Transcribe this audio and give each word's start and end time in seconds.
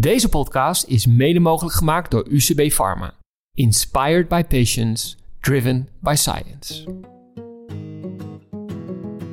Deze 0.00 0.28
podcast 0.28 0.84
is 0.86 1.06
mede 1.06 1.40
mogelijk 1.40 1.76
gemaakt 1.76 2.10
door 2.10 2.26
UCB 2.28 2.70
Pharma. 2.70 3.14
Inspired 3.54 4.28
by 4.28 4.42
patients, 4.44 5.16
driven 5.40 5.88
by 6.00 6.14
science. 6.14 6.84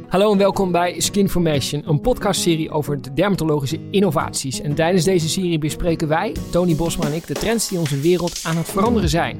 Hallo 0.07 0.31
en 0.31 0.37
welkom 0.37 0.71
bij 0.71 0.99
Skinformation, 0.99 1.89
een 1.89 2.01
podcastserie 2.01 2.69
over 2.71 3.01
de 3.01 3.13
dermatologische 3.13 3.79
innovaties. 3.91 4.61
En 4.61 4.75
tijdens 4.75 5.03
deze 5.03 5.29
serie 5.29 5.59
bespreken 5.59 6.07
wij, 6.07 6.35
Tony 6.51 6.75
Bosma 6.75 7.05
en 7.05 7.13
ik, 7.13 7.27
de 7.27 7.33
trends 7.33 7.67
die 7.67 7.79
onze 7.79 7.99
wereld 7.99 8.41
aan 8.43 8.57
het 8.57 8.69
veranderen 8.69 9.09
zijn. 9.09 9.39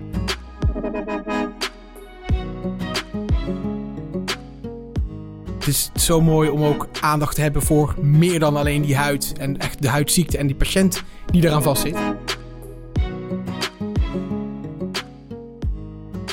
Het 5.65 5.73
is 5.73 5.89
zo 5.95 6.21
mooi 6.21 6.49
om 6.49 6.63
ook 6.63 6.87
aandacht 7.01 7.35
te 7.35 7.41
hebben 7.41 7.61
voor 7.61 7.95
meer 8.01 8.39
dan 8.39 8.55
alleen 8.55 8.81
die 8.81 8.95
huid. 8.95 9.33
En 9.37 9.57
echt 9.57 9.81
de 9.81 9.89
huidziekte 9.89 10.37
en 10.37 10.47
die 10.47 10.55
patiënt 10.55 11.03
die 11.31 11.43
eraan 11.43 11.63
vastzit. 11.63 11.97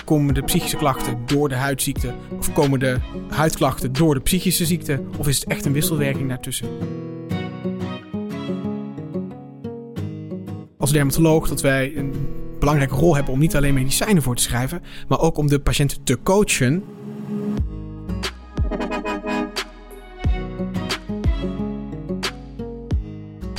Komen 0.04 0.34
de 0.34 0.42
psychische 0.42 0.76
klachten 0.76 1.18
door 1.26 1.48
de 1.48 1.54
huidziekte? 1.54 2.14
Of 2.38 2.52
komen 2.52 2.78
de 2.78 2.96
huidklachten 3.28 3.92
door 3.92 4.14
de 4.14 4.20
psychische 4.20 4.66
ziekte? 4.66 5.02
Of 5.18 5.28
is 5.28 5.40
het 5.40 5.48
echt 5.48 5.64
een 5.64 5.72
wisselwerking 5.72 6.28
daartussen? 6.28 6.68
Als 10.78 10.92
dermatoloog 10.92 11.48
dat 11.48 11.60
wij 11.60 11.96
een 11.96 12.12
belangrijke 12.58 12.94
rol 12.94 13.14
hebben 13.14 13.32
om 13.32 13.38
niet 13.38 13.56
alleen 13.56 13.74
medicijnen 13.74 14.22
voor 14.22 14.36
te 14.36 14.42
schrijven, 14.42 14.82
maar 15.08 15.20
ook 15.20 15.36
om 15.36 15.46
de 15.46 15.60
patiënt 15.60 16.06
te 16.06 16.18
coachen 16.22 16.84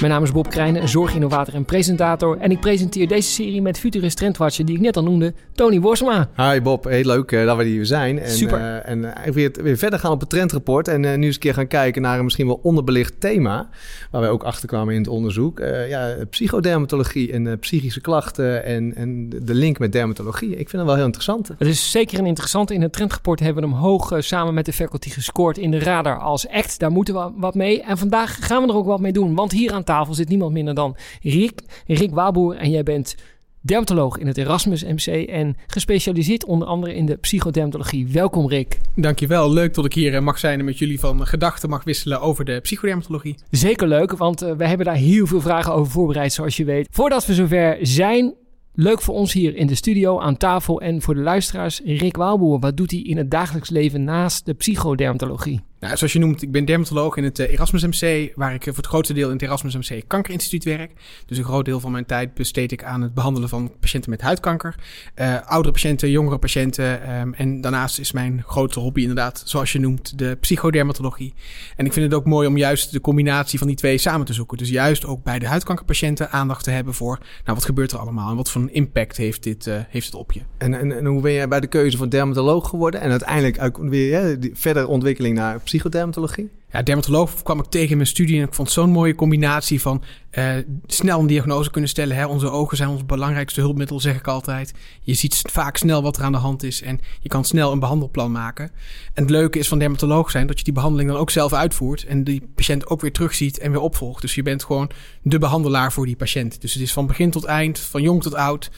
Mijn 0.04 0.16
naam 0.16 0.24
is 0.24 0.32
Bob 0.32 0.50
Krijnen, 0.50 0.90
zorginnovator 0.90 1.54
en 1.54 1.66
presentator. 1.66 2.38
En 2.38 2.52
ik 2.52 2.60
presenteer 2.60 3.08
deze 3.08 3.32
serie 3.32 3.62
met 3.62 3.80
Futurist 3.80 4.18
Trendwatcher, 4.18 4.66
die 4.66 4.76
ik 4.76 4.82
net 4.82 4.98
al 4.98 5.04
noemde, 5.04 5.34
Tony 5.54 5.80
Borsma. 5.80 6.30
Hi 6.36 6.62
Bob, 6.62 6.84
heel 6.84 7.04
leuk 7.04 7.32
uh, 7.32 7.46
dat 7.46 7.58
we 7.58 7.64
hier 7.64 7.86
zijn. 7.86 8.20
En, 8.20 8.32
Super. 8.32 8.60
Uh, 8.60 8.90
en 8.90 9.00
uh, 9.00 9.34
weer, 9.34 9.52
weer 9.62 9.78
verder 9.78 10.00
gaan 10.00 10.12
op 10.12 10.20
het 10.20 10.30
trendrapport. 10.30 10.88
En 10.88 11.02
nu 11.02 11.26
eens 11.26 11.34
een 11.34 11.42
keer 11.42 11.54
gaan 11.54 11.68
kijken 11.68 12.02
naar 12.02 12.18
een 12.18 12.24
misschien 12.24 12.48
wel 12.48 12.60
onderbelicht 12.64 13.14
thema. 13.20 13.70
Waar 14.12 14.22
wij 14.22 14.30
ook 14.30 14.44
achter 14.44 14.68
kwamen 14.68 14.94
in 14.94 15.00
het 15.00 15.10
onderzoek. 15.10 15.60
ja, 15.90 16.16
psychodermatologie 16.30 17.32
en 17.32 17.60
psychische 17.60 18.02
klachten 18.02 18.64
en, 18.64 18.96
en 18.96 19.30
de 19.30 19.54
link 19.54 19.80
met 19.80 19.92
dermatologie. 19.92 20.50
Ik 20.50 20.70
vind 20.70 20.72
het 20.72 20.86
wel 20.86 20.96
heel 20.96 21.06
interessant. 21.06 21.48
Het 21.48 21.68
is 21.68 21.92
zeker 21.92 22.20
een 22.20 22.26
interessante. 22.26 22.74
In 22.74 22.82
het 22.82 22.94
trendrapport 22.94 23.40
hebben 23.40 23.64
we 23.64 23.70
hem 23.70 23.78
hoog 23.78 24.14
samen 24.18 24.54
met 24.54 24.66
de 24.66 24.74
faculty 24.74 25.10
gescoord 25.10 25.58
in 25.58 25.72
de 25.72 25.80
radar 25.80 26.20
als 26.20 26.48
act. 26.48 26.80
Daar 26.80 26.92
moeten 26.92 27.14
we 27.14 27.32
wat 27.36 27.56
mee. 27.56 27.82
En 27.82 27.98
vandaag 27.98 28.48
gaan 28.48 28.64
we 28.64 28.70
er 28.70 28.76
ook 28.76 28.86
wat 28.86 29.00
mee 29.00 29.12
doen. 29.12 29.36
Want 29.36 29.52
hier 29.52 29.72
aan 29.72 29.84
tafel 29.84 29.93
zit 30.12 30.30
niemand 30.30 30.54
minder 30.54 30.74
dan 30.74 30.96
Rick, 31.22 31.62
Rick 31.88 32.12
Waboer. 32.12 32.56
En 32.56 32.70
jij 32.70 32.84
bent 32.84 33.16
dermatoloog 33.62 34.18
in 34.18 34.28
het 34.28 34.38
Erasmus 34.38 34.84
MC 34.84 35.28
en 35.30 35.56
gespecialiseerd 35.68 36.46
onder 36.46 36.68
andere 36.68 36.96
in 36.96 37.06
de 37.06 37.16
psychodermatologie. 37.16 38.08
Welkom 38.08 38.50
Rick. 38.50 38.80
Dankjewel, 38.96 39.52
leuk 39.52 39.74
dat 39.74 39.86
ik 39.86 39.94
hier 39.94 40.24
mag 40.24 40.40
zijn 40.40 40.60
en 40.60 40.66
met 40.66 40.78
jullie 40.78 41.00
van 41.00 41.28
gedachten 41.28 41.70
mag 41.70 41.84
wisselen 41.84 42.22
over 42.22 42.46
de 42.46 42.60
psychodermatologie. 42.60 43.36
Zeker 43.50 43.88
leuk, 43.88 44.18
want 44.18 44.44
uh, 44.44 44.52
we 44.52 44.68
hebben 44.68 44.86
daar 44.86 44.96
heel 44.96 45.28
veel 45.28 45.42
vragen 45.42 45.74
over 45.74 45.92
voorbereid 45.92 46.34
zoals 46.34 46.58
je 46.58 46.66
weet. 46.66 46.88
Voordat 46.92 47.26
we 47.26 47.34
zover 47.34 47.78
zijn, 47.82 48.34
Leuk 48.76 49.02
voor 49.02 49.16
ons 49.16 49.34
hier 49.34 49.56
in 49.56 49.68
de 49.68 49.76
studio 49.76 50.20
aan 50.20 50.38
tafel 50.38 50.82
en 50.82 51.02
voor 51.02 51.16
de 51.16 51.22
luisteraars. 51.22 51.82
Rick 51.86 52.16
Waalboer, 52.16 52.60
wat 52.60 52.78
doet 52.78 52.92
hij 52.92 53.00
in 53.00 53.18
het 53.18 53.32
dagelijks 53.32 53.70
leven 53.70 54.04
naast 54.04 54.46
de 54.46 54.54
psychodermatologie? 54.54 55.62
Nou, 55.84 55.98
zoals 55.98 56.14
je 56.14 56.20
noemt, 56.20 56.42
ik 56.42 56.52
ben 56.52 56.66
dermatoloog 56.66 57.18
in 57.18 57.24
het 57.24 57.40
Erasmus 57.40 57.86
MC, 57.86 58.32
waar 58.36 58.54
ik 58.54 58.64
voor 58.64 58.76
het 58.76 58.86
grootste 58.86 59.14
deel 59.14 59.28
in 59.28 59.34
het 59.34 59.42
Erasmus 59.42 59.76
MC 59.76 60.02
Kankerinstituut 60.08 60.64
werk. 60.64 60.92
Dus 61.26 61.38
een 61.38 61.44
groot 61.44 61.66
deel 61.66 61.80
van 61.80 61.92
mijn 61.92 62.06
tijd 62.06 62.34
besteed 62.34 62.72
ik 62.72 62.84
aan 62.84 63.02
het 63.02 63.14
behandelen 63.14 63.50
van 63.50 63.72
patiënten 63.80 64.10
met 64.10 64.22
huidkanker. 64.22 64.76
Uh, 65.16 65.42
oudere 65.46 65.74
patiënten, 65.74 66.10
jongere 66.12 66.38
patiënten. 66.38 67.12
Um, 67.20 67.34
en 67.34 67.62
daarnaast 67.62 68.00
is 68.00 68.12
mijn 68.12 68.44
grote 68.46 68.80
hobby 68.80 69.02
inderdaad, 69.02 69.42
zoals 69.46 69.72
je 69.72 69.80
noemt, 69.80 70.18
de 70.18 70.38
psychodermatologie. 70.40 71.34
En 71.76 71.86
ik 71.86 71.94
vind 71.94 72.06
het 72.06 72.14
ook 72.14 72.26
mooi 72.26 72.48
om 72.48 72.58
juist 72.58 72.92
de 72.92 73.02
combinatie 73.02 73.60
van 73.60 73.68
die 73.68 73.76
twee 73.76 73.98
samen 73.98 74.26
te 74.26 74.34
zoeken. 74.34 74.58
Dus 74.58 74.70
juist 74.70 75.06
ook 75.06 75.24
bij 75.24 75.40
de 75.40 75.48
huidkankerpatiënten 75.48 76.32
aandacht 76.32 76.64
te 76.64 76.72
hebben 76.72 76.94
voor, 76.94 77.18
nou, 77.18 77.58
wat 77.58 77.66
gebeurt 77.66 77.92
er 77.92 78.00
allemaal 78.00 78.30
en 78.30 78.36
wat 78.36 78.52
voor 78.52 78.62
een 78.62 78.74
impact 78.74 79.18
heeft, 79.18 79.44
dit, 79.44 79.70
heeft 79.90 80.06
het 80.06 80.16
op 80.16 80.32
je. 80.32 80.42
En, 80.58 80.74
en, 80.74 80.98
en, 80.98 81.06
hoe 81.06 81.22
ben 81.22 81.34
jij 81.34 81.48
bij 81.48 81.60
de 81.60 81.68
keuze 81.68 81.98
van 81.98 82.10
dermatoloog 82.10 82.70
geworden 82.70 83.02
en 83.02 83.10
uiteindelijk 83.10 83.62
ook 83.62 83.90
weer 83.90 84.40
die 84.40 84.52
verdere 84.54 84.88
ontwikkeling 84.88 85.36
naar 85.36 85.60
psychodermatologie? 85.74 86.50
Ja, 86.72 86.82
dermatoloog 86.82 87.44
kwam 87.44 87.60
ik 87.60 87.66
tegen 87.66 87.90
in 87.90 87.98
mijn 87.98 88.10
studie 88.10 88.40
en 88.40 88.48
ik 88.48 88.54
vond 88.54 88.72
zo'n 88.72 88.90
mooie 88.90 89.16
combinatie 89.16 89.82
van 89.82 90.04
uh, 90.32 90.56
snel 90.86 91.20
een 91.20 91.28
diagnose 91.28 91.72
kunnen 91.72 91.90
stellen. 91.90 92.16
Hè. 92.16 92.26
Onze 92.26 92.50
ogen 92.50 92.78
zijn 92.78 92.90
ons 92.90 93.06
belangrijkste 93.06 93.62
hulpmiddel, 93.62 94.00
zeg 94.00 94.16
ik 94.16 94.28
altijd. 94.28 94.74
Je 95.02 95.14
ziet 95.14 95.42
vaak 95.52 95.78
snel 95.78 96.02
wat 96.02 96.18
er 96.18 96.24
aan 96.24 96.32
de 96.32 96.38
hand 96.38 96.64
is 96.64 96.82
en 96.82 97.00
je 97.20 97.30
kan 97.30 97.46
snel 97.46 97.72
een 97.72 97.80
behandelplan 97.80 98.32
maken. 98.32 98.72
En 99.14 99.22
het 99.24 99.30
leuke 99.30 99.60
is 99.60 99.68
van 99.68 99.80
dermatoloog 99.80 100.32
zijn 100.32 100.48
dat 100.48 100.58
je 100.58 100.64
die 100.64 100.74
behandeling 100.74 101.10
dan 101.10 101.20
ook 101.20 101.30
zelf 101.30 101.54
uitvoert 101.54 102.06
en 102.06 102.24
die 102.24 102.50
patiënt 102.56 102.88
ook 102.88 103.02
weer 103.02 103.12
terugziet 103.12 103.60
en 103.60 103.72
weer 103.72 103.82
opvolgt. 103.82 104.22
Dus 104.22 104.36
je 104.36 104.44
bent 104.44 104.64
gewoon 104.64 104.90
de 105.22 105.38
behandelaar 105.38 105.92
voor 105.92 106.06
die 106.06 106.16
patiënt. 106.16 106.62
Dus 106.62 106.74
het 106.74 106.82
is 106.82 106.94
van 106.94 107.08
begin 107.08 107.32
tot 107.32 107.44
eind, 107.44 107.80
van 107.80 108.02
jong 108.02 108.22
tot 108.22 108.36
oud 108.36 108.72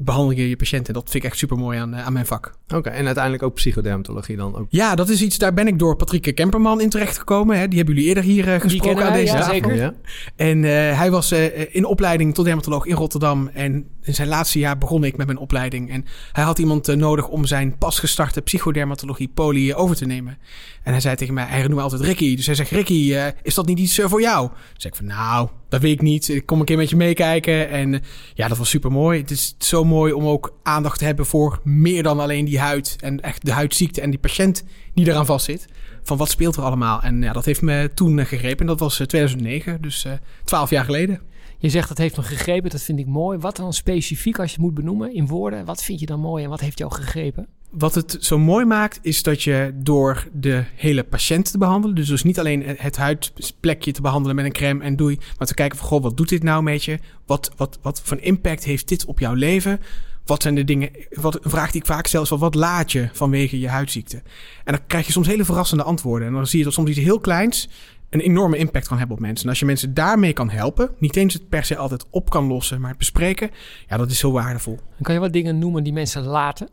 behandel 0.00 0.36
je 0.36 0.48
je 0.48 0.56
patiënten. 0.56 0.94
Dat 0.94 1.10
vind 1.10 1.24
ik 1.24 1.30
echt 1.30 1.38
super 1.38 1.56
mooi 1.56 1.78
aan, 1.78 1.96
aan 1.96 2.12
mijn 2.12 2.26
vak. 2.26 2.54
Oké, 2.64 2.76
okay, 2.76 2.92
en 2.92 3.04
uiteindelijk 3.04 3.42
ook 3.42 3.54
psychodermatologie 3.54 4.36
dan 4.36 4.56
ook? 4.56 4.66
Ja, 4.68 4.94
dat 4.94 5.08
is 5.08 5.22
iets, 5.22 5.38
daar 5.38 5.54
ben 5.54 5.66
ik 5.66 5.78
door 5.78 5.96
Patrick 5.96 6.34
Kemperman 6.34 6.80
in 6.80 6.88
terecht 6.88 7.18
gekomen. 7.18 7.58
Hè. 7.58 7.68
Die 7.68 7.76
hebben 7.76 7.94
jullie 7.94 8.08
eerder 8.08 8.24
hier 8.24 8.48
uh, 8.48 8.60
gesproken 8.60 9.06
aan 9.06 9.12
deze 9.12 9.32
ja, 9.32 9.38
tafel. 9.38 9.54
Zeker. 9.54 9.74
Ja. 9.74 9.94
En 10.36 10.62
uh, 10.62 10.70
hij 10.70 11.10
was 11.10 11.32
uh, 11.32 11.74
in 11.74 11.84
opleiding 11.84 12.34
tot 12.34 12.44
dermatoloog 12.44 12.86
in 12.86 12.94
Rotterdam. 12.94 13.50
En 13.52 13.86
in 14.02 14.14
zijn 14.14 14.28
laatste 14.28 14.58
jaar 14.58 14.78
begon 14.78 15.04
ik 15.04 15.16
met 15.16 15.26
mijn 15.26 15.38
opleiding. 15.38 15.90
En 15.90 16.04
hij 16.32 16.44
had 16.44 16.58
iemand 16.58 16.96
nodig 16.96 17.28
om 17.28 17.44
zijn 17.44 17.78
pas 17.78 17.98
gestarte 17.98 18.42
psychodermatologie 18.42 19.30
poli 19.34 19.74
over 19.74 19.96
te 19.96 20.06
nemen. 20.06 20.38
En 20.82 20.92
hij 20.92 21.00
zei 21.00 21.16
tegen 21.16 21.34
mij, 21.34 21.44
hij 21.44 21.58
noemde 21.58 21.74
me 21.74 21.82
altijd 21.82 22.02
Ricky. 22.02 22.36
Dus 22.36 22.46
hij 22.46 22.54
zegt, 22.54 22.70
Ricky, 22.70 23.14
is 23.42 23.54
dat 23.54 23.66
niet 23.66 23.78
iets 23.78 24.00
voor 24.04 24.20
jou? 24.20 24.48
Dus 24.48 24.82
zeg 24.82 24.90
ik 24.90 24.96
van, 24.96 25.06
nou, 25.06 25.48
dat 25.68 25.80
weet 25.80 25.92
ik 25.92 26.02
niet. 26.02 26.28
Ik 26.28 26.46
kom 26.46 26.60
een 26.60 26.64
keer 26.64 26.76
met 26.76 26.90
je 26.90 26.96
meekijken. 26.96 27.68
En 27.68 28.02
ja, 28.34 28.48
dat 28.48 28.58
was 28.58 28.68
super 28.68 28.92
mooi. 28.92 29.20
Het 29.20 29.30
is 29.30 29.54
zo 29.58 29.84
mooi 29.84 30.12
om 30.12 30.26
ook 30.26 30.58
aandacht 30.62 30.98
te 30.98 31.04
hebben 31.04 31.26
voor 31.26 31.60
meer 31.64 32.02
dan 32.02 32.20
alleen 32.20 32.44
die 32.44 32.58
huid. 32.58 32.96
En 33.00 33.20
echt 33.20 33.44
de 33.44 33.52
huidziekte 33.52 34.00
en 34.00 34.10
die 34.10 34.18
patiënt 34.18 34.64
die 34.94 35.08
eraan 35.08 35.26
vastzit. 35.26 35.66
Van 36.02 36.16
wat 36.16 36.30
speelt 36.30 36.56
er 36.56 36.62
allemaal? 36.62 37.02
En 37.02 37.22
ja, 37.22 37.32
dat 37.32 37.44
heeft 37.44 37.62
me 37.62 37.90
toen 37.94 38.26
gegrepen. 38.26 38.60
En 38.60 38.66
dat 38.66 38.80
was 38.80 38.94
2009, 38.94 39.82
dus 39.82 40.06
twaalf 40.44 40.70
jaar 40.70 40.84
geleden. 40.84 41.20
Je 41.58 41.68
zegt 41.68 41.88
dat 41.88 41.98
heeft 41.98 42.16
me 42.16 42.22
gegrepen, 42.22 42.70
dat 42.70 42.82
vind 42.82 42.98
ik 42.98 43.06
mooi. 43.06 43.38
Wat 43.38 43.56
dan 43.56 43.72
specifiek 43.72 44.38
als 44.38 44.50
je 44.50 44.56
het 44.56 44.64
moet 44.64 44.74
benoemen 44.74 45.14
in 45.14 45.26
woorden? 45.26 45.64
Wat 45.64 45.84
vind 45.84 46.00
je 46.00 46.06
dan 46.06 46.20
mooi 46.20 46.44
en 46.44 46.50
wat 46.50 46.60
heeft 46.60 46.78
jou 46.78 46.92
gegrepen? 46.94 47.48
Wat 47.70 47.94
het 47.94 48.16
zo 48.20 48.38
mooi 48.38 48.64
maakt, 48.64 48.98
is 49.02 49.22
dat 49.22 49.42
je 49.42 49.72
door 49.74 50.28
de 50.32 50.64
hele 50.74 51.04
patiënt 51.04 51.50
te 51.50 51.58
behandelen, 51.58 51.96
dus, 51.96 52.08
dus 52.08 52.22
niet 52.22 52.38
alleen 52.38 52.62
het 52.66 52.96
huidplekje 52.96 53.92
te 53.92 54.00
behandelen 54.00 54.36
met 54.36 54.44
een 54.44 54.52
crème 54.52 54.84
en 54.84 54.96
doei, 54.96 55.18
maar 55.38 55.46
te 55.46 55.54
kijken 55.54 55.78
van, 55.78 55.86
goh, 55.88 56.02
wat 56.02 56.16
doet 56.16 56.28
dit 56.28 56.42
nou 56.42 56.62
met 56.62 56.84
je? 56.84 56.98
Wat, 57.26 57.50
wat, 57.56 57.78
wat 57.82 58.00
voor 58.04 58.18
impact 58.20 58.64
heeft 58.64 58.88
dit 58.88 59.04
op 59.04 59.18
jouw 59.18 59.34
leven? 59.34 59.80
Wat 60.24 60.42
zijn 60.42 60.54
de 60.54 60.64
dingen, 60.64 60.90
wat, 61.10 61.44
een 61.44 61.50
vraag 61.50 61.70
die 61.70 61.80
ik 61.80 61.86
vaak 61.86 62.06
stel 62.06 62.22
is, 62.22 62.28
wat 62.28 62.54
laat 62.54 62.92
je 62.92 63.08
vanwege 63.12 63.60
je 63.60 63.68
huidziekte? 63.68 64.16
En 64.64 64.72
dan 64.72 64.86
krijg 64.86 65.06
je 65.06 65.12
soms 65.12 65.26
hele 65.26 65.44
verrassende 65.44 65.82
antwoorden. 65.82 66.28
En 66.28 66.34
dan 66.34 66.46
zie 66.46 66.58
je 66.58 66.64
dat 66.64 66.74
soms 66.74 66.88
iets 66.88 66.98
heel 66.98 67.20
kleins 67.20 67.68
een 68.10 68.20
enorme 68.20 68.56
impact 68.56 68.88
kan 68.88 68.98
hebben 68.98 69.16
op 69.16 69.22
mensen. 69.22 69.44
En 69.44 69.50
als 69.50 69.58
je 69.58 69.66
mensen 69.66 69.94
daarmee 69.94 70.32
kan 70.32 70.50
helpen, 70.50 70.90
niet 70.98 71.16
eens 71.16 71.34
het 71.34 71.48
per 71.48 71.64
se 71.64 71.76
altijd 71.76 72.04
op 72.10 72.30
kan 72.30 72.46
lossen, 72.46 72.80
maar 72.80 72.90
het 72.90 72.98
bespreken, 72.98 73.50
ja, 73.88 73.96
dat 73.96 74.10
is 74.10 74.18
zo 74.18 74.32
waardevol. 74.32 74.78
En 74.96 75.04
kan 75.04 75.14
je 75.14 75.20
wat 75.20 75.32
dingen 75.32 75.58
noemen 75.58 75.84
die 75.84 75.92
mensen 75.92 76.22
laten? 76.22 76.68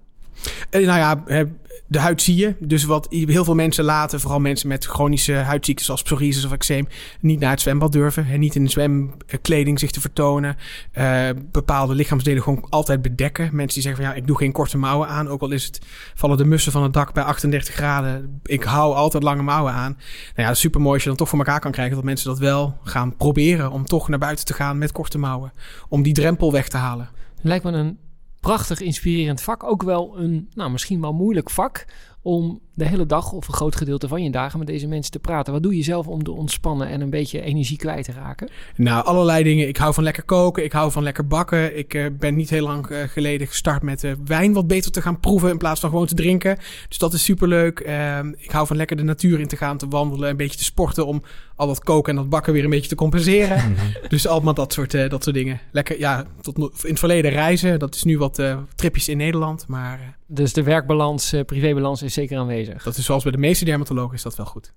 En 0.70 0.82
nou 0.82 1.00
ja, 1.00 1.46
de 1.88 2.00
huid 2.00 2.22
zie 2.22 2.36
je. 2.36 2.56
Dus 2.60 2.84
wat 2.84 3.08
heel 3.10 3.44
veel 3.44 3.56
mensen 3.56 3.84
laten, 3.84 4.20
vooral 4.20 4.40
mensen 4.40 4.68
met 4.68 4.86
chronische 4.86 5.34
huidziektes 5.34 5.86
zoals 5.86 6.02
psoriasis 6.02 6.46
of 6.46 6.52
eczeem, 6.52 6.88
niet 7.20 7.40
naar 7.40 7.52
het 7.52 7.62
zwembad 7.62 7.92
durven. 7.92 8.28
En 8.28 8.40
niet 8.40 8.56
in 8.56 8.64
de 8.64 8.70
zwemkleding 8.70 9.80
zich 9.80 9.92
te 9.92 10.02
vertonen. 10.02 10.58
Uh, 10.98 11.30
bepaalde 11.52 11.96
lichaamsdelen 11.96 12.44
gewoon 12.44 12.66
altijd 12.70 13.02
bedekken. 13.02 13.50
Mensen 13.52 13.74
die 13.74 13.82
zeggen 13.82 14.04
van 14.04 14.12
ja, 14.12 14.20
ik 14.20 14.28
doe 14.28 14.38
geen 14.38 14.52
korte 14.52 14.78
mouwen 14.78 15.08
aan. 15.08 15.28
Ook 15.28 15.42
al 15.42 15.52
is 15.52 15.66
het, 15.66 15.82
vallen 16.16 16.38
de 16.38 16.46
mussen 16.46 16.72
van 16.72 16.84
het 16.84 16.94
dak 16.94 17.14
bij 17.14 17.24
38 17.24 17.74
graden. 17.74 18.40
Ik 18.44 18.64
hou 18.64 18.96
altijd 18.96 19.24
lange 19.24 19.44
mouwen 19.44 19.74
aan. 19.74 19.92
Nou 19.92 20.02
ja, 20.36 20.48
dat 20.48 20.58
super 20.58 20.82
mooi 20.82 20.94
als 20.94 21.04
je 21.04 21.10
dan 21.10 21.18
toch 21.18 21.30
voor 21.30 21.40
elkaar 21.40 21.60
kan 21.60 21.72
krijgen 21.72 21.96
dat 21.96 22.04
mensen 22.04 22.30
dat 22.30 22.40
wel 22.40 22.78
gaan 22.84 23.16
proberen. 23.18 23.72
Om 23.72 23.86
toch 23.86 24.10
naar 24.10 24.20
buiten 24.20 24.46
te 24.46 24.54
gaan 24.54 24.78
met 24.78 24.92
korte 24.92 25.18
mouwen. 25.18 25.52
Om 25.90 26.04
die 26.04 26.14
drempel 26.14 26.52
weg 26.52 26.68
te 26.68 26.78
halen. 26.78 27.10
Lijkt 27.42 27.64
me 27.64 27.72
een 27.72 27.98
prachtig 28.46 28.82
inspirerend 28.82 29.42
vak. 29.42 29.64
Ook 29.64 29.84
wel 29.84 30.18
een, 30.18 30.50
nou 30.54 30.72
misschien 30.72 31.02
wel 31.02 31.14
moeilijk 31.14 31.50
vak. 31.50 31.86
om 32.22 32.60
de 32.76 32.86
hele 32.86 33.06
dag 33.06 33.32
of 33.32 33.48
een 33.48 33.54
groot 33.54 33.76
gedeelte 33.76 34.08
van 34.08 34.24
je 34.24 34.32
dagen 34.32 34.60
met 34.60 34.68
deze 34.68 34.88
mensen 34.88 35.12
te 35.12 35.20
praten? 35.20 35.54
Wat 35.54 35.64
doe 35.64 35.76
je 35.76 35.84
zelf 35.84 36.08
om 36.08 36.24
te 36.24 36.32
ontspannen 36.32 36.88
en 36.88 37.02
een 37.02 37.10
beetje 37.10 37.42
energie 37.42 37.78
kwijt 37.78 38.06
te 38.06 38.12
raken? 38.12 38.50
Nou, 38.76 39.06
allerlei 39.06 39.44
dingen. 39.44 39.68
Ik 39.68 39.78
hou 39.78 39.94
van 39.94 40.04
lekker 40.04 40.24
koken. 40.24 40.64
Ik 40.64 40.72
hou 40.72 40.92
van 40.92 41.04
lekker 41.04 41.28
bakken. 41.28 41.78
Ik 41.78 41.94
uh, 41.94 42.06
ben 42.20 42.36
niet 42.36 42.50
heel 42.50 42.64
lang 42.64 42.90
uh, 42.90 42.98
geleden 43.08 43.48
gestart 43.48 43.82
met 43.82 44.04
uh, 44.04 44.12
wijn 44.26 44.54
wat 44.54 44.68
beter 44.68 44.92
te 44.92 45.02
gaan 45.02 45.20
proeven 45.20 45.50
in 45.50 45.58
plaats 45.58 45.80
van 45.80 45.90
gewoon 45.90 46.06
te 46.06 46.16
drinken. 46.16 46.58
Dus 46.88 46.98
dat 46.98 47.14
is 47.14 47.24
superleuk. 47.24 47.80
Ehm, 47.80 48.34
ik 48.38 48.52
hou 48.52 48.68
van 48.68 48.76
lekker 48.76 48.98
de 48.98 49.04
natuur 49.04 49.40
in 49.40 49.48
te 49.48 49.58
gaan, 49.58 49.78
te 49.78 49.88
wandelen, 49.88 50.30
een 50.30 50.38
beetje 50.38 50.58
te 50.58 50.64
sporten 50.64 51.06
om 51.06 51.22
al 51.56 51.68
dat 51.68 51.84
koken 51.84 52.10
en 52.14 52.20
dat 52.20 52.30
bakken 52.30 52.54
weer 52.54 52.64
een 52.64 52.70
beetje 52.70 52.90
te 52.90 52.96
compenseren. 52.96 53.58
Mm 53.58 53.76
-hmm. 53.76 53.94
Dus 54.16 54.28
allemaal 54.28 54.54
dat 54.54 54.74
soort, 54.74 54.92
dat 54.92 55.24
soort 55.24 55.36
dingen. 55.36 55.60
Lekker, 55.72 56.00
ja, 56.00 56.26
tot 56.42 56.58
in 56.58 56.90
het 56.90 57.00
verleden 57.00 57.32
reizen. 57.32 57.80
Dat 57.80 57.96
is 57.96 58.04
nu 58.04 58.18
wat 58.18 58.42
tripjes 58.76 59.10
in 59.10 59.18
Nederland, 59.18 59.68
maar... 59.68 60.18
Dus 60.28 60.54
de 60.54 60.64
werkbalans, 60.64 61.34
privébalans 61.46 62.02
is 62.02 62.14
zeker 62.14 62.38
aanwezig. 62.38 62.65
Dat 62.84 62.98
is 62.98 63.06
zoals 63.06 63.24
bij 63.24 63.32
de 63.32 63.38
meeste 63.38 63.66
dermatologen 63.66 64.16
is 64.16 64.22
dat 64.22 64.36
wel 64.36 64.46
goed. 64.46 64.74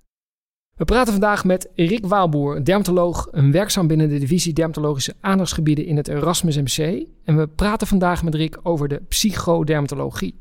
We 0.75 0.85
praten 0.85 1.13
vandaag 1.13 1.43
met 1.43 1.69
Rick 1.75 2.05
Waalboer, 2.05 2.63
dermatoloog, 2.63 3.27
een 3.31 3.51
werkzaam 3.51 3.87
binnen 3.87 4.09
de 4.09 4.19
divisie 4.19 4.53
dermatologische 4.53 5.15
aandachtsgebieden 5.21 5.85
in 5.85 5.97
het 5.97 6.07
Erasmus 6.07 6.57
MC. 6.57 7.05
En 7.23 7.37
we 7.37 7.47
praten 7.47 7.87
vandaag 7.87 8.23
met 8.23 8.35
Rick 8.35 8.59
over 8.63 8.87
de 8.87 9.01
psychodermatologie. 9.07 10.35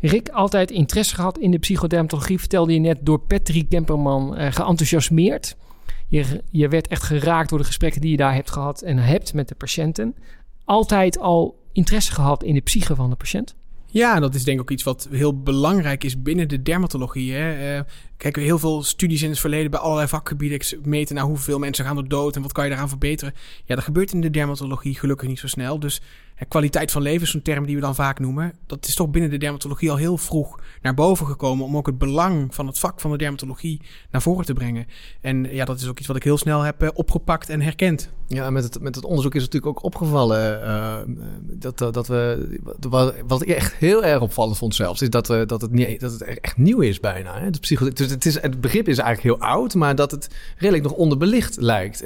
Rick, 0.00 0.28
altijd 0.28 0.70
interesse 0.70 1.14
gehad 1.14 1.38
in 1.38 1.50
de 1.50 1.58
psychodermatologie, 1.58 2.38
vertelde 2.38 2.72
je 2.72 2.78
net 2.78 2.98
door 3.02 3.18
Patrick 3.18 3.68
Kemperman 3.68 4.40
uh, 4.40 4.52
geenthousiasmeerd. 4.52 5.56
Je, 6.08 6.42
je 6.50 6.68
werd 6.68 6.88
echt 6.88 7.02
geraakt 7.02 7.48
door 7.48 7.58
de 7.58 7.64
gesprekken 7.64 8.00
die 8.00 8.10
je 8.10 8.16
daar 8.16 8.34
hebt 8.34 8.50
gehad 8.50 8.82
en 8.82 8.98
hebt 8.98 9.34
met 9.34 9.48
de 9.48 9.54
patiënten. 9.54 10.14
Altijd 10.64 11.18
al 11.18 11.62
interesse 11.72 12.12
gehad 12.12 12.42
in 12.42 12.54
de 12.54 12.60
psyche 12.60 12.94
van 12.94 13.10
de 13.10 13.16
patiënt? 13.16 13.54
Ja, 13.96 14.20
dat 14.20 14.34
is 14.34 14.44
denk 14.44 14.56
ik 14.56 14.62
ook 14.62 14.70
iets 14.70 14.82
wat 14.82 15.08
heel 15.10 15.42
belangrijk 15.42 16.04
is 16.04 16.22
binnen 16.22 16.48
de 16.48 16.62
dermatologie. 16.62 17.32
Hè. 17.32 17.76
Uh, 17.76 17.82
kijk, 18.16 18.36
heel 18.36 18.58
veel 18.58 18.82
studies 18.82 19.22
in 19.22 19.30
het 19.30 19.38
verleden 19.38 19.70
bij 19.70 19.80
allerlei 19.80 20.08
vakgebieden 20.08 20.80
meten 20.82 21.14
naar 21.14 21.24
hoeveel 21.24 21.58
mensen 21.58 21.84
gaan 21.84 21.96
er 21.96 22.08
dood 22.08 22.36
en 22.36 22.42
wat 22.42 22.52
kan 22.52 22.64
je 22.64 22.70
daaraan 22.70 22.88
verbeteren. 22.88 23.34
Ja, 23.64 23.74
dat 23.74 23.84
gebeurt 23.84 24.12
in 24.12 24.20
de 24.20 24.30
dermatologie 24.30 24.94
gelukkig 24.94 25.28
niet 25.28 25.38
zo 25.38 25.46
snel. 25.46 25.80
Dus 25.80 26.00
kwaliteit 26.48 26.90
van 26.90 27.02
leven 27.02 27.26
zo'n 27.26 27.42
term 27.42 27.66
die 27.66 27.74
we 27.74 27.80
dan 27.80 27.94
vaak 27.94 28.18
noemen. 28.18 28.52
Dat 28.66 28.86
is 28.86 28.94
toch 28.94 29.10
binnen 29.10 29.30
de 29.30 29.38
dermatologie 29.38 29.90
al 29.90 29.96
heel 29.96 30.18
vroeg 30.18 30.60
naar 30.82 30.94
boven 30.94 31.26
gekomen 31.26 31.64
om 31.64 31.76
ook 31.76 31.86
het 31.86 31.98
belang 31.98 32.54
van 32.54 32.66
het 32.66 32.78
vak 32.78 33.00
van 33.00 33.10
de 33.10 33.16
dermatologie 33.16 33.80
naar 34.10 34.22
voren 34.22 34.44
te 34.44 34.52
brengen. 34.52 34.86
En 35.20 35.54
ja, 35.54 35.64
dat 35.64 35.80
is 35.80 35.88
ook 35.88 35.98
iets 35.98 36.06
wat 36.06 36.16
ik 36.16 36.22
heel 36.22 36.38
snel 36.38 36.60
heb 36.60 36.82
uh, 36.82 36.88
opgepakt 36.94 37.48
en 37.48 37.60
herkend. 37.60 38.10
Ja, 38.26 38.50
met 38.50 38.64
het, 38.64 38.80
met 38.80 38.94
het 38.94 39.04
onderzoek 39.04 39.34
is 39.34 39.42
het 39.42 39.52
natuurlijk 39.52 39.78
ook 39.78 39.84
opgevallen 39.84 40.60
uh, 40.62 40.96
dat, 41.42 41.80
uh, 41.80 41.92
dat 41.92 42.06
we. 42.06 42.58
Wat, 43.26 43.42
ik 43.42 43.48
echt 43.48 43.74
heel 43.74 44.04
erg 44.04 44.20
opvallend 44.20 44.58
vond 44.58 44.74
zelfs, 44.74 45.02
is 45.02 45.10
dat, 45.10 45.26
dat, 45.26 45.60
het, 45.60 45.70
niet, 45.70 46.00
dat 46.00 46.12
het 46.12 46.22
echt 46.22 46.56
nieuw 46.56 46.80
is 46.80 47.00
bijna. 47.00 47.38
Hè? 47.38 47.50
Dus 47.50 47.70
het, 48.10 48.26
is, 48.26 48.40
het 48.40 48.60
begrip 48.60 48.88
is 48.88 48.98
eigenlijk 48.98 49.38
heel 49.38 49.48
oud, 49.48 49.74
maar 49.74 49.94
dat 49.94 50.10
het 50.10 50.28
redelijk 50.56 50.84
nog 50.84 50.92
onderbelicht 50.92 51.56
lijkt. 51.60 52.04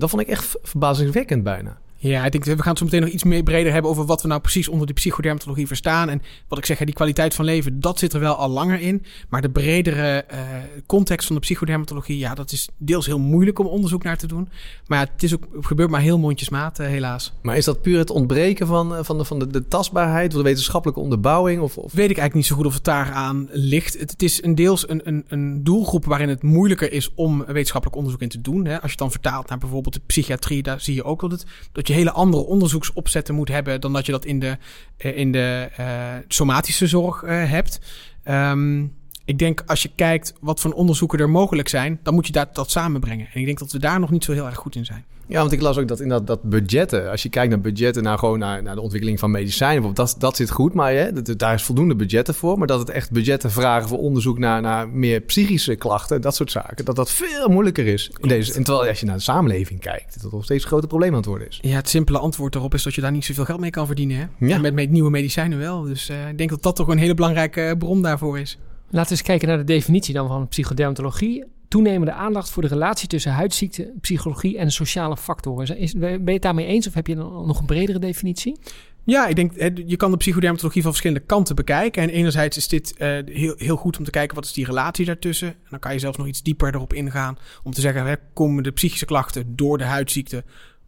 Dat 0.00 0.10
vond 0.10 0.22
ik 0.22 0.28
echt 0.28 0.56
verbazingwekkend 0.62 1.42
bijna. 1.42 1.78
Ja, 2.02 2.24
ik 2.24 2.32
denk 2.32 2.44
we 2.44 2.56
gaan 2.56 2.68
het 2.68 2.78
zo 2.78 2.84
meteen 2.84 3.00
nog 3.00 3.10
iets 3.10 3.24
meer 3.24 3.42
breder 3.42 3.72
hebben 3.72 3.90
over 3.90 4.04
wat 4.04 4.22
we 4.22 4.28
nou 4.28 4.40
precies 4.40 4.68
onder 4.68 4.86
de 4.86 4.92
psychodermatologie 4.92 5.66
verstaan. 5.66 6.08
En 6.08 6.22
wat 6.48 6.58
ik 6.58 6.64
zeg, 6.66 6.78
die 6.78 6.94
kwaliteit 6.94 7.34
van 7.34 7.44
leven, 7.44 7.80
dat 7.80 7.98
zit 7.98 8.12
er 8.12 8.20
wel 8.20 8.34
al 8.34 8.48
langer 8.48 8.80
in. 8.80 9.04
Maar 9.28 9.42
de 9.42 9.50
bredere 9.50 10.24
uh, 10.32 10.38
context 10.86 11.26
van 11.26 11.36
de 11.36 11.42
psychodermatologie, 11.42 12.18
ja, 12.18 12.34
dat 12.34 12.52
is 12.52 12.68
deels 12.76 13.06
heel 13.06 13.18
moeilijk 13.18 13.58
om 13.58 13.66
onderzoek 13.66 14.02
naar 14.02 14.16
te 14.16 14.26
doen. 14.26 14.48
Maar 14.86 14.98
ja, 14.98 15.08
het, 15.12 15.22
is 15.22 15.34
ook, 15.34 15.46
het 15.52 15.66
gebeurt 15.66 15.90
maar 15.90 16.00
heel 16.00 16.18
mondjesmaat, 16.18 16.80
uh, 16.80 16.86
helaas. 16.86 17.32
Maar 17.42 17.56
is 17.56 17.64
dat 17.64 17.82
puur 17.82 17.98
het 17.98 18.10
ontbreken 18.10 18.66
van, 18.66 19.04
van, 19.04 19.18
de, 19.18 19.24
van 19.24 19.38
de, 19.38 19.46
de 19.46 19.68
tastbaarheid, 19.68 20.32
de 20.32 20.42
wetenschappelijke 20.42 21.02
onderbouwing? 21.02 21.60
Of, 21.60 21.76
of, 21.76 21.92
Weet 21.92 22.10
ik 22.10 22.18
eigenlijk 22.18 22.34
niet 22.34 22.46
zo 22.46 22.56
goed 22.56 22.66
of 22.66 22.74
het 22.74 22.84
daar 22.84 23.12
aan 23.12 23.48
ligt. 23.50 23.98
Het, 23.98 24.10
het 24.10 24.22
is 24.22 24.42
een 24.42 24.54
deels 24.54 24.88
een, 24.88 25.00
een, 25.04 25.24
een 25.28 25.64
doelgroep 25.64 26.04
waarin 26.04 26.28
het 26.28 26.42
moeilijker 26.42 26.92
is 26.92 27.10
om 27.14 27.44
wetenschappelijk 27.44 27.96
onderzoek 27.96 28.22
in 28.22 28.28
te 28.28 28.40
doen. 28.40 28.64
Hè. 28.64 28.72
Als 28.72 28.82
je 28.82 28.88
het 28.88 28.98
dan 28.98 29.10
vertaalt 29.10 29.48
naar 29.48 29.58
bijvoorbeeld 29.58 29.94
de 29.94 30.00
psychiatrie, 30.06 30.62
daar 30.62 30.80
zie 30.80 30.94
je 30.94 31.04
ook 31.04 31.20
dat 31.20 31.30
het 31.30 31.46
dat 31.72 31.88
je 31.88 31.89
hele 31.92 32.12
andere 32.12 32.42
onderzoeksopzetten 32.42 33.34
moet 33.34 33.48
hebben 33.48 33.80
dan 33.80 33.92
dat 33.92 34.06
je 34.06 34.12
dat 34.12 34.24
in 34.24 34.38
de, 34.38 34.56
in 34.96 35.32
de 35.32 35.68
uh, 35.80 36.14
somatische 36.28 36.86
zorg 36.86 37.22
uh, 37.22 37.30
hebt. 37.50 37.80
Um, 38.24 38.98
ik 39.24 39.38
denk 39.38 39.62
als 39.66 39.82
je 39.82 39.90
kijkt 39.94 40.32
wat 40.40 40.60
voor 40.60 40.72
onderzoeken 40.72 41.18
er 41.18 41.30
mogelijk 41.30 41.68
zijn, 41.68 42.00
dan 42.02 42.14
moet 42.14 42.26
je 42.26 42.32
dat, 42.32 42.54
dat 42.54 42.70
samenbrengen. 42.70 43.28
En 43.32 43.40
ik 43.40 43.46
denk 43.46 43.58
dat 43.58 43.72
we 43.72 43.78
daar 43.78 44.00
nog 44.00 44.10
niet 44.10 44.24
zo 44.24 44.32
heel 44.32 44.46
erg 44.46 44.56
goed 44.56 44.76
in 44.76 44.84
zijn. 44.84 45.04
Ja, 45.30 45.40
want 45.40 45.52
ik 45.52 45.60
las 45.60 45.78
ook 45.78 45.88
dat 45.88 46.00
in 46.00 46.08
dat, 46.08 46.26
dat 46.26 46.42
budgetten, 46.42 47.10
als 47.10 47.22
je 47.22 47.28
kijkt 47.28 47.50
naar 47.50 47.60
budgetten, 47.60 48.02
nou 48.02 48.18
gewoon 48.18 48.38
naar, 48.38 48.62
naar 48.62 48.74
de 48.74 48.80
ontwikkeling 48.80 49.18
van 49.18 49.30
medicijnen, 49.30 49.94
dat, 49.94 50.16
dat 50.18 50.36
zit 50.36 50.50
goed, 50.50 50.74
maar 50.74 50.92
hè, 50.92 51.12
dat, 51.12 51.38
daar 51.38 51.54
is 51.54 51.62
voldoende 51.62 51.94
budgetten 51.94 52.34
voor. 52.34 52.58
Maar 52.58 52.66
dat 52.66 52.78
het 52.78 52.90
echt 52.90 53.10
budgetten 53.10 53.50
vragen 53.50 53.88
voor 53.88 53.98
onderzoek 53.98 54.38
naar, 54.38 54.60
naar 54.60 54.88
meer 54.88 55.20
psychische 55.20 55.74
klachten, 55.74 56.20
dat 56.20 56.34
soort 56.34 56.50
zaken, 56.50 56.84
dat 56.84 56.96
dat 56.96 57.10
veel 57.10 57.48
moeilijker 57.48 57.86
is. 57.86 58.10
In 58.20 58.28
deze, 58.28 58.54
en 58.54 58.64
terwijl 58.64 58.88
als 58.88 59.00
je 59.00 59.06
naar 59.06 59.16
de 59.16 59.22
samenleving 59.22 59.80
kijkt, 59.80 60.22
dat 60.22 60.32
nog 60.32 60.44
steeds 60.44 60.62
een 60.62 60.68
grote 60.68 60.86
probleem 60.86 61.10
aan 61.10 61.16
het 61.16 61.26
worden 61.26 61.48
is. 61.48 61.58
Ja, 61.62 61.76
het 61.76 61.88
simpele 61.88 62.18
antwoord 62.18 62.52
daarop 62.52 62.74
is 62.74 62.82
dat 62.82 62.94
je 62.94 63.00
daar 63.00 63.12
niet 63.12 63.24
zoveel 63.24 63.44
geld 63.44 63.60
mee 63.60 63.70
kan 63.70 63.86
verdienen. 63.86 64.16
Hè? 64.16 64.46
Ja. 64.46 64.54
En 64.54 64.60
met, 64.60 64.74
met 64.74 64.90
nieuwe 64.90 65.10
medicijnen 65.10 65.58
wel. 65.58 65.82
Dus 65.82 66.10
uh, 66.10 66.28
ik 66.28 66.38
denk 66.38 66.50
dat 66.50 66.62
dat 66.62 66.76
toch 66.76 66.88
een 66.88 66.98
hele 66.98 67.14
belangrijke 67.14 67.74
bron 67.78 68.02
daarvoor 68.02 68.38
is. 68.38 68.58
Laten 68.90 69.08
we 69.08 69.10
eens 69.10 69.22
kijken 69.22 69.48
naar 69.48 69.56
de 69.56 69.64
definitie 69.64 70.14
dan 70.14 70.28
van 70.28 70.48
psychodermatologie. 70.48 71.44
Toenemende 71.68 72.12
aandacht 72.12 72.50
voor 72.50 72.62
de 72.62 72.68
relatie 72.68 73.08
tussen 73.08 73.32
huidziekte, 73.32 73.92
psychologie 74.00 74.58
en 74.58 74.70
sociale 74.70 75.16
factoren. 75.16 75.66
Ben 75.98 76.24
je 76.24 76.32
het 76.32 76.42
daarmee 76.42 76.66
eens 76.66 76.86
of 76.86 76.94
heb 76.94 77.06
je 77.06 77.14
nog 77.14 77.60
een 77.60 77.66
bredere 77.66 77.98
definitie? 77.98 78.58
Ja, 79.04 79.26
ik 79.26 79.36
denk, 79.36 79.52
je 79.86 79.96
kan 79.96 80.10
de 80.10 80.16
psychodermatologie 80.16 80.82
van 80.82 80.90
verschillende 80.90 81.26
kanten 81.26 81.54
bekijken. 81.54 82.02
En 82.02 82.08
enerzijds 82.08 82.56
is 82.56 82.68
dit 82.68 82.94
uh, 82.98 83.18
heel, 83.24 83.54
heel 83.56 83.76
goed 83.76 83.98
om 83.98 84.04
te 84.04 84.10
kijken 84.10 84.34
wat 84.34 84.44
is 84.44 84.52
die 84.52 84.64
relatie 84.64 85.04
daartussen. 85.04 85.48
En 85.48 85.66
dan 85.70 85.78
kan 85.78 85.92
je 85.92 85.98
zelfs 85.98 86.18
nog 86.18 86.26
iets 86.26 86.42
dieper 86.42 86.74
erop 86.74 86.92
ingaan 86.92 87.38
om 87.62 87.72
te 87.72 87.80
zeggen, 87.80 88.06
hè, 88.06 88.14
komen 88.32 88.62
de 88.62 88.70
psychische 88.70 89.04
klachten 89.06 89.56
door 89.56 89.78
de 89.78 89.84
huidziekte 89.84 90.44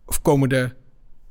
of 0.06 0.22
komen 0.22 0.48
de 0.48 0.70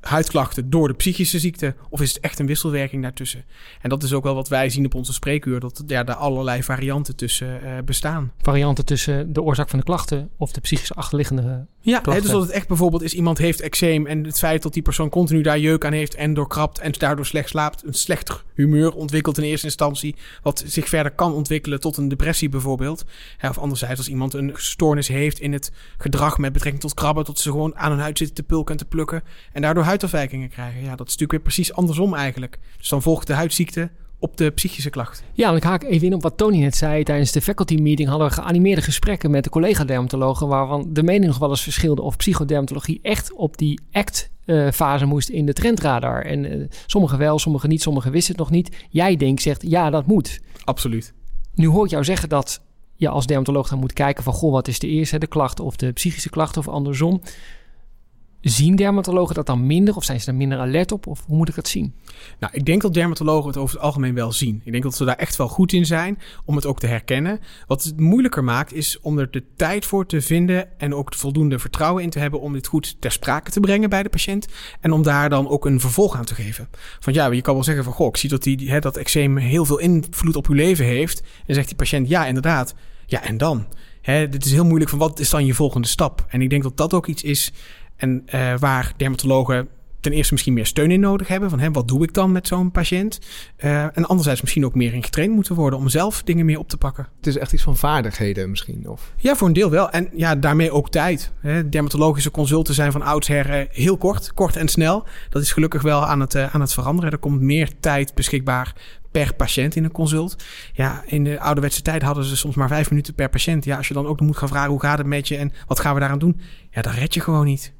huidklachten 0.02 0.70
door 0.70 0.88
de 0.88 0.94
psychische 0.94 1.38
ziekte? 1.38 1.74
Of 1.88 2.00
is 2.00 2.14
het 2.14 2.20
echt 2.22 2.38
een 2.38 2.46
wisselwerking 2.46 3.02
daartussen? 3.02 3.44
En 3.80 3.88
dat 3.88 4.02
is 4.02 4.12
ook 4.12 4.24
wel 4.24 4.34
wat 4.34 4.48
wij 4.48 4.70
zien 4.70 4.84
op 4.84 4.94
onze 4.94 5.12
spreekuur, 5.12 5.60
dat 5.60 5.82
ja, 5.86 6.04
daar 6.04 6.16
allerlei 6.16 6.62
varianten 6.62 7.16
tussen 7.16 7.60
uh, 7.64 7.70
bestaan. 7.84 8.32
Varianten 8.38 8.84
tussen 8.84 9.32
de 9.32 9.42
oorzaak 9.42 9.68
van 9.68 9.78
de 9.78 9.84
klachten 9.84 10.30
of 10.36 10.52
de 10.52 10.60
psychische 10.60 10.94
achterliggende 10.94 11.66
Ja, 11.80 12.00
hè, 12.04 12.20
dus 12.20 12.30
dat 12.30 12.42
het 12.42 12.50
echt 12.50 12.68
bijvoorbeeld 12.68 13.02
is, 13.02 13.14
iemand 13.14 13.38
heeft 13.38 13.60
eczeem 13.60 14.06
en 14.06 14.24
het 14.24 14.38
feit 14.38 14.62
dat 14.62 14.72
die 14.72 14.82
persoon 14.82 15.08
continu 15.08 15.42
daar 15.42 15.58
jeuk 15.58 15.84
aan 15.84 15.92
heeft 15.92 16.14
en 16.14 16.34
doorkrapt 16.34 16.78
en 16.78 16.92
daardoor 16.98 17.26
slecht 17.26 17.48
slaapt, 17.48 17.84
een 17.84 17.94
slechter 17.94 18.42
humeur 18.54 18.94
ontwikkelt 18.94 19.38
in 19.38 19.44
eerste 19.44 19.66
instantie, 19.66 20.16
wat 20.42 20.64
zich 20.66 20.88
verder 20.88 21.12
kan 21.12 21.32
ontwikkelen 21.32 21.80
tot 21.80 21.96
een 21.96 22.08
depressie 22.08 22.48
bijvoorbeeld. 22.48 23.04
Hè, 23.36 23.48
of 23.48 23.58
anderzijds 23.58 23.98
als 23.98 24.08
iemand 24.08 24.34
een 24.34 24.52
stoornis 24.54 25.08
heeft 25.08 25.38
in 25.38 25.52
het 25.52 25.72
gedrag 25.98 26.38
met 26.38 26.52
betrekking 26.52 26.82
tot 26.82 26.94
krabben, 26.94 27.24
tot 27.24 27.38
ze 27.38 27.50
gewoon 27.50 27.76
aan 27.76 27.90
hun 27.90 28.00
huid 28.00 28.18
zitten 28.18 28.36
te 28.36 28.42
pulken 28.42 28.72
en 28.72 28.78
te 28.78 28.84
plukken 28.84 29.22
en 29.52 29.62
daardoor 29.62 29.84
huidafwijkingen 29.92 30.48
krijgen. 30.48 30.82
Ja, 30.82 30.96
dat 30.96 31.06
is 31.06 31.12
natuurlijk 31.12 31.30
weer 31.30 31.40
precies 31.40 31.72
andersom 31.72 32.14
eigenlijk. 32.14 32.58
Dus 32.78 32.88
dan 32.88 33.02
volgt 33.02 33.26
de 33.26 33.32
huidziekte 33.32 33.90
op 34.18 34.36
de 34.36 34.50
psychische 34.50 34.90
klacht. 34.90 35.24
Ja, 35.32 35.50
en 35.50 35.56
ik 35.56 35.62
haak 35.62 35.82
even 35.82 36.06
in 36.06 36.14
op 36.14 36.22
wat 36.22 36.36
Tony 36.36 36.58
net 36.58 36.76
zei. 36.76 37.02
Tijdens 37.02 37.32
de 37.32 37.40
faculty 37.40 37.74
meeting 37.74 38.08
hadden 38.08 38.28
we 38.28 38.34
geanimeerde 38.34 38.82
gesprekken 38.82 39.30
met 39.30 39.44
de 39.44 39.50
collega-dermatologen... 39.50 40.48
waarvan 40.48 40.86
de 40.92 41.02
mening 41.02 41.26
nog 41.26 41.38
wel 41.38 41.50
eens 41.50 41.62
verschilde 41.62 42.02
of 42.02 42.16
psychodermatologie 42.16 42.98
echt 43.02 43.32
op 43.32 43.58
die 43.58 43.80
ACT-fase 43.92 45.04
moest 45.06 45.28
in 45.28 45.46
de 45.46 45.52
trendradar. 45.52 46.24
En 46.24 46.44
uh, 46.44 46.66
sommigen 46.86 47.18
wel, 47.18 47.38
sommigen 47.38 47.68
niet, 47.68 47.82
sommigen 47.82 48.10
wisten 48.10 48.32
het 48.32 48.40
nog 48.40 48.50
niet. 48.50 48.76
Jij 48.90 49.16
denkt, 49.16 49.42
zegt, 49.42 49.62
ja, 49.66 49.90
dat 49.90 50.06
moet. 50.06 50.40
Absoluut. 50.64 51.12
Nu 51.54 51.66
hoor 51.66 51.84
ik 51.84 51.90
jou 51.90 52.04
zeggen 52.04 52.28
dat 52.28 52.60
je 52.96 53.08
als 53.08 53.26
dermatoloog 53.26 53.68
dan 53.68 53.78
moet 53.78 53.92
kijken 53.92 54.24
van... 54.24 54.32
goh, 54.32 54.52
wat 54.52 54.68
is 54.68 54.78
de 54.78 54.88
eerste, 54.88 55.18
de 55.18 55.26
klacht 55.26 55.60
of 55.60 55.76
de 55.76 55.92
psychische 55.92 56.30
klacht 56.30 56.56
of 56.56 56.68
andersom... 56.68 57.22
Zien 58.42 58.76
dermatologen 58.76 59.34
dat 59.34 59.46
dan 59.46 59.66
minder 59.66 59.96
of 59.96 60.04
zijn 60.04 60.20
ze 60.20 60.28
er 60.28 60.34
minder 60.34 60.58
alert 60.58 60.92
op? 60.92 61.06
Of 61.06 61.24
hoe 61.26 61.36
moet 61.36 61.48
ik 61.48 61.54
dat 61.54 61.68
zien? 61.68 61.94
Nou, 62.38 62.52
ik 62.52 62.64
denk 62.64 62.82
dat 62.82 62.94
dermatologen 62.94 63.48
het 63.48 63.56
over 63.56 63.74
het 63.74 63.84
algemeen 63.84 64.14
wel 64.14 64.32
zien. 64.32 64.60
Ik 64.64 64.72
denk 64.72 64.84
dat 64.84 64.94
ze 64.94 65.04
daar 65.04 65.16
echt 65.16 65.36
wel 65.36 65.48
goed 65.48 65.72
in 65.72 65.86
zijn 65.86 66.18
om 66.44 66.56
het 66.56 66.66
ook 66.66 66.78
te 66.78 66.86
herkennen. 66.86 67.40
Wat 67.66 67.82
het 67.82 68.00
moeilijker 68.00 68.44
maakt 68.44 68.72
is 68.72 69.00
om 69.00 69.18
er 69.18 69.30
de 69.30 69.44
tijd 69.56 69.86
voor 69.86 70.06
te 70.06 70.20
vinden 70.20 70.78
en 70.78 70.94
ook 70.94 71.14
voldoende 71.14 71.58
vertrouwen 71.58 72.02
in 72.02 72.10
te 72.10 72.18
hebben 72.18 72.40
om 72.40 72.52
dit 72.52 72.66
goed 72.66 72.96
ter 73.00 73.12
sprake 73.12 73.50
te 73.50 73.60
brengen 73.60 73.90
bij 73.90 74.02
de 74.02 74.08
patiënt. 74.08 74.46
En 74.80 74.92
om 74.92 75.02
daar 75.02 75.28
dan 75.28 75.48
ook 75.48 75.66
een 75.66 75.80
vervolg 75.80 76.16
aan 76.16 76.24
te 76.24 76.34
geven. 76.34 76.68
Van 77.00 77.12
ja, 77.12 77.26
je 77.26 77.42
kan 77.42 77.54
wel 77.54 77.64
zeggen 77.64 77.84
van 77.84 77.92
goh, 77.92 78.08
ik 78.08 78.16
zie 78.16 78.28
dat, 78.28 78.42
die, 78.42 78.70
hè, 78.70 78.78
dat 78.78 78.96
eczeem 78.96 79.36
heel 79.36 79.64
veel 79.64 79.78
invloed 79.78 80.36
op 80.36 80.46
uw 80.46 80.54
leven 80.54 80.84
heeft. 80.84 81.22
En 81.46 81.54
zegt 81.54 81.66
die 81.66 81.76
patiënt 81.76 82.08
ja, 82.08 82.26
inderdaad. 82.26 82.74
Ja, 83.06 83.22
en 83.22 83.38
dan? 83.38 83.66
Hè, 84.02 84.28
dit 84.28 84.44
is 84.44 84.52
heel 84.52 84.64
moeilijk 84.64 84.90
van 84.90 84.98
wat 84.98 85.20
is 85.20 85.30
dan 85.30 85.46
je 85.46 85.54
volgende 85.54 85.88
stap? 85.88 86.26
En 86.28 86.42
ik 86.42 86.50
denk 86.50 86.62
dat 86.62 86.76
dat 86.76 86.94
ook 86.94 87.06
iets 87.06 87.22
is 87.22 87.52
en 88.02 88.22
uh, 88.34 88.58
waar 88.58 88.92
dermatologen 88.96 89.68
ten 90.00 90.12
eerste 90.12 90.32
misschien 90.32 90.54
meer 90.54 90.66
steun 90.66 90.90
in 90.90 91.00
nodig 91.00 91.28
hebben. 91.28 91.50
Van 91.50 91.60
hè, 91.60 91.70
wat 91.70 91.88
doe 91.88 92.02
ik 92.02 92.14
dan 92.14 92.32
met 92.32 92.46
zo'n 92.46 92.70
patiënt? 92.70 93.20
Uh, 93.58 93.82
en 93.82 94.06
anderzijds 94.06 94.40
misschien 94.40 94.64
ook 94.64 94.74
meer 94.74 94.94
in 94.94 95.02
getraind 95.02 95.34
moeten 95.34 95.54
worden 95.54 95.78
om 95.78 95.88
zelf 95.88 96.22
dingen 96.22 96.46
meer 96.46 96.58
op 96.58 96.68
te 96.68 96.76
pakken. 96.76 97.08
Het 97.16 97.26
is 97.26 97.38
echt 97.38 97.52
iets 97.52 97.62
van 97.62 97.76
vaardigheden 97.76 98.50
misschien? 98.50 98.88
Of? 98.88 99.12
Ja, 99.16 99.36
voor 99.36 99.46
een 99.46 99.52
deel 99.52 99.70
wel. 99.70 99.90
En 99.90 100.08
ja, 100.12 100.34
daarmee 100.34 100.70
ook 100.70 100.90
tijd. 100.90 101.32
Hè. 101.40 101.68
Dermatologische 101.68 102.30
consulten 102.30 102.74
zijn 102.74 102.92
van 102.92 103.02
oudsher 103.02 103.60
uh, 103.60 103.66
heel 103.70 103.96
kort, 103.96 104.32
kort 104.34 104.56
en 104.56 104.68
snel. 104.68 105.06
Dat 105.30 105.42
is 105.42 105.52
gelukkig 105.52 105.82
wel 105.82 106.06
aan 106.06 106.20
het, 106.20 106.34
uh, 106.34 106.54
aan 106.54 106.60
het 106.60 106.72
veranderen. 106.72 107.10
Er 107.10 107.18
komt 107.18 107.40
meer 107.40 107.70
tijd 107.80 108.14
beschikbaar 108.14 108.74
per 109.10 109.34
patiënt 109.34 109.76
in 109.76 109.84
een 109.84 109.92
consult. 109.92 110.36
Ja, 110.72 111.02
in 111.06 111.24
de 111.24 111.40
ouderwetse 111.40 111.82
tijd 111.82 112.02
hadden 112.02 112.24
ze 112.24 112.36
soms 112.36 112.54
maar 112.54 112.68
vijf 112.68 112.90
minuten 112.90 113.14
per 113.14 113.28
patiënt. 113.28 113.64
Ja, 113.64 113.76
als 113.76 113.88
je 113.88 113.94
dan 113.94 114.06
ook 114.06 114.18
nog 114.18 114.28
moet 114.28 114.36
gaan 114.36 114.48
vragen 114.48 114.70
hoe 114.70 114.80
gaat 114.80 114.98
het 114.98 115.06
met 115.06 115.28
je 115.28 115.36
en 115.36 115.52
wat 115.66 115.80
gaan 115.80 115.94
we 115.94 116.00
daaraan 116.00 116.18
doen? 116.18 116.40
Ja, 116.70 116.82
dan 116.82 116.92
red 116.92 117.14
je 117.14 117.20
gewoon 117.20 117.44
niet. 117.44 117.72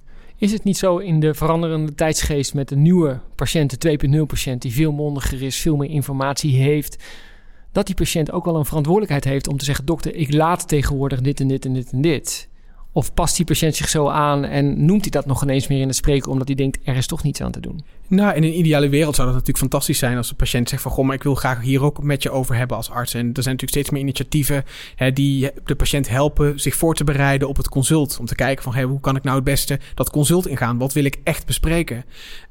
Is 0.43 0.53
het 0.53 0.65
niet 0.65 0.77
zo 0.77 0.97
in 0.97 1.21
de 1.21 1.35
veranderende 1.35 1.95
tijdsgeest 1.95 2.55
met 2.55 2.69
de 2.69 2.77
nieuwe 2.77 3.21
patiënt, 3.35 3.81
de 3.81 3.99
2.0 4.19 4.23
patiënt, 4.27 4.63
die 4.63 4.73
veel 4.73 4.93
mondiger 4.93 5.43
is, 5.43 5.57
veel 5.57 5.77
meer 5.77 5.91
informatie 5.91 6.57
heeft, 6.57 7.05
dat 7.73 7.87
die 7.87 7.95
patiënt 7.95 8.33
ook 8.33 8.45
wel 8.45 8.57
een 8.57 8.65
verantwoordelijkheid 8.65 9.25
heeft 9.25 9.49
om 9.49 9.57
te 9.57 9.65
zeggen: 9.65 9.85
dokter, 9.85 10.15
ik 10.15 10.33
laat 10.33 10.69
tegenwoordig 10.69 11.21
dit 11.21 11.41
en 11.41 11.49
dit 11.49 11.65
en 11.65 11.73
dit 11.73 11.93
en 11.93 12.01
dit. 12.01 12.49
Of 12.93 13.15
past 13.15 13.37
die 13.37 13.45
patiënt 13.45 13.77
zich 13.77 13.89
zo 13.89 14.09
aan 14.09 14.45
en 14.45 14.85
noemt 14.85 15.01
hij 15.01 15.11
dat 15.11 15.27
nog 15.27 15.43
ineens 15.43 15.69
meer 15.69 15.81
in 15.81 15.87
het 15.87 15.97
spreken 15.97 16.31
omdat 16.31 16.47
hij 16.47 16.57
denkt 16.57 16.79
er 16.85 16.97
is 16.97 17.07
toch 17.07 17.23
niets 17.23 17.41
aan 17.41 17.53
te 17.53 17.61
doen? 17.61 17.81
Nou, 18.09 18.35
in 18.35 18.43
een 18.43 18.59
ideale 18.59 18.89
wereld 18.89 19.15
zou 19.15 19.27
dat 19.27 19.37
natuurlijk 19.37 19.65
fantastisch 19.65 19.99
zijn 19.99 20.17
als 20.17 20.29
de 20.29 20.35
patiënt 20.35 20.69
zegt 20.69 20.83
van 20.83 20.91
goh, 20.91 21.05
maar 21.05 21.15
ik 21.15 21.23
wil 21.23 21.35
graag 21.35 21.61
hier 21.61 21.83
ook 21.83 22.03
met 22.03 22.23
je 22.23 22.31
over 22.31 22.57
hebben 22.57 22.77
als 22.77 22.91
arts. 22.91 23.15
En 23.15 23.21
er 23.21 23.43
zijn 23.43 23.55
natuurlijk 23.55 23.71
steeds 23.71 23.91
meer 23.91 24.01
initiatieven 24.01 24.65
hè, 24.97 25.13
die 25.13 25.51
de 25.65 25.75
patiënt 25.75 26.09
helpen 26.09 26.61
zich 26.61 26.75
voor 26.75 26.95
te 26.95 27.05
bereiden 27.05 27.49
op 27.49 27.57
het 27.57 27.69
consult. 27.69 28.17
Om 28.21 28.27
te 28.27 28.35
kijken 28.35 28.63
van 28.65 28.75
hey, 28.75 28.83
hoe 28.83 29.01
kan 29.01 29.17
ik 29.17 29.23
nou 29.23 29.37
het 29.37 29.45
beste 29.45 29.79
dat 29.95 30.11
consult 30.11 30.47
ingaan? 30.47 30.79
Wat 30.79 30.93
wil 30.93 31.05
ik 31.05 31.19
echt 31.25 31.47
bespreken? 31.47 32.05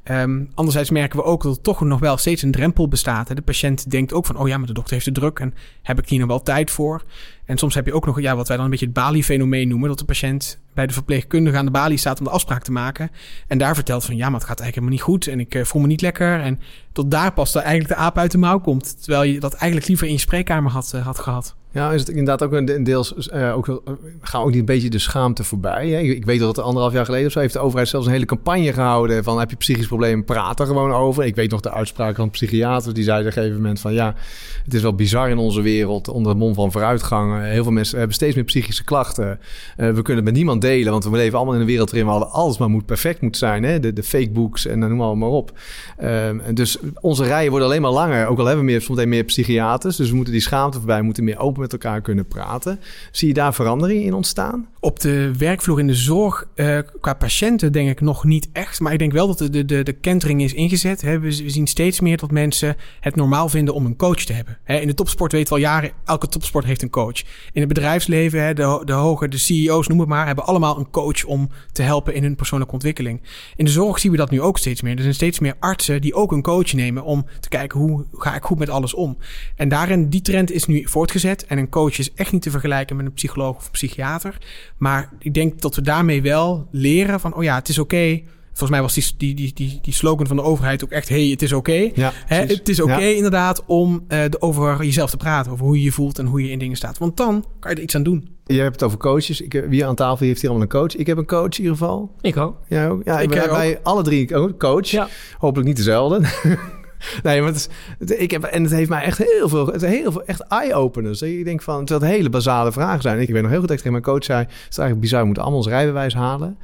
Um, 0.04 0.50
anderzijds 0.54 0.90
merken 0.90 1.20
we 1.20 1.26
ook 1.26 1.44
dat 1.44 1.56
er 1.56 1.62
toch 1.62 1.82
nog 1.82 2.00
wel 2.00 2.18
steeds 2.18 2.42
een 2.42 2.52
drempel 2.52 2.88
bestaat. 2.88 3.36
De 3.36 3.42
patiënt 3.42 3.92
denkt 3.92 4.14
ook 4.14 4.26
van 4.26 4.38
oh 4.38 4.48
ja, 4.48 4.58
maar 4.58 4.68
de 4.68 4.74
dokter 4.74 4.94
heeft 4.94 5.06
de 5.06 5.12
druk 5.12 5.40
en 5.40 5.54
heb 5.82 6.00
ik 6.00 6.10
hier 6.10 6.20
nog 6.20 6.28
wel 6.28 6.42
tijd 6.42 6.72
voor? 6.72 7.04
En 7.46 7.58
soms 7.58 7.74
heb 7.76 7.86
je 7.86 7.94
ook 7.94 8.06
nog 8.06 8.22
ja, 8.22 8.36
wat 8.36 8.48
wij 8.48 8.56
dan 8.56 8.66
een 8.66 8.72
beetje 8.72 8.86
het 8.86 8.94
Bali-fenomeen 8.94 9.68
noemen. 9.68 9.90
Dat 9.90 10.00
de 10.00 10.06
patiënt 10.06 10.60
bij 10.74 10.88
de 10.88 10.94
verpleegkundige 10.94 11.58
aan 11.58 11.66
de 11.66 11.72
balie 11.72 11.98
staat 11.98 12.20
om 12.20 12.26
de 12.26 12.32
afspraak 12.32 12.64
te 12.64 12.72
maken. 12.72 13.12
En 13.48 13.58
daar 13.58 13.76
vertelt 13.76 14.06
van 14.06 14.16
ja, 14.16 14.30
maar 14.30 14.40
het 14.40 14.50
gaat 14.50 14.60
eigenlijk 14.60 14.76
helemaal 14.76 15.16
niet 15.16 15.24
goed. 15.24 15.34
En 15.34 15.40
ik 15.40 15.56
uh, 15.56 15.64
voel 15.64 15.82
me 15.82 15.88
niet 15.88 16.02
lekker. 16.02 16.42
En 16.42 16.60
tot 16.92 17.12
daar 17.12 17.34
pas 17.34 17.56
eigenlijk 17.56 17.88
de 17.88 17.96
aap 17.96 18.18
uit 18.18 18.32
de 18.32 18.38
mouw 18.38 18.60
komt. 18.60 19.04
Terwijl 19.04 19.24
je 19.24 19.40
dat 19.40 19.54
eigenlijk 19.54 19.88
liever 19.88 20.08
in 20.08 20.14
je 20.14 20.20
spreekkamer 20.20 20.72
had, 20.72 20.92
uh, 20.96 21.06
had 21.06 21.20
gehad. 21.20 21.56
Ja, 21.74 21.92
is 21.92 22.00
het 22.00 22.10
inderdaad 22.10 22.44
ook 22.44 22.52
een 22.52 22.84
deels... 22.84 23.30
Uh, 23.34 23.56
ook, 23.56 23.68
uh, 23.68 23.76
gaan 24.22 24.42
ook 24.42 24.50
niet 24.50 24.60
een 24.60 24.66
beetje 24.66 24.90
de 24.90 25.00
schaamte 25.00 25.44
voorbij. 25.44 25.90
Hè? 25.90 26.00
Ik, 26.00 26.26
weet 26.26 26.40
dat 26.40 26.56
het 26.56 26.66
anderhalf 26.66 26.94
jaar 26.94 27.06
geleden 27.06 27.26
of 27.26 27.32
zo... 27.32 27.40
heeft 27.40 27.54
de 27.54 27.60
overheid 27.60 27.88
zelfs 27.88 28.06
een 28.06 28.12
hele 28.12 28.26
campagne 28.26 28.74
gehouden... 28.74 29.24
van 29.24 29.40
heb 29.40 29.50
je 29.50 29.56
psychisch 29.56 29.88
probleem, 29.88 30.26
praat 30.26 30.60
er 30.60 30.66
gewoon 30.66 30.92
over. 30.92 31.26
Ik 31.26 31.36
weet 31.36 31.52
nog 31.52 31.62
de 31.62 31.72
uitspraak 31.72 32.16
van 32.16 32.30
psychiaters... 32.30 32.94
die 32.94 33.04
zeiden 33.04 33.28
op 33.28 33.36
een 33.36 33.42
gegeven 33.42 33.62
moment 33.62 33.80
van... 33.80 33.94
ja, 33.94 34.16
het 34.64 34.74
is 34.74 34.82
wel 34.82 34.96
bizar 34.96 35.30
in 35.30 35.38
onze 35.38 35.62
wereld... 35.62 36.08
onder 36.08 36.32
de 36.32 36.38
mond 36.38 36.56
van 36.56 36.72
vooruitgang. 36.72 37.44
Heel 37.44 37.64
veel 37.64 37.72
mensen 37.72 37.98
hebben 37.98 38.16
steeds 38.16 38.36
meer 38.36 38.44
psychische 38.44 38.84
klachten. 38.84 39.30
Uh, 39.30 39.38
we 39.76 40.02
kunnen 40.02 40.16
het 40.16 40.24
met 40.24 40.34
niemand 40.34 40.62
delen... 40.62 40.92
want 40.92 41.04
we 41.04 41.12
leven 41.12 41.38
allemaal 41.38 41.56
in 41.56 41.62
een 41.62 41.68
wereld 41.68 41.92
waarin 41.92 42.10
we 42.10 42.26
alles 42.26 42.58
maar 42.58 42.70
moet 42.70 42.86
perfect 42.86 43.22
moet 43.22 43.38
zijn. 43.38 43.64
Hè? 43.64 43.80
De, 43.80 43.94
de 43.94 44.04
fake 44.04 44.30
books 44.30 44.66
en 44.66 44.80
noem 44.80 44.96
maar, 44.96 45.18
maar 45.18 45.30
op. 45.30 45.52
Ehm, 45.98 46.38
dus 46.54 46.78
onze 47.02 47.24
rijen 47.24 47.50
worden 47.50 47.68
alleen 47.68 47.82
maar 47.82 47.92
langer. 47.92 48.28
Ook 48.28 48.40
al 48.40 48.46
hebben 48.46 48.66
we 48.66 48.72
meer, 48.72 48.82
soms 48.82 49.06
meer 49.06 49.24
psychiaters. 49.24 49.96
Dus 49.96 50.10
we 50.10 50.16
moeten 50.16 50.34
die 50.34 50.42
schaamte 50.42 50.78
voorbij... 50.78 51.02
moeten 51.02 51.24
meer 51.24 51.40
open 51.40 51.61
met 51.62 51.72
elkaar 51.72 52.02
kunnen 52.02 52.28
praten. 52.28 52.80
Zie 53.12 53.28
je 53.28 53.34
daar 53.34 53.54
verandering 53.54 54.04
in 54.04 54.14
ontstaan? 54.14 54.68
Op 54.80 55.00
de 55.00 55.32
werkvloer 55.38 55.80
in 55.80 55.88
de 55.88 55.96
zorg, 55.96 56.48
uh, 56.56 56.80
qua 57.02 57.14
patiënten 57.14 57.72
denk 57.72 57.90
ik 57.90 58.02
nog 58.02 58.24
niet 58.24 58.50
echt. 58.54 58.80
Maar 58.80 58.94
ik 58.94 59.00
denk 59.00 59.12
wel 59.12 59.28
dat 59.28 59.38
de, 59.38 59.66
de, 59.66 59.84
de, 59.84 59.94
kentering 59.94 60.42
is 60.42 60.54
ingezet. 60.54 61.02
We, 61.02 61.32
zien 61.32 61.68
steeds 61.68 62.00
meer 62.00 62.18
dat 62.18 62.32
mensen 62.32 62.76
het 63.00 63.16
normaal 63.16 63.50
vinden 63.50 63.74
om 63.74 63.86
een 63.86 63.96
coach 63.96 64.24
te 64.24 64.34
hebben. 64.34 64.58
Hè, 64.64 64.80
in 64.80 64.88
de 64.88 64.94
topsport 64.94 65.32
weten 65.32 65.48
we 65.48 65.54
al 65.54 65.66
jaren, 65.66 65.92
elke 66.06 66.28
topsport 66.28 66.66
heeft 66.66 66.82
een 66.82 66.90
coach. 66.90 67.22
In 67.52 67.62
het 67.62 67.68
bedrijfsleven, 67.68 68.44
hè, 68.44 68.54
de, 68.54 68.82
de 68.86 68.94
hoge, 68.94 69.28
de 69.28 69.38
CEO's, 69.38 69.88
noem 69.88 70.00
het 70.00 70.10
maar, 70.10 70.26
hebben 70.26 70.46
allemaal 70.46 70.78
een 70.78 70.90
coach 70.90 71.24
om 71.24 71.50
te 71.72 71.82
helpen 71.82 72.14
in 72.14 72.24
hun 72.24 72.36
persoonlijke 72.36 72.74
ontwikkeling. 72.74 73.22
In 73.56 73.66
de 73.66 73.72
zorg 73.72 74.00
zien 74.00 74.12
we 74.12 74.18
dat 74.18 74.30
nu 74.30 74.42
ook 74.42 74.58
steeds 74.58 74.82
meer. 74.82 74.96
Er 74.96 75.02
zijn 75.02 75.14
steeds 75.14 75.40
meer 75.40 75.56
artsen 75.60 76.02
die 76.02 76.14
ook 76.14 76.32
een 76.32 76.42
coach 76.42 76.74
nemen 76.74 77.04
om 77.04 77.26
te 77.40 77.50
kijken 77.50 77.80
hoe 77.80 78.06
ga 78.14 78.36
ik 78.36 78.44
goed 78.44 78.60
met 78.60 78.70
alles 78.70 78.94
om. 78.94 79.18
En 79.56 79.70
daarin, 79.70 80.10
die 80.10 80.22
trend 80.22 80.52
is 80.52 80.66
nu 80.66 80.88
voortgezet. 80.88 81.46
En 81.52 81.58
een 81.58 81.70
coach 81.70 81.98
is 81.98 82.14
echt 82.14 82.32
niet 82.32 82.42
te 82.42 82.52
vergelijken 82.52 82.96
met 82.96 83.06
een 83.06 83.14
psycholoog 83.14 83.56
of 83.56 83.66
een 83.66 83.72
psychiater. 83.72 84.38
Maar 84.78 85.10
ik 85.20 85.34
denk 85.34 85.62
dat 85.62 85.76
we 85.76 85.82
daarmee 85.82 86.22
wel 86.22 86.68
leren 86.72 87.20
van, 87.20 87.36
oh 87.36 87.44
ja, 87.44 87.56
het 87.56 87.70
is 87.70 87.80
oké. 87.80 87.96
Okay. 87.96 88.26
Volgens 88.48 88.70
mij 88.70 88.82
was 88.82 88.94
die, 88.94 89.14
die, 89.18 89.36
die, 89.36 89.54
die, 89.54 89.80
die 89.82 89.94
slogan 89.94 90.28
van 90.28 90.36
de 90.36 90.42
overheid 90.42 90.84
ook 90.84 90.90
echt: 90.90 91.10
hey, 91.10 91.26
het 91.26 91.42
is 91.42 91.54
oké. 91.54 91.72
Okay. 91.72 91.92
Ja, 91.96 92.12
het 92.26 92.70
is 92.70 92.82
oké, 92.82 92.92
okay, 92.92 93.10
ja. 93.10 93.16
inderdaad, 93.16 93.64
om 93.66 94.06
uh, 94.08 94.24
over 94.40 94.84
jezelf 94.84 95.10
te 95.10 95.18
praten. 95.18 95.52
Over 95.52 95.66
hoe 95.66 95.78
je 95.78 95.84
je 95.84 95.92
voelt 95.92 96.20
en 96.20 96.26
hoe 96.26 96.44
je 96.44 96.52
in 96.52 96.60
dingen 96.60 96.78
staat. 96.78 96.98
Want 96.98 97.18
dan 97.18 97.46
kan 97.60 97.72
je 97.72 97.78
er 97.78 97.84
iets 97.84 97.96
aan 97.96 98.04
doen. 98.04 98.30
Je 98.46 98.60
hebt 98.60 98.74
het 98.74 98.84
over 98.84 98.98
coaches. 98.98 99.42
Ik, 99.42 99.66
wie 99.70 99.86
aan 99.86 99.96
tafel 99.96 100.26
heeft 100.26 100.42
hier 100.42 100.50
allemaal 100.50 100.68
een 100.68 100.80
coach? 100.80 100.96
Ik 100.96 101.08
heb 101.08 101.18
een 101.18 101.26
coach 101.26 101.58
in 101.58 101.64
ieder 101.64 101.78
geval. 101.78 102.16
Ik 102.22 102.38
ook. 102.38 102.58
Ja, 102.68 102.88
ook. 102.88 103.02
ja 103.06 103.20
ik 103.20 103.30
wij, 103.30 103.50
wij 103.50 103.80
alle 103.84 104.04
drie 104.04 104.36
ook 104.36 104.60
coach. 104.60 104.88
Ja. 104.88 105.08
Hopelijk 105.38 105.68
niet 105.68 105.78
dezelfde. 105.78 106.28
Nee, 107.24 107.42
maar 107.42 107.52
het 107.54 107.70
is, 108.00 108.16
ik 108.18 108.32
heb, 108.32 108.44
en 108.44 108.64
het 108.64 108.72
heeft 108.72 108.90
mij 108.90 109.04
echt 109.04 109.18
heel 109.18 109.50
veel, 109.50 109.68
het 109.68 109.82
heel 109.82 110.12
veel 110.12 110.24
echt 110.26 110.42
eye-openers. 110.42 111.22
Ik 111.22 111.46
denk 111.46 111.62
van, 111.62 111.80
het 111.80 112.02
hele 112.02 112.30
basale 112.30 112.72
vragen 112.72 113.02
zijn. 113.02 113.20
Ik 113.20 113.30
weet 113.30 113.42
nog 113.42 113.52
heel 113.52 113.60
goed 113.60 113.68
dat 113.68 113.78
ik 113.78 113.84
tegen 113.84 114.02
mijn 114.02 114.04
coach 114.04 114.24
zei, 114.24 114.40
het 114.40 114.50
is 114.70 114.78
eigenlijk 114.78 115.00
bizar, 115.00 115.20
we 115.20 115.26
moeten 115.26 115.44
allemaal 115.44 115.62
ons 115.62 115.72
rijbewijs 115.72 116.14
halen. 116.14 116.58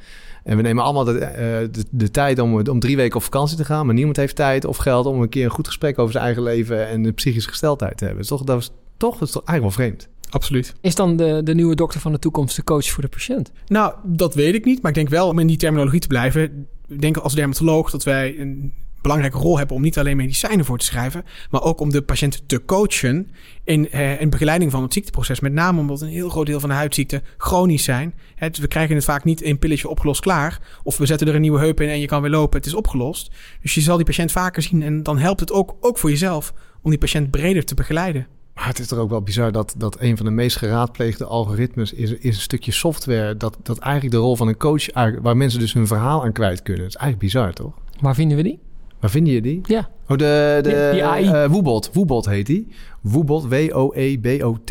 En 0.44 0.56
we 0.56 0.62
nemen 0.62 0.84
allemaal 0.84 1.04
de, 1.04 1.12
uh, 1.12 1.68
de, 1.72 1.84
de, 1.90 2.10
tijd 2.10 2.38
om, 2.38 2.68
om 2.68 2.80
drie 2.80 2.96
weken 2.96 3.16
op 3.16 3.22
vakantie 3.22 3.56
te 3.56 3.64
gaan. 3.64 3.86
Maar 3.86 3.94
niemand 3.94 4.16
heeft 4.16 4.36
tijd 4.36 4.64
of 4.64 4.76
geld 4.76 5.06
om 5.06 5.22
een 5.22 5.28
keer 5.28 5.44
een 5.44 5.50
goed 5.50 5.66
gesprek 5.66 5.98
over 5.98 6.12
zijn 6.12 6.24
eigen 6.24 6.42
leven 6.42 6.88
en 6.88 7.02
de 7.02 7.12
psychische 7.12 7.48
gesteldheid 7.48 7.96
te 7.96 8.04
hebben. 8.04 8.22
Dat 8.22 8.32
is 8.32 8.38
toch, 8.38 8.46
dat 8.46 8.60
is 8.60 8.70
toch, 8.96 9.18
dat 9.18 9.28
is 9.28 9.34
toch 9.34 9.44
eigenlijk 9.44 9.76
wel 9.76 9.86
vreemd. 9.86 10.08
Absoluut. 10.30 10.74
Is 10.80 10.94
dan 10.94 11.16
de, 11.16 11.40
de 11.44 11.54
nieuwe 11.54 11.74
dokter 11.74 12.00
van 12.00 12.12
de 12.12 12.18
toekomst 12.18 12.56
de 12.56 12.64
coach 12.64 12.86
voor 12.90 13.02
de 13.02 13.08
patiënt? 13.08 13.52
Nou, 13.66 13.94
dat 14.04 14.34
weet 14.34 14.54
ik 14.54 14.64
niet. 14.64 14.82
Maar 14.82 14.90
ik 14.90 14.96
denk 14.96 15.08
wel, 15.08 15.28
om 15.28 15.38
in 15.38 15.46
die 15.46 15.56
terminologie 15.56 16.00
te 16.00 16.06
blijven... 16.06 16.66
Ik 16.88 17.00
denk 17.00 17.16
als 17.16 17.34
dermatoloog 17.34 17.90
dat 17.90 18.04
wij 18.04 18.38
een 18.38 18.72
belangrijke 19.00 19.38
rol 19.38 19.58
hebben 19.58 19.76
om 19.76 19.82
niet 19.82 19.98
alleen 19.98 20.16
medicijnen 20.16 20.64
voor 20.64 20.78
te 20.78 20.84
schrijven, 20.84 21.24
maar 21.50 21.62
ook 21.62 21.80
om 21.80 21.90
de 21.90 22.02
patiënt 22.02 22.42
te 22.46 22.64
coachen 22.64 23.30
in, 23.64 23.90
eh, 23.90 24.20
in 24.20 24.30
begeleiding 24.30 24.70
van 24.70 24.82
het 24.82 24.92
ziekteproces. 24.92 25.40
Met 25.40 25.52
name 25.52 25.80
omdat 25.80 26.00
een 26.00 26.08
heel 26.08 26.28
groot 26.28 26.46
deel 26.46 26.60
van 26.60 26.68
de 26.68 26.74
huidziekten 26.74 27.22
chronisch 27.36 27.84
zijn. 27.84 28.14
Hè, 28.34 28.50
dus 28.50 28.58
we 28.58 28.68
krijgen 28.68 28.94
het 28.94 29.04
vaak 29.04 29.24
niet 29.24 29.40
in 29.40 29.58
pilletje 29.58 29.88
opgelost 29.88 30.20
klaar. 30.20 30.60
Of 30.82 30.98
we 30.98 31.06
zetten 31.06 31.28
er 31.28 31.34
een 31.34 31.40
nieuwe 31.40 31.58
heup 31.58 31.80
in 31.80 31.88
en 31.88 32.00
je 32.00 32.06
kan 32.06 32.22
weer 32.22 32.30
lopen, 32.30 32.58
het 32.58 32.66
is 32.66 32.74
opgelost. 32.74 33.30
Dus 33.62 33.74
je 33.74 33.80
zal 33.80 33.96
die 33.96 34.06
patiënt 34.06 34.32
vaker 34.32 34.62
zien 34.62 34.82
en 34.82 35.02
dan 35.02 35.18
helpt 35.18 35.40
het 35.40 35.52
ook, 35.52 35.76
ook 35.80 35.98
voor 35.98 36.10
jezelf 36.10 36.52
om 36.82 36.90
die 36.90 36.98
patiënt 36.98 37.30
breder 37.30 37.64
te 37.64 37.74
begeleiden. 37.74 38.26
Maar 38.54 38.66
het 38.66 38.78
is 38.78 38.86
toch 38.86 38.98
ook 38.98 39.10
wel 39.10 39.22
bizar 39.22 39.52
dat, 39.52 39.74
dat 39.76 40.00
een 40.00 40.16
van 40.16 40.26
de 40.26 40.32
meest 40.32 40.56
geraadpleegde 40.56 41.24
algoritmes 41.24 41.92
is, 41.92 42.10
is 42.10 42.36
een 42.36 42.42
stukje 42.42 42.72
software. 42.72 43.36
Dat, 43.36 43.56
dat 43.62 43.78
eigenlijk 43.78 44.14
de 44.14 44.20
rol 44.20 44.36
van 44.36 44.48
een 44.48 44.56
coach, 44.56 44.92
waar 45.22 45.36
mensen 45.36 45.60
dus 45.60 45.72
hun 45.72 45.86
verhaal 45.86 46.24
aan 46.24 46.32
kwijt 46.32 46.62
kunnen. 46.62 46.82
Dat 46.82 46.94
is 46.94 47.00
eigenlijk 47.00 47.32
bizar, 47.32 47.52
toch? 47.52 47.72
Waar 48.00 48.14
vinden 48.14 48.36
we 48.36 48.42
die? 48.42 48.58
Waar 49.00 49.10
vind 49.10 49.28
je 49.28 49.40
die? 49.40 49.60
Ja. 49.62 49.88
Oh, 50.08 50.16
de, 50.16 50.58
de, 50.62 50.88
die 50.92 51.04
AI. 51.04 51.24
Uh, 51.24 51.44
Woebot. 51.44 51.90
Woebot 51.92 52.26
heet 52.26 52.46
die. 52.46 52.66
Woebot, 53.00 53.48
W-O-E-B-O-T. 53.48 54.68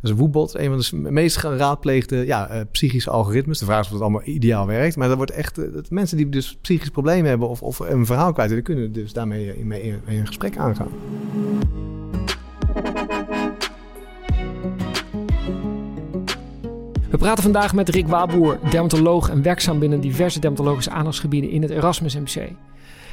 Dat 0.00 0.10
is 0.10 0.12
Woebot, 0.12 0.58
een 0.58 0.82
van 0.82 1.02
de 1.02 1.10
meest 1.10 1.36
geraadpleegde 1.36 2.26
ja, 2.26 2.50
uh, 2.50 2.60
psychische 2.70 3.10
algoritmes. 3.10 3.58
De 3.58 3.64
vraag 3.64 3.80
is 3.80 3.86
of 3.86 3.92
het 3.92 4.02
allemaal 4.02 4.24
ideaal 4.24 4.66
werkt. 4.66 4.96
Maar 4.96 5.08
dat 5.08 5.16
wordt 5.16 5.32
echt... 5.32 5.58
Uh, 5.58 5.72
dat 5.72 5.90
mensen 5.90 6.16
die 6.16 6.28
dus 6.28 6.56
psychisch 6.60 6.88
problemen 6.88 7.28
hebben 7.28 7.48
of, 7.48 7.62
of 7.62 7.78
een 7.78 8.06
verhaal 8.06 8.32
kwijt 8.32 8.48
willen... 8.48 8.64
kunnen 8.64 8.92
dus 8.92 9.12
daarmee 9.12 9.58
in, 9.58 9.72
in, 9.72 10.00
in 10.06 10.18
een 10.18 10.26
gesprek 10.26 10.56
aangaan. 10.56 10.90
We 17.10 17.18
praten 17.18 17.42
vandaag 17.42 17.74
met 17.74 17.88
Rick 17.88 18.06
Waboer, 18.06 18.58
dermatoloog 18.70 19.30
en 19.30 19.42
werkzaam 19.42 19.78
binnen 19.78 20.00
diverse 20.00 20.40
dermatologische 20.40 20.90
aandachtsgebieden 20.90 21.50
in 21.50 21.62
het 21.62 21.70
Erasmus 21.70 22.16
MC. 22.16 22.52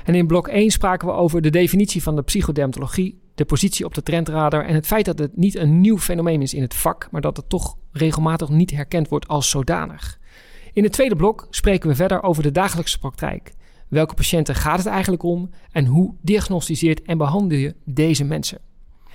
En 0.04 0.16
in 0.16 0.28
blok 0.28 0.48
1 0.48 0.72
spraken 0.72 1.08
we 1.08 1.14
over 1.14 1.42
de 1.42 1.50
definitie 1.50 2.04
van 2.04 2.16
de 2.16 2.22
psychodermatologie, 2.22 3.22
de 3.36 3.46
positie 3.46 3.86
op 3.86 3.94
de 3.94 4.04
trendradar 4.04 4.66
en 4.66 4.76
het 4.76 4.88
feit 4.88 5.06
dat 5.06 5.20
het 5.20 5.38
niet 5.38 5.56
een 5.56 5.82
nieuw 5.82 5.98
fenomeen 5.98 6.42
is 6.42 6.54
in 6.54 6.62
het 6.62 6.74
vak, 6.74 7.08
maar 7.12 7.22
dat 7.22 7.38
het 7.38 7.50
toch 7.50 7.78
regelmatig 7.92 8.50
niet 8.50 8.72
herkend 8.72 9.08
wordt 9.08 9.28
als 9.28 9.50
zodanig. 9.50 10.20
In 10.74 10.84
het 10.84 10.92
tweede 10.92 11.16
blok 11.16 11.48
spreken 11.50 11.90
we 11.90 11.96
verder 11.96 12.24
over 12.24 12.44
de 12.44 12.52
dagelijkse 12.52 13.00
praktijk. 13.00 13.54
Welke 13.88 14.14
patiënten 14.14 14.56
gaat 14.56 14.78
het 14.78 14.88
eigenlijk 14.88 15.24
om 15.24 15.50
en 15.72 15.86
hoe 15.86 16.14
diagnosticeert 16.22 17.02
en 17.02 17.18
behandel 17.18 17.58
je 17.58 17.76
deze 17.86 18.24
mensen? 18.24 18.60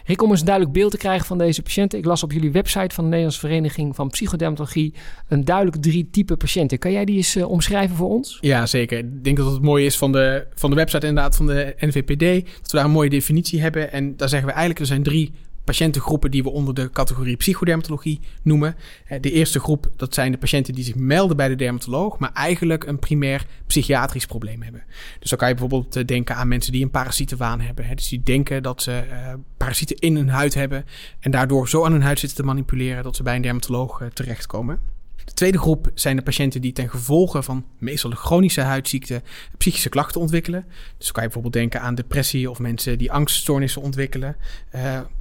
Rick, 0.09 0.23
om 0.23 0.31
eens 0.31 0.41
een 0.41 0.47
duidelijk 0.47 0.75
beeld 0.77 0.91
te 0.91 0.97
krijgen 0.97 1.27
van 1.27 1.39
deze 1.39 1.63
patiënten. 1.63 1.99
Ik 1.99 2.05
las 2.05 2.23
op 2.23 2.33
jullie 2.33 2.53
website 2.53 2.95
van 2.95 3.05
de 3.05 3.11
Nederlandse 3.11 3.41
Vereniging 3.41 3.95
van 3.95 4.09
Psychodermatologie 4.09 4.95
een 5.29 5.45
duidelijk 5.45 5.77
drie 5.83 6.09
typen 6.11 6.37
patiënten. 6.37 6.79
Kan 6.79 6.93
jij 6.93 7.05
die 7.05 7.17
eens 7.17 7.37
uh, 7.37 7.51
omschrijven 7.51 7.97
voor 7.97 8.09
ons? 8.09 8.39
Ja, 8.41 8.67
zeker. 8.67 8.99
Ik 8.99 9.25
denk 9.25 9.37
dat 9.37 9.53
het 9.53 9.63
mooi 9.63 9.85
is 9.85 9.97
van 9.97 10.13
de, 10.13 10.47
van 10.55 10.71
de 10.71 10.77
website 10.77 11.07
inderdaad 11.07 11.37
van 11.37 11.47
de 11.47 11.75
NVPD. 11.79 12.47
Dat 12.61 12.71
we 12.71 12.77
daar 12.77 12.85
een 12.85 12.91
mooie 12.91 13.11
definitie 13.11 13.61
hebben. 13.61 13.93
En 13.93 14.17
daar 14.17 14.29
zeggen 14.29 14.49
we 14.49 14.55
eigenlijk, 14.55 14.81
er 14.81 14.87
zijn 14.87 15.03
drie 15.03 15.33
patiëntengroepen 15.69 16.31
die 16.31 16.43
we 16.43 16.51
onder 16.51 16.75
de 16.75 16.91
categorie 16.91 17.37
psychodermatologie 17.37 18.21
noemen. 18.43 18.77
Eh, 19.07 19.21
De 19.21 19.31
eerste 19.31 19.61
groep, 19.61 19.91
dat 19.97 20.15
zijn 20.15 20.33
de 20.33 20.39
patiënten 20.39 20.75
die 20.75 20.85
zich 20.85 20.95
melden 20.95 21.37
bij 21.37 21.49
de 21.49 21.55
dermatoloog, 21.55 22.19
maar 22.19 22.33
eigenlijk 22.33 22.85
een 22.85 22.99
primair 22.99 23.47
psychiatrisch 23.67 24.27
probleem 24.27 24.63
hebben. 24.63 24.83
Dus 25.19 25.31
dan 25.31 25.39
kan 25.39 25.49
je 25.49 25.55
bijvoorbeeld 25.55 25.97
eh, 25.97 26.05
denken 26.05 26.37
aan 26.37 26.49
mensen 26.49 26.73
die 26.73 26.83
een 26.83 26.91
parasietenwaan 26.91 27.61
hebben. 27.61 27.97
Dus 27.97 28.09
die 28.09 28.23
denken 28.23 28.63
dat 28.63 28.83
ze 28.83 28.93
eh, 28.93 29.35
parasieten 29.57 29.97
in 29.97 30.17
hun 30.17 30.29
huid 30.29 30.55
hebben 30.55 30.85
en 31.21 31.31
daardoor 31.31 31.69
zo 31.69 31.85
aan 31.85 31.93
hun 31.93 32.03
huid 32.03 32.19
zitten 32.19 32.39
te 32.39 32.45
manipuleren 32.45 33.03
dat 33.03 33.17
ze 33.17 33.23
bij 33.23 33.37
een 33.37 33.43
dermatoloog 33.43 34.03
terechtkomen. 34.13 34.79
De 35.25 35.35
tweede 35.35 35.59
groep 35.59 35.91
zijn 35.95 36.17
de 36.17 36.23
patiënten 36.23 36.61
die 36.61 36.73
ten 36.73 36.91
gevolge 36.91 37.43
van 37.43 37.65
meestal 37.79 38.11
de 38.11 38.17
chronische 38.17 38.61
huidziekte 38.61 39.23
psychische 39.59 39.89
klachten 39.89 40.21
ontwikkelen. 40.21 40.65
Dus 40.69 41.05
dan 41.05 41.13
kan 41.13 41.23
je 41.23 41.29
bijvoorbeeld 41.29 41.53
denken 41.55 41.81
aan 41.81 41.95
depressie 41.95 42.51
of 42.51 42.59
mensen 42.59 42.99
die 42.99 43.13
angststoornissen 43.13 43.83
ontwikkelen. 43.83 44.37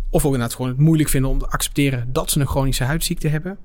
Of 0.10 0.26
ook 0.26 0.32
inderdaad 0.32 0.56
gewoon 0.56 0.72
het 0.72 0.80
moeilijk 0.80 1.10
vinden 1.10 1.32
om 1.32 1.40
te 1.40 1.48
accepteren 1.48 2.10
dat 2.12 2.32
ze 2.32 2.40
een 2.40 2.48
chronische 2.48 2.84
huidziekte 2.84 3.28
hebben. 3.28 3.58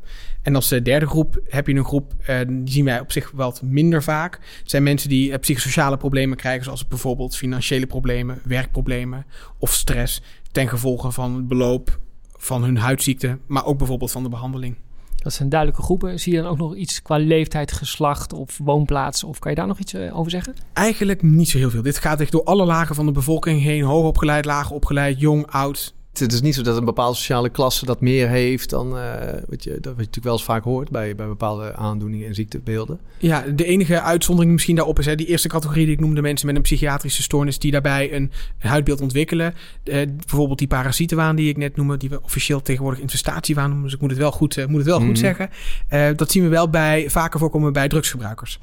En 0.43 0.55
als 0.55 0.71
eh, 0.71 0.83
derde 0.83 1.07
groep 1.07 1.41
heb 1.45 1.67
je 1.67 1.75
een 1.75 1.85
groep, 1.85 2.15
eh, 2.19 2.39
die 2.49 2.73
zien 2.73 2.85
wij 2.85 3.01
op 3.01 3.13
zich 3.13 3.31
wat 3.31 3.63
minder 3.63 4.03
vaak. 4.03 4.35
Het 4.59 4.71
zijn 4.71 4.83
mensen 4.83 5.09
die 5.09 5.33
eh, 5.33 5.39
psychosociale 5.39 5.97
problemen 5.97 6.37
krijgen, 6.37 6.65
zoals 6.65 6.89
bijvoorbeeld 6.89 7.37
financiële 7.37 7.87
problemen, 7.87 8.41
werkproblemen 8.45 9.27
of 9.59 9.73
stress 9.73 10.23
ten 10.53 10.69
gevolge 10.69 11.11
van 11.11 11.35
het 11.35 11.49
beloop 11.49 11.99
van 12.37 12.65
hun 12.65 12.77
huidziekte, 12.77 13.39
maar 13.47 13.65
ook 13.65 13.79
bijvoorbeeld 13.79 14.11
van 14.11 14.23
de 14.23 14.29
behandeling. 14.29 14.77
Dat 15.17 15.33
zijn 15.33 15.49
duidelijke 15.49 15.85
groepen. 15.85 16.21
Zie 16.21 16.33
je 16.35 16.43
dan 16.43 16.51
ook 16.51 16.59
nog 16.59 16.75
iets 16.75 17.03
qua 17.03 17.17
leeftijd, 17.17 17.73
geslacht 17.73 18.33
of 18.33 18.59
woonplaats? 18.59 19.25
Of 19.25 19.39
kan 19.39 19.51
je 19.51 19.57
daar 19.57 19.67
nog 19.67 19.79
iets 19.79 19.95
over 19.95 20.31
zeggen? 20.31 20.55
Eigenlijk 20.73 21.23
niet 21.23 21.49
zo 21.49 21.59
heel 21.59 21.71
veel. 21.71 21.83
Dit 21.83 21.99
gaat 21.99 22.21
echt 22.21 22.33
door 22.33 22.45
alle 22.45 22.65
lagen 22.65 22.95
van 22.95 23.07
de 23.07 23.13
bevolking 23.13 23.63
heen. 23.63 23.83
Hoogopgeleid, 23.83 24.45
laag 24.45 24.71
opgeleid, 24.71 25.21
jong, 25.21 25.47
oud. 25.47 25.95
Het 26.13 26.33
is 26.33 26.41
niet 26.41 26.55
zo 26.55 26.63
dat 26.63 26.77
een 26.77 26.85
bepaalde 26.85 27.17
sociale 27.17 27.49
klasse 27.49 27.87
dat 27.87 28.01
meer 28.01 28.29
heeft 28.29 28.71
dan 28.71 28.99
eh, 28.99 29.05
wat, 29.49 29.65
je, 29.65 29.71
dat 29.71 29.85
wat 29.85 29.85
je 29.85 29.91
natuurlijk 29.97 30.25
wel 30.25 30.33
eens 30.33 30.45
vaak 30.45 30.65
hoort 30.65 30.91
bij, 30.91 31.15
bij 31.15 31.27
bepaalde 31.27 31.75
aandoeningen 31.77 32.27
en 32.29 32.35
ziektebeelden. 32.35 32.99
Ja, 33.19 33.41
de 33.55 33.65
enige 33.65 34.01
uitzondering 34.01 34.53
misschien 34.53 34.77
daarop 34.77 34.99
is 34.99 35.07
hè, 35.07 35.15
die 35.15 35.27
eerste 35.27 35.49
categorie 35.49 35.85
die 35.85 35.95
ik 35.95 36.01
noemde, 36.01 36.23
mensen 36.23 36.47
met 36.47 36.57
een 36.57 36.63
psychiatrische 36.63 37.23
stoornis 37.23 37.59
die 37.59 37.71
daarbij 37.71 38.13
een, 38.15 38.31
een 38.59 38.69
huidbeeld 38.69 39.01
ontwikkelen. 39.01 39.55
Eh, 39.85 40.07
bijvoorbeeld 40.17 40.59
die 40.59 40.69
parasietenwaan 40.69 41.37
die 41.37 41.49
ik 41.49 41.57
net 41.57 41.77
noemde, 41.77 41.97
die 41.97 42.09
we 42.09 42.23
officieel 42.23 42.63
tegenwoordig 42.63 43.01
infestatiewaan 43.01 43.67
noemen. 43.69 43.85
Dus 43.85 43.95
ik 43.95 44.01
moet 44.01 44.11
het 44.11 44.19
wel 44.19 44.33
goed, 44.33 44.57
eh, 44.57 44.67
moet 44.67 44.79
het 44.79 44.87
wel 44.87 44.99
Mhm. 44.99 45.07
goed 45.09 45.19
zeggen. 45.19 45.51
Eh, 45.89 46.09
dat 46.17 46.31
zien 46.31 46.43
we 46.43 46.49
wel 46.49 46.71
bij, 46.71 47.11
vaker 47.11 47.39
voorkomen 47.39 47.73
bij 47.73 47.89
drugsgebruikers. 47.89 48.61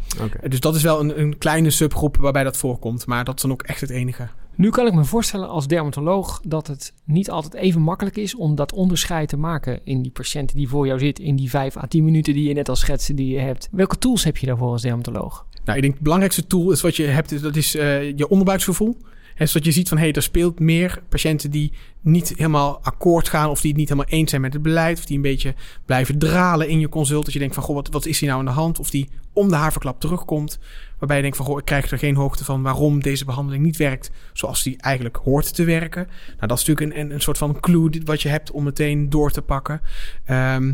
Dus 0.48 0.60
dat 0.60 0.76
is 0.76 0.84
wel 0.84 1.00
een, 1.00 1.20
een 1.20 1.38
kleine 1.38 1.70
subgroep 1.70 2.18
waarbij 2.18 2.44
dat 2.44 2.58
voorkomt. 2.58 3.06
Maar 3.06 3.24
dat 3.24 3.36
is 3.36 3.42
dan 3.42 3.52
ook 3.52 3.62
echt 3.62 3.82
het 3.82 3.90
enige. 3.90 4.28
Nu 4.60 4.70
kan 4.70 4.88
ik 4.88 4.94
me 4.94 5.04
voorstellen 5.04 5.50
als 5.50 5.68
dermatoloog 5.68 6.42
dat 6.44 6.68
het 6.68 6.94
niet 7.06 7.30
altijd 7.30 7.54
even 7.54 7.82
makkelijk 7.82 8.18
is 8.18 8.36
om 8.36 8.56
dat 8.56 8.74
onderscheid 8.74 9.30
te 9.30 9.38
maken 9.38 9.80
in 9.84 10.02
die 10.02 10.12
patiënt 10.12 10.54
die 10.54 10.68
voor 10.68 10.88
jou 10.88 11.00
zit, 11.00 11.20
in 11.20 11.36
die 11.36 11.50
5 11.50 11.78
à 11.78 11.88
10 11.88 12.04
minuten 12.04 12.34
die 12.34 12.48
je 12.48 12.54
net 12.54 12.70
al 12.70 12.76
schetste 12.76 13.14
die 13.14 13.34
je 13.34 13.40
hebt. 13.40 13.68
Welke 13.72 13.98
tools 13.98 14.24
heb 14.24 14.38
je 14.38 14.46
daarvoor 14.46 14.72
als 14.72 14.82
dermatoloog? 14.82 15.46
Nou, 15.66 15.78
ik 15.78 15.82
denk 15.84 15.94
het 15.94 16.04
belangrijkste 16.04 16.48
tool 16.48 16.72
is 16.72 16.82
wat 16.82 16.96
je 16.96 17.04
hebt, 17.04 17.42
dat 17.42 17.56
is 17.56 17.76
eh, 17.76 18.18
je 18.18 18.28
onderbuiksgevoel. 18.30 18.98
En 19.40 19.48
zodat 19.48 19.66
je 19.66 19.72
ziet 19.72 19.88
van, 19.88 19.98
hé, 19.98 20.04
hey, 20.04 20.14
er 20.14 20.22
speelt 20.22 20.60
meer 20.60 21.02
patiënten 21.10 21.52
die 21.52 21.72
niet 22.02 22.34
helemaal 22.36 22.80
akkoord 22.82 23.30
gaan... 23.30 23.50
of 23.50 23.62
die 23.62 23.70
het 23.70 23.80
niet 23.80 23.90
helemaal 23.90 24.12
eens 24.12 24.30
zijn 24.30 24.42
met 24.42 24.54
het 24.54 24.62
beleid... 24.62 24.98
of 24.98 25.06
die 25.06 25.16
een 25.16 25.22
beetje 25.22 25.54
blijven 25.86 26.18
dralen 26.18 26.70
in 26.70 26.80
je 26.80 26.90
consult. 26.90 27.24
Dat 27.24 27.34
je 27.34 27.40
denkt 27.40 27.54
van, 27.54 27.64
goh, 27.64 27.76
wat, 27.76 27.90
wat 27.90 28.06
is 28.06 28.20
hier 28.20 28.30
nou 28.30 28.42
aan 28.42 28.48
de 28.48 28.52
hand? 28.52 28.80
Of 28.80 28.90
die 28.90 29.10
om 29.34 29.50
de 29.50 29.56
haverklap 29.56 30.00
terugkomt. 30.00 30.60
Waarbij 30.98 31.16
je 31.16 31.22
denkt 31.22 31.38
van, 31.38 31.46
goh, 31.46 31.58
ik 31.58 31.66
krijg 31.66 31.92
er 31.92 31.98
geen 31.98 32.16
hoogte 32.16 32.46
van... 32.46 32.62
waarom 32.62 33.02
deze 33.02 33.26
behandeling 33.26 33.64
niet 33.64 33.78
werkt 33.78 34.12
zoals 34.34 34.64
die 34.64 34.78
eigenlijk 34.78 35.16
hoort 35.16 35.56
te 35.56 35.64
werken. 35.64 36.08
Nou, 36.36 36.48
dat 36.48 36.60
is 36.60 36.66
natuurlijk 36.66 36.98
een, 36.98 37.12
een, 37.12 37.22
soort 37.22 37.38
van 37.38 37.60
clue 37.60 38.02
wat 38.06 38.22
je 38.22 38.30
hebt 38.30 38.52
om 38.52 38.64
meteen 38.64 39.10
door 39.10 39.32
te 39.32 39.42
pakken. 39.42 39.82
Ehm, 40.26 40.74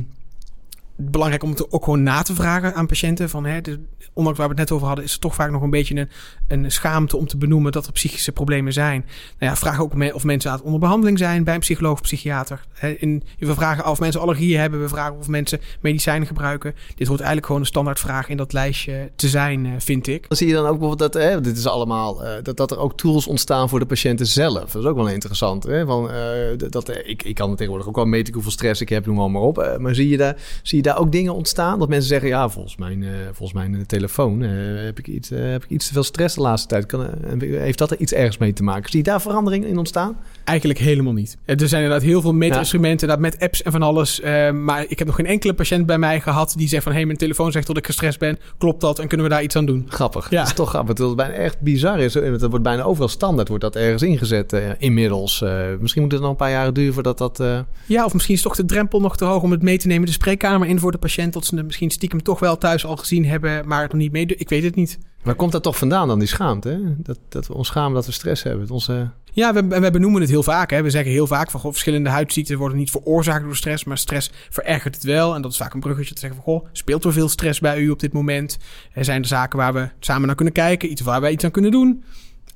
belangrijk 0.95 1.43
om 1.43 1.49
het 1.49 1.71
ook 1.71 1.83
gewoon 1.83 2.03
na 2.03 2.21
te 2.21 2.35
vragen 2.35 2.75
aan 2.75 2.87
patiënten. 2.87 3.29
Van, 3.29 3.45
hè, 3.45 3.61
de, 3.61 3.79
ondanks 4.15 4.39
waar 4.39 4.47
we 4.47 4.53
het 4.53 4.63
net 4.63 4.71
over 4.71 4.87
hadden, 4.87 5.05
is 5.05 5.13
er 5.13 5.19
toch 5.19 5.35
vaak 5.35 5.51
nog 5.51 5.61
een 5.61 5.69
beetje 5.69 5.95
een, 5.95 6.09
een 6.47 6.71
schaamte 6.71 7.17
om 7.17 7.27
te 7.27 7.37
benoemen 7.37 7.71
dat 7.71 7.85
er 7.85 7.91
psychische 7.91 8.31
problemen 8.31 8.73
zijn. 8.73 9.05
Nou 9.39 9.51
ja, 9.51 9.55
vraag 9.55 9.81
ook 9.81 9.93
of 10.13 10.23
mensen 10.23 10.49
aan 10.49 10.55
het 10.55 10.65
onder 10.65 10.79
behandeling 10.79 11.17
zijn 11.17 11.43
bij 11.43 11.53
een 11.53 11.59
psycholoog 11.59 11.93
of 11.93 12.01
psychiater. 12.01 12.65
Hè, 12.73 12.89
in, 12.89 13.23
we 13.39 13.53
vragen 13.53 13.85
of 13.85 13.99
mensen 13.99 14.21
allergieën 14.21 14.59
hebben. 14.59 14.81
We 14.81 14.87
vragen 14.87 15.17
of 15.17 15.27
mensen 15.27 15.59
medicijnen 15.81 16.27
gebruiken. 16.27 16.75
Dit 16.95 17.07
hoort 17.07 17.19
eigenlijk 17.19 17.45
gewoon 17.45 17.61
een 17.61 17.67
standaardvraag 17.67 18.29
in 18.29 18.37
dat 18.37 18.53
lijstje 18.53 19.11
te 19.15 19.27
zijn, 19.27 19.65
eh, 19.65 19.71
vind 19.77 20.07
ik. 20.07 20.27
Dan 20.27 20.37
zie 20.37 20.47
je 20.47 20.53
dan 20.53 20.65
ook 20.65 20.79
bijvoorbeeld 20.79 21.13
dat, 21.13 21.23
hè, 21.23 21.41
dit 21.41 21.57
is 21.57 21.67
allemaal, 21.67 22.23
eh, 22.23 22.43
dat, 22.43 22.57
dat 22.57 22.71
er 22.71 22.77
ook 22.77 22.97
tools 22.97 23.27
ontstaan 23.27 23.69
voor 23.69 23.79
de 23.79 23.85
patiënten 23.85 24.27
zelf. 24.27 24.71
Dat 24.71 24.81
is 24.81 24.89
ook 24.89 24.95
wel 24.95 25.09
interessant. 25.09 25.63
Hè? 25.63 25.85
Van, 25.85 26.11
eh, 26.11 26.69
dat, 26.69 26.89
ik, 26.89 27.23
ik 27.23 27.35
kan 27.35 27.55
tegenwoordig 27.55 27.87
ook 27.87 27.95
wel 27.95 28.05
meten 28.05 28.33
hoeveel 28.33 28.51
stress 28.51 28.81
ik 28.81 28.89
heb, 28.89 29.05
noem 29.05 29.31
maar, 29.31 29.41
op. 29.41 29.75
Maar 29.79 29.95
zie 29.95 30.09
je, 30.09 30.17
daar, 30.17 30.35
zie 30.63 30.77
je 30.77 30.83
daar 30.85 30.99
ook 30.99 31.11
dingen 31.11 31.33
ontstaan? 31.33 31.79
Dat 31.79 31.89
mensen 31.89 32.07
zeggen, 32.07 32.29
ja, 32.29 32.49
volgens 32.49 32.75
mijn, 32.75 33.03
eh, 33.03 33.09
volgens 33.25 33.53
mijn 33.53 33.75
eh, 33.75 33.81
telefoon 33.81 34.43
eh, 34.43 34.49
heb, 34.83 34.99
ik 34.99 35.07
iets, 35.07 35.29
heb 35.29 35.63
ik 35.63 35.69
iets 35.69 35.87
te 35.87 35.93
veel 35.93 36.03
stress 36.03 36.35
de 36.35 36.41
laatste 36.41 36.67
tijd. 36.67 36.85
Kan, 36.85 37.09
heeft 37.39 37.77
dat 37.77 37.91
er 37.91 37.99
iets 37.99 38.13
ergens 38.13 38.37
mee 38.37 38.53
te 38.53 38.63
maken? 38.63 38.89
Zie 38.89 38.99
je 38.99 39.05
daar 39.05 39.21
veranderingen 39.21 39.67
in 39.67 39.77
ontstaan? 39.77 40.17
Eigenlijk 40.45 40.79
helemaal 40.79 41.13
niet. 41.13 41.37
Eh, 41.45 41.61
Er 41.61 41.67
zijn 41.67 41.83
inderdaad 41.83 42.07
heel 42.07 42.21
veel 42.21 42.33
meetinstrumenten, 42.33 43.07
inderdaad 43.07 43.31
met 43.31 43.41
apps 43.43 43.63
en 43.63 43.71
van 43.71 43.81
alles. 43.81 44.19
eh, 44.21 44.51
maar 44.51 44.85
ik 44.87 44.97
heb 44.99 45.07
nog 45.07 45.15
geen 45.15 45.25
enkele 45.25 45.53
patiënt 45.53 45.85
bij 45.85 45.97
mij 45.97 46.21
gehad 46.21 46.53
die 46.57 46.67
zegt 46.67 46.83
van... 46.83 46.91
hé, 46.91 46.97
hey, 46.97 47.05
mijn 47.07 47.17
telefoon 47.17 47.51
zegt 47.51 47.67
dat 47.67 47.77
ik 47.77 47.85
gestrest 47.85 48.19
ben. 48.19 48.37
Klopt 48.57 48.81
dat? 48.81 48.99
En 48.99 49.07
kunnen 49.07 49.25
we 49.25 49.31
daar 49.31 49.43
iets 49.43 49.55
aan 49.55 49.65
doen? 49.65 49.85
Grappig. 49.89 50.29
Ja. 50.29 50.37
Dat 50.39 50.47
is 50.47 50.53
toch 50.53 50.69
grappig. 50.69 50.95
Dat 50.95 51.07
het 51.07 51.15
bijna 51.17 51.33
echt 51.33 51.61
bizar 51.61 51.99
is. 51.99 52.13
Dat 52.13 52.41
wordt 52.49 52.63
bijna 52.63 52.83
overal 52.83 53.07
standaard, 53.07 53.47
wordt 53.47 53.63
dat 53.63 53.75
ergens 53.75 54.01
ingezet 54.01 54.53
eh, 54.53 54.61
inmiddels. 54.77 55.41
Eh, 55.41 55.65
misschien 55.79 56.01
moet 56.01 56.11
het 56.11 56.21
nog 56.21 56.29
een 56.29 56.35
paar 56.35 56.51
jaren 56.51 56.73
duren 56.73 56.93
voordat 56.93 57.17
dat... 57.17 57.39
eh, 57.39 57.59
Ja, 57.85 58.05
of 58.05 58.13
misschien 58.13 58.35
is 58.35 58.41
toch 58.41 58.55
de 58.55 58.65
drempel 58.65 58.99
nog 59.01 59.17
te 59.17 59.25
hoog 59.25 59.41
om 59.43 59.51
het 59.51 59.61
mee 59.61 59.77
te 59.77 59.87
nemen 59.87 60.05
de 60.05 60.11
spreekkamer 60.11 60.67
in 60.67 60.79
voor 60.79 60.91
de 60.91 60.97
patiënt. 60.97 61.33
Dat 61.33 61.45
ze 61.45 61.55
het 61.55 61.65
misschien 61.65 61.89
stiekem 61.91 62.23
toch 62.23 62.39
wel 62.39 62.57
thuis 62.57 62.85
al 62.85 62.95
gezien 62.97 63.25
hebben, 63.25 63.67
maar 63.67 63.81
het 63.81 63.91
nog 63.91 64.01
niet 64.01 64.11
mee. 64.11 64.25
Ik 64.25 64.49
weet 64.49 64.63
het 64.63 64.75
niet. 64.75 64.97
Waar 65.25 65.35
komt 65.35 65.51
dat 65.51 65.63
toch 65.63 65.77
vandaan 65.77 66.07
dan, 66.07 66.19
die 66.19 66.27
schaamte? 66.27 66.69
Hè? 66.69 66.79
Dat, 66.97 67.19
dat 67.29 67.47
we 67.47 67.53
ons 67.53 67.67
schamen 67.67 67.93
dat 67.93 68.05
we 68.05 68.11
stress 68.11 68.43
hebben. 68.43 68.69
Onze... 68.69 69.09
Ja, 69.31 69.53
we, 69.53 69.67
we 69.67 69.91
benoemen 69.91 70.21
het 70.21 70.29
heel 70.29 70.43
vaak. 70.43 70.69
Hè. 70.69 70.81
We 70.81 70.89
zeggen 70.89 71.11
heel 71.11 71.27
vaak 71.27 71.51
van 71.51 71.59
goh, 71.59 71.71
verschillende 71.71 72.09
huidziekten 72.09 72.57
worden 72.57 72.77
niet 72.77 72.91
veroorzaakt 72.91 73.43
door 73.43 73.55
stress, 73.55 73.83
maar 73.83 73.97
stress 73.97 74.31
verergert 74.49 74.95
het 74.95 75.03
wel. 75.03 75.35
En 75.35 75.41
dat 75.41 75.51
is 75.51 75.57
vaak 75.57 75.73
een 75.73 75.79
bruggetje 75.79 76.13
te 76.13 76.19
zeggen 76.19 76.41
van 76.43 76.53
goh, 76.53 76.67
speelt 76.71 77.03
er 77.03 77.13
veel 77.13 77.29
stress 77.29 77.59
bij 77.59 77.79
u 77.79 77.89
op 77.89 77.99
dit 77.99 78.13
moment? 78.13 78.57
Er 78.93 79.05
zijn 79.05 79.21
er 79.21 79.27
zaken 79.27 79.57
waar 79.59 79.73
we 79.73 79.89
samen 79.99 80.27
naar 80.27 80.35
kunnen 80.35 80.53
kijken, 80.53 80.91
iets 80.91 81.01
waar 81.01 81.21
wij 81.21 81.31
iets 81.31 81.43
aan 81.43 81.51
kunnen 81.51 81.71
doen. 81.71 82.03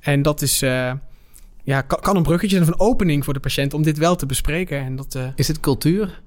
En 0.00 0.22
dat 0.22 0.42
is, 0.42 0.62
eh, 0.62 0.92
ja, 1.62 1.80
kan, 1.80 2.00
kan 2.00 2.16
een 2.16 2.22
bruggetje 2.22 2.56
zijn 2.56 2.68
of 2.68 2.74
een 2.74 2.86
opening 2.86 3.24
voor 3.24 3.34
de 3.34 3.40
patiënt 3.40 3.74
om 3.74 3.82
dit 3.82 3.98
wel 3.98 4.16
te 4.16 4.26
bespreken. 4.26 4.78
En 4.78 4.96
dat 4.96 5.14
eh, 5.14 5.28
Is 5.34 5.48
het 5.48 5.60
cultuur? 5.60 6.20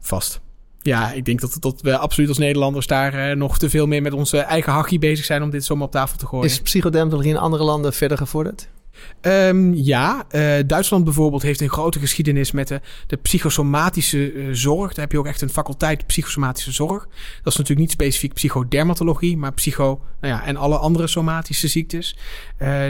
vast. 0.00 0.40
Ja, 0.82 1.12
ik 1.12 1.24
denk 1.24 1.40
dat, 1.40 1.56
dat 1.60 1.80
we 1.80 1.98
absoluut 1.98 2.28
als 2.28 2.38
Nederlanders 2.38 2.86
daar 2.86 3.14
eh, 3.14 3.36
nog 3.36 3.58
te 3.58 3.70
veel 3.70 3.86
meer 3.86 4.02
met 4.02 4.12
onze 4.12 4.38
eigen 4.38 4.72
hachie 4.72 4.98
bezig 4.98 5.24
zijn 5.24 5.42
om 5.42 5.50
dit 5.50 5.64
zomaar 5.64 5.86
op 5.86 5.92
tafel 5.92 6.18
te 6.18 6.26
gooien. 6.26 6.46
Is 6.46 6.60
psychodermatologie 6.60 7.30
in 7.30 7.38
andere 7.38 7.64
landen 7.64 7.92
verder 7.92 8.18
gevorderd? 8.18 8.68
Ehm, 9.20 9.72
ja, 9.72 10.24
eh, 10.28 10.54
Duitsland 10.66 11.04
bijvoorbeeld 11.04 11.42
heeft 11.42 11.60
een 11.60 11.68
grote 11.70 11.98
geschiedenis 11.98 12.52
met 12.52 12.68
de, 12.68 12.80
de 13.06 13.16
psychosomatische 13.16 14.32
eh, 14.32 14.44
zorg. 14.52 14.92
Daar 14.92 15.04
heb 15.04 15.12
je 15.12 15.18
ook 15.18 15.26
echt 15.26 15.40
een 15.40 15.48
faculteit 15.48 16.06
psychosomatische 16.06 16.72
zorg. 16.72 17.02
Dat 17.42 17.52
is 17.52 17.58
natuurlijk 17.58 17.78
niet 17.78 17.90
specifiek 17.90 18.32
psychodermatologie, 18.32 19.36
maar 19.36 19.52
psycho, 19.52 20.00
nou 20.20 20.34
ja, 20.34 20.44
en 20.44 20.56
alle 20.56 20.76
andere 20.76 21.06
somatische 21.06 21.68
ziektes. 21.68 22.16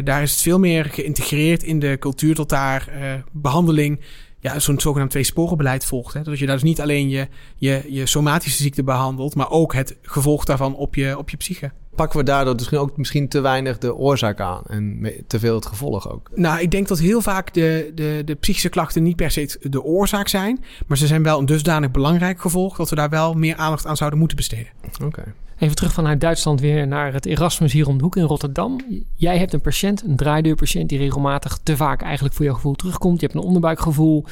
Daar 0.05 0.23
is 0.23 0.31
het 0.31 0.41
veel 0.41 0.59
meer 0.59 0.85
geïntegreerd 0.85 1.63
in 1.63 1.79
de 1.79 1.97
cultuur 2.01 2.35
tot 2.35 2.49
daar 2.49 2.89
eh, 2.89 3.13
behandeling 3.33 4.01
ja, 4.43 4.59
zo'n 4.59 4.81
zogenaamd 4.81 5.11
tweesporenbeleid 5.11 5.85
volgt. 5.85 6.15
Hè? 6.15 6.23
Dat 6.23 6.39
je 6.39 6.47
daar 6.47 6.55
dus 6.55 6.65
niet 6.65 6.81
alleen 6.81 7.09
je, 7.09 7.29
je, 7.57 7.85
je 7.89 8.07
somatische 8.07 8.63
ziekte 8.63 8.83
behandelt, 8.83 9.35
maar 9.35 9.51
ook 9.51 9.75
het 9.75 9.97
gevolg 10.03 10.45
daarvan 10.45 10.77
op 10.77 10.95
je, 10.95 11.19
op 11.19 11.31
je 11.31 11.37
psyche. 11.37 11.73
Pakken 11.95 12.19
we 12.19 12.25
daardoor 12.25 12.55
misschien 12.55 12.79
ook 12.79 12.97
misschien 12.97 13.29
te 13.29 13.41
weinig 13.41 13.79
de 13.79 13.95
oorzaak 13.95 14.41
aan 14.41 14.63
en 14.67 15.13
te 15.27 15.39
veel 15.39 15.55
het 15.55 15.67
gevolg 15.67 16.11
ook? 16.11 16.31
Nou, 16.35 16.61
ik 16.61 16.71
denk 16.71 16.89
dat 16.89 16.99
heel 16.99 17.21
vaak 17.21 17.55
de, 17.55 17.93
de, 17.95 18.23
de 18.25 18.35
psychische 18.35 18.69
klachten 18.69 19.03
niet 19.03 19.17
per 19.17 19.31
se 19.31 19.59
de 19.61 19.83
oorzaak 19.83 20.29
zijn. 20.29 20.65
Maar 20.87 20.97
ze 20.97 21.07
zijn 21.07 21.23
wel 21.23 21.39
een 21.39 21.47
dusdanig 21.47 21.91
belangrijk 21.91 22.41
gevolg 22.41 22.77
dat 22.77 22.91
we 22.91 22.97
daar 22.97 23.11
wel 23.11 23.35
meer 23.35 23.57
aandacht 23.57 23.87
aan 23.87 23.97
zouden 23.97 24.19
moeten 24.19 24.37
besteden. 24.37 24.73
Oké. 25.05 25.35
Even 25.59 25.77
terug 25.77 25.93
vanuit 25.93 26.21
Duitsland 26.21 26.61
weer 26.61 26.87
naar 26.87 27.13
het 27.13 27.27
Erasmus 27.27 27.73
hier 27.73 27.89
om 27.89 27.97
de 27.97 28.03
hoek 28.03 28.17
in 28.17 28.23
Rotterdam. 28.23 28.81
Jij 29.15 29.39
hebt 29.39 29.53
een 29.53 29.61
patiënt, 29.61 30.03
een 30.05 30.17
draaideurpatiënt, 30.17 30.89
die 30.89 30.99
regelmatig 30.99 31.59
te 31.63 31.77
vaak 31.77 32.03
eigenlijk 32.03 32.35
voor 32.35 32.45
jouw 32.45 32.55
gevoel 32.55 32.75
terugkomt. 32.75 33.21
Je 33.21 33.27
hebt 33.27 33.39
een 33.39 33.45
onderbuikgevoel 33.45 34.25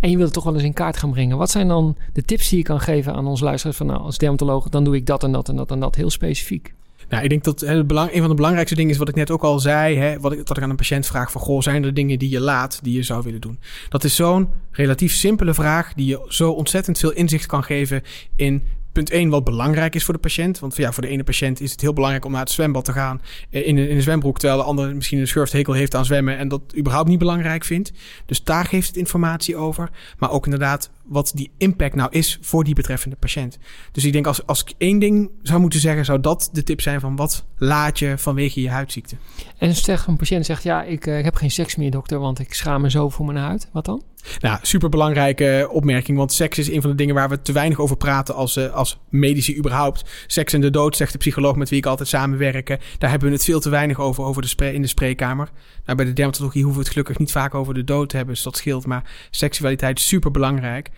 en 0.00 0.10
je 0.10 0.16
wilt 0.16 0.28
het 0.28 0.34
toch 0.34 0.44
wel 0.44 0.54
eens 0.54 0.62
in 0.62 0.72
kaart 0.72 0.96
gaan 0.96 1.10
brengen. 1.10 1.36
Wat 1.36 1.50
zijn 1.50 1.68
dan 1.68 1.96
de 2.12 2.22
tips 2.22 2.48
die 2.48 2.58
je 2.58 2.64
kan 2.64 2.80
geven 2.80 3.14
aan 3.14 3.26
ons 3.26 3.40
luisteraars 3.40 3.76
van 3.76 3.86
nou, 3.86 4.00
als 4.00 4.18
dermatoloog, 4.18 4.68
dan 4.68 4.84
doe 4.84 4.96
ik 4.96 5.06
dat 5.06 5.22
en 5.22 5.32
dat 5.32 5.48
en 5.48 5.56
dat 5.56 5.70
en 5.70 5.80
dat 5.80 5.94
heel 5.94 6.10
specifiek. 6.10 6.74
Nou, 7.08 7.24
ik 7.24 7.30
denk 7.30 7.44
dat 7.44 7.86
belang, 7.86 8.12
een 8.12 8.20
van 8.20 8.28
de 8.28 8.34
belangrijkste 8.34 8.76
dingen 8.76 8.90
is 8.90 8.98
wat 8.98 9.08
ik 9.08 9.14
net 9.14 9.30
ook 9.30 9.42
al 9.42 9.58
zei. 9.58 9.96
Hè, 9.96 10.20
wat 10.20 10.32
ik, 10.32 10.46
dat 10.46 10.56
ik 10.56 10.62
aan 10.62 10.70
een 10.70 10.76
patiënt 10.76 11.06
vraag 11.06 11.30
van, 11.30 11.40
goh, 11.40 11.60
zijn 11.60 11.84
er 11.84 11.94
dingen 11.94 12.18
die 12.18 12.30
je 12.30 12.40
laat, 12.40 12.78
die 12.82 12.96
je 12.96 13.02
zou 13.02 13.22
willen 13.22 13.40
doen? 13.40 13.58
Dat 13.88 14.04
is 14.04 14.16
zo'n 14.16 14.48
relatief 14.70 15.14
simpele 15.14 15.54
vraag 15.54 15.94
die 15.94 16.06
je 16.06 16.24
zo 16.28 16.50
ontzettend 16.50 16.98
veel 16.98 17.12
inzicht 17.12 17.46
kan 17.46 17.64
geven 17.64 18.02
in 18.36 18.62
punt 18.92 19.10
1 19.10 19.28
wat 19.28 19.44
belangrijk 19.44 19.94
is 19.94 20.04
voor 20.04 20.14
de 20.14 20.20
patiënt. 20.20 20.58
Want 20.58 20.76
ja, 20.76 20.92
voor 20.92 21.02
de 21.02 21.08
ene 21.08 21.24
patiënt 21.24 21.60
is 21.60 21.70
het 21.70 21.80
heel 21.80 21.92
belangrijk 21.92 22.24
om 22.24 22.32
naar 22.32 22.40
het 22.40 22.50
zwembad 22.50 22.84
te 22.84 22.92
gaan 22.92 23.20
eh, 23.50 23.66
in 23.66 23.76
een, 23.76 23.88
in 23.88 23.96
een 23.96 24.02
zwembroek. 24.02 24.38
Terwijl 24.38 24.60
de 24.60 24.66
andere 24.66 24.94
misschien 24.94 25.18
een 25.18 25.28
schurfthekel 25.28 25.72
heeft 25.72 25.94
aan 25.94 26.04
zwemmen 26.04 26.38
en 26.38 26.48
dat 26.48 26.60
überhaupt 26.76 27.08
niet 27.08 27.18
belangrijk 27.18 27.64
vindt. 27.64 27.92
Dus 28.26 28.44
daar 28.44 28.64
geeft 28.64 28.86
het 28.86 28.96
informatie 28.96 29.56
over. 29.56 29.90
Maar 30.18 30.30
ook 30.30 30.44
inderdaad 30.44 30.90
wat 31.04 31.32
die 31.34 31.50
impact 31.58 31.94
nou 31.94 32.10
is 32.10 32.38
voor 32.40 32.64
die 32.64 32.74
betreffende 32.74 33.16
patiënt. 33.16 33.58
Dus 33.92 34.04
ik 34.04 34.12
denk 34.12 34.26
als, 34.26 34.46
als 34.46 34.60
ik 34.60 34.72
één 34.78 34.98
ding 34.98 35.30
zou 35.42 35.60
moeten 35.60 35.80
zeggen, 35.80 36.04
zou 36.04 36.20
dat 36.20 36.48
de 36.52 36.62
tip 36.62 36.80
zijn 36.80 37.00
van 37.00 37.16
wat 37.16 37.44
laat 37.56 37.98
je 37.98 38.18
vanwege 38.18 38.60
je 38.60 38.70
huidziekte. 38.70 39.16
En 39.58 39.74
stel 39.74 39.98
een 40.06 40.16
patiënt 40.16 40.46
zegt, 40.46 40.62
ja, 40.62 40.82
ik, 40.82 41.06
uh, 41.06 41.18
ik 41.18 41.24
heb 41.24 41.34
geen 41.34 41.50
seks 41.50 41.76
meer 41.76 41.90
dokter, 41.90 42.18
want 42.18 42.38
ik 42.38 42.54
schaam 42.54 42.80
me 42.80 42.90
zo 42.90 43.08
voor 43.08 43.26
mijn 43.26 43.38
huid. 43.38 43.68
Wat 43.72 43.84
dan? 43.84 44.02
Nou, 44.40 44.58
superbelangrijke 44.62 45.68
opmerking, 45.70 46.18
want 46.18 46.32
seks 46.32 46.58
is 46.58 46.70
een 46.70 46.80
van 46.80 46.90
de 46.90 46.96
dingen 46.96 47.14
waar 47.14 47.28
we 47.28 47.42
te 47.42 47.52
weinig 47.52 47.78
over 47.78 47.96
praten 47.96 48.34
als, 48.34 48.56
uh, 48.56 48.74
als 48.74 49.00
medici 49.08 49.56
überhaupt. 49.56 50.24
Seks 50.26 50.52
en 50.52 50.60
de 50.60 50.70
dood, 50.70 50.96
zegt 50.96 51.12
de 51.12 51.18
psycholoog 51.18 51.56
met 51.56 51.68
wie 51.68 51.78
ik 51.78 51.86
altijd 51.86 52.08
samenwerken. 52.08 52.78
Daar 52.98 53.10
hebben 53.10 53.28
we 53.28 53.34
het 53.34 53.44
veel 53.44 53.60
te 53.60 53.70
weinig 53.70 54.00
over, 54.00 54.24
over 54.24 54.42
de 54.42 54.72
in 54.72 54.82
de 54.82 54.88
spreekkamer. 54.88 55.50
Nou, 55.84 55.96
bij 55.96 56.06
de 56.06 56.12
dermatologie 56.12 56.62
hoeven 56.62 56.80
we 56.80 56.84
het 56.84 56.92
gelukkig 56.92 57.18
niet 57.18 57.32
vaak 57.32 57.54
over 57.54 57.74
de 57.74 57.84
dood 57.84 58.08
te 58.08 58.16
hebben, 58.16 58.34
dus 58.34 58.44
dat 58.44 58.56
scheelt. 58.56 58.86
Maar 58.86 59.10
seksualiteit 59.30 59.98
is 59.98 60.06
super 60.06 60.30
belangrijk. 60.30 60.88
Uh, 60.88 60.94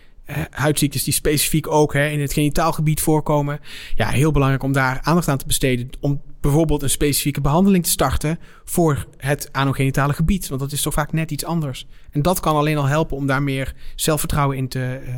huidziektes 0.50 1.04
die 1.04 1.12
specifiek 1.12 1.68
ook 1.68 1.92
hè, 1.92 2.08
in 2.08 2.20
het 2.20 2.32
genitaalgebied 2.32 3.00
voorkomen. 3.00 3.60
Ja, 3.94 4.08
heel 4.08 4.32
belangrijk 4.32 4.62
om 4.62 4.72
daar 4.72 5.00
aandacht 5.02 5.28
aan 5.28 5.38
te 5.38 5.46
besteden. 5.46 5.90
Om 6.00 6.22
bijvoorbeeld 6.40 6.82
een 6.82 6.90
specifieke 6.90 7.40
behandeling 7.40 7.84
te 7.84 7.90
starten 7.90 8.38
voor 8.64 9.06
het 9.16 9.48
anogenitale 9.52 10.12
gebied. 10.12 10.48
Want 10.48 10.60
dat 10.60 10.72
is 10.72 10.82
toch 10.82 10.94
vaak 10.94 11.12
net 11.12 11.30
iets 11.30 11.44
anders. 11.44 11.87
En 12.10 12.22
dat 12.22 12.40
kan 12.40 12.56
alleen 12.56 12.76
al 12.76 12.87
helpen 12.87 13.16
om 13.16 13.26
daar 13.26 13.42
meer 13.42 13.74
zelfvertrouwen 13.94 14.56
in 14.56 14.68
te, 14.68 15.00
uh, 15.06 15.14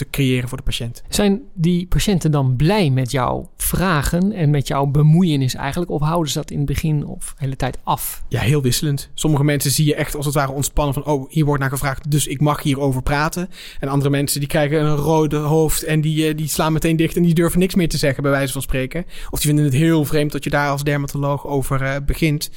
te 0.00 0.10
creëren 0.10 0.48
voor 0.48 0.58
de 0.58 0.64
patiënt. 0.64 1.02
Zijn 1.08 1.42
die 1.54 1.86
patiënten 1.86 2.30
dan 2.30 2.56
blij 2.56 2.90
met 2.90 3.10
jouw 3.10 3.50
vragen 3.56 4.32
en 4.32 4.50
met 4.50 4.66
jouw 4.68 4.86
bemoeienis 4.86 5.54
eigenlijk? 5.54 5.90
Of 5.90 6.00
houden 6.00 6.32
ze 6.32 6.38
dat 6.38 6.50
in 6.50 6.56
het 6.56 6.66
begin 6.66 7.06
of 7.06 7.26
de 7.28 7.44
hele 7.44 7.56
tijd 7.56 7.78
af? 7.82 8.22
Ja, 8.28 8.40
heel 8.40 8.62
wisselend. 8.62 9.10
Sommige 9.14 9.44
mensen 9.44 9.70
zie 9.70 9.86
je 9.86 9.94
echt 9.94 10.16
als 10.16 10.26
het 10.26 10.34
ware 10.34 10.52
ontspannen 10.52 10.94
van... 10.94 11.04
oh, 11.04 11.30
hier 11.30 11.44
wordt 11.44 11.60
naar 11.60 11.70
gevraagd, 11.70 12.10
dus 12.10 12.26
ik 12.26 12.40
mag 12.40 12.62
hierover 12.62 13.02
praten. 13.02 13.48
En 13.80 13.88
andere 13.88 14.10
mensen 14.10 14.40
die 14.40 14.48
krijgen 14.48 14.84
een 14.84 14.96
rode 14.96 15.36
hoofd... 15.36 15.82
en 15.82 16.00
die, 16.00 16.34
die 16.34 16.48
slaan 16.48 16.72
meteen 16.72 16.96
dicht 16.96 17.16
en 17.16 17.22
die 17.22 17.34
durven 17.34 17.58
niks 17.58 17.74
meer 17.74 17.88
te 17.88 17.98
zeggen, 17.98 18.22
bij 18.22 18.32
wijze 18.32 18.52
van 18.52 18.62
spreken. 18.62 19.04
Of 19.30 19.38
die 19.38 19.48
vinden 19.48 19.64
het 19.64 19.74
heel 19.74 20.04
vreemd 20.04 20.32
dat 20.32 20.44
je 20.44 20.50
daar 20.50 20.70
als 20.70 20.84
dermatoloog 20.84 21.46
over 21.46 21.82
uh, 21.82 21.96
begint. 22.06 22.50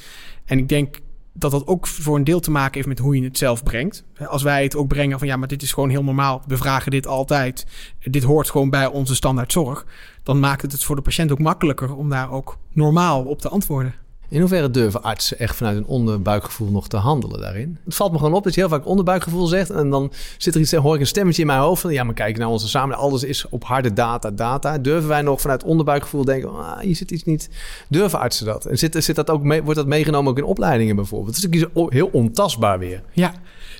En 0.44 0.58
ik 0.58 0.68
denk 0.68 0.98
dat 1.36 1.50
dat 1.50 1.66
ook 1.66 1.86
voor 1.86 2.16
een 2.16 2.24
deel 2.24 2.40
te 2.40 2.50
maken 2.50 2.74
heeft 2.74 2.86
met 2.86 2.98
hoe 2.98 3.16
je 3.16 3.24
het 3.24 3.38
zelf 3.38 3.62
brengt. 3.62 4.04
Als 4.26 4.42
wij 4.42 4.62
het 4.62 4.76
ook 4.76 4.88
brengen 4.88 5.18
van 5.18 5.28
ja, 5.28 5.36
maar 5.36 5.48
dit 5.48 5.62
is 5.62 5.72
gewoon 5.72 5.90
heel 5.90 6.04
normaal. 6.04 6.42
We 6.46 6.56
vragen 6.56 6.90
dit 6.90 7.06
altijd. 7.06 7.66
Dit 8.00 8.22
hoort 8.22 8.50
gewoon 8.50 8.70
bij 8.70 8.86
onze 8.86 9.14
standaardzorg. 9.14 9.86
Dan 10.22 10.40
maakt 10.40 10.62
het 10.62 10.72
het 10.72 10.84
voor 10.84 10.96
de 10.96 11.02
patiënt 11.02 11.32
ook 11.32 11.38
makkelijker 11.38 11.94
om 11.94 12.10
daar 12.10 12.30
ook 12.30 12.58
normaal 12.72 13.24
op 13.24 13.40
te 13.40 13.48
antwoorden. 13.48 13.94
In 14.28 14.40
hoeverre 14.40 14.70
durven 14.70 15.02
artsen 15.02 15.38
echt 15.38 15.56
vanuit 15.56 15.76
een 15.76 15.86
onderbuikgevoel 15.86 16.70
nog 16.70 16.88
te 16.88 16.96
handelen 16.96 17.40
daarin? 17.40 17.78
Het 17.84 17.94
valt 17.94 18.12
me 18.12 18.18
gewoon 18.18 18.34
op 18.34 18.44
dat 18.44 18.54
je 18.54 18.60
heel 18.60 18.68
vaak 18.68 18.86
onderbuikgevoel 18.86 19.46
zegt. 19.46 19.70
En 19.70 19.90
dan 19.90 20.12
zit 20.38 20.54
er 20.54 20.60
iets, 20.60 20.72
hoor 20.72 20.94
ik 20.94 21.00
een 21.00 21.06
stemmetje 21.06 21.40
in 21.40 21.46
mijn 21.46 21.58
hoofd 21.58 21.80
van... 21.80 21.92
ja, 21.92 22.04
maar 22.04 22.14
kijk 22.14 22.38
naar 22.38 22.48
onze 22.48 22.68
samen, 22.68 22.96
alles 22.96 23.22
is 23.22 23.48
op 23.48 23.64
harde 23.64 23.92
data, 23.92 24.30
data. 24.30 24.78
Durven 24.78 25.08
wij 25.08 25.22
nog 25.22 25.40
vanuit 25.40 25.64
onderbuikgevoel 25.64 26.24
denken... 26.24 26.50
Ah, 26.50 26.78
hier 26.78 26.96
zit 26.96 27.10
iets 27.10 27.24
niet. 27.24 27.48
Durven 27.88 28.18
artsen 28.18 28.46
dat? 28.46 28.66
En 28.66 28.78
zit, 28.78 29.04
zit 29.04 29.16
dat 29.16 29.30
ook 29.30 29.42
mee, 29.42 29.62
wordt 29.62 29.78
dat 29.78 29.88
meegenomen 29.88 30.30
ook 30.30 30.38
in 30.38 30.44
opleidingen 30.44 30.96
bijvoorbeeld? 30.96 31.36
Het 31.36 31.44
is 31.44 31.60
iets 31.60 31.70
heel 31.88 32.08
ontastbaar 32.12 32.78
weer. 32.78 33.02
Ja, 33.12 33.32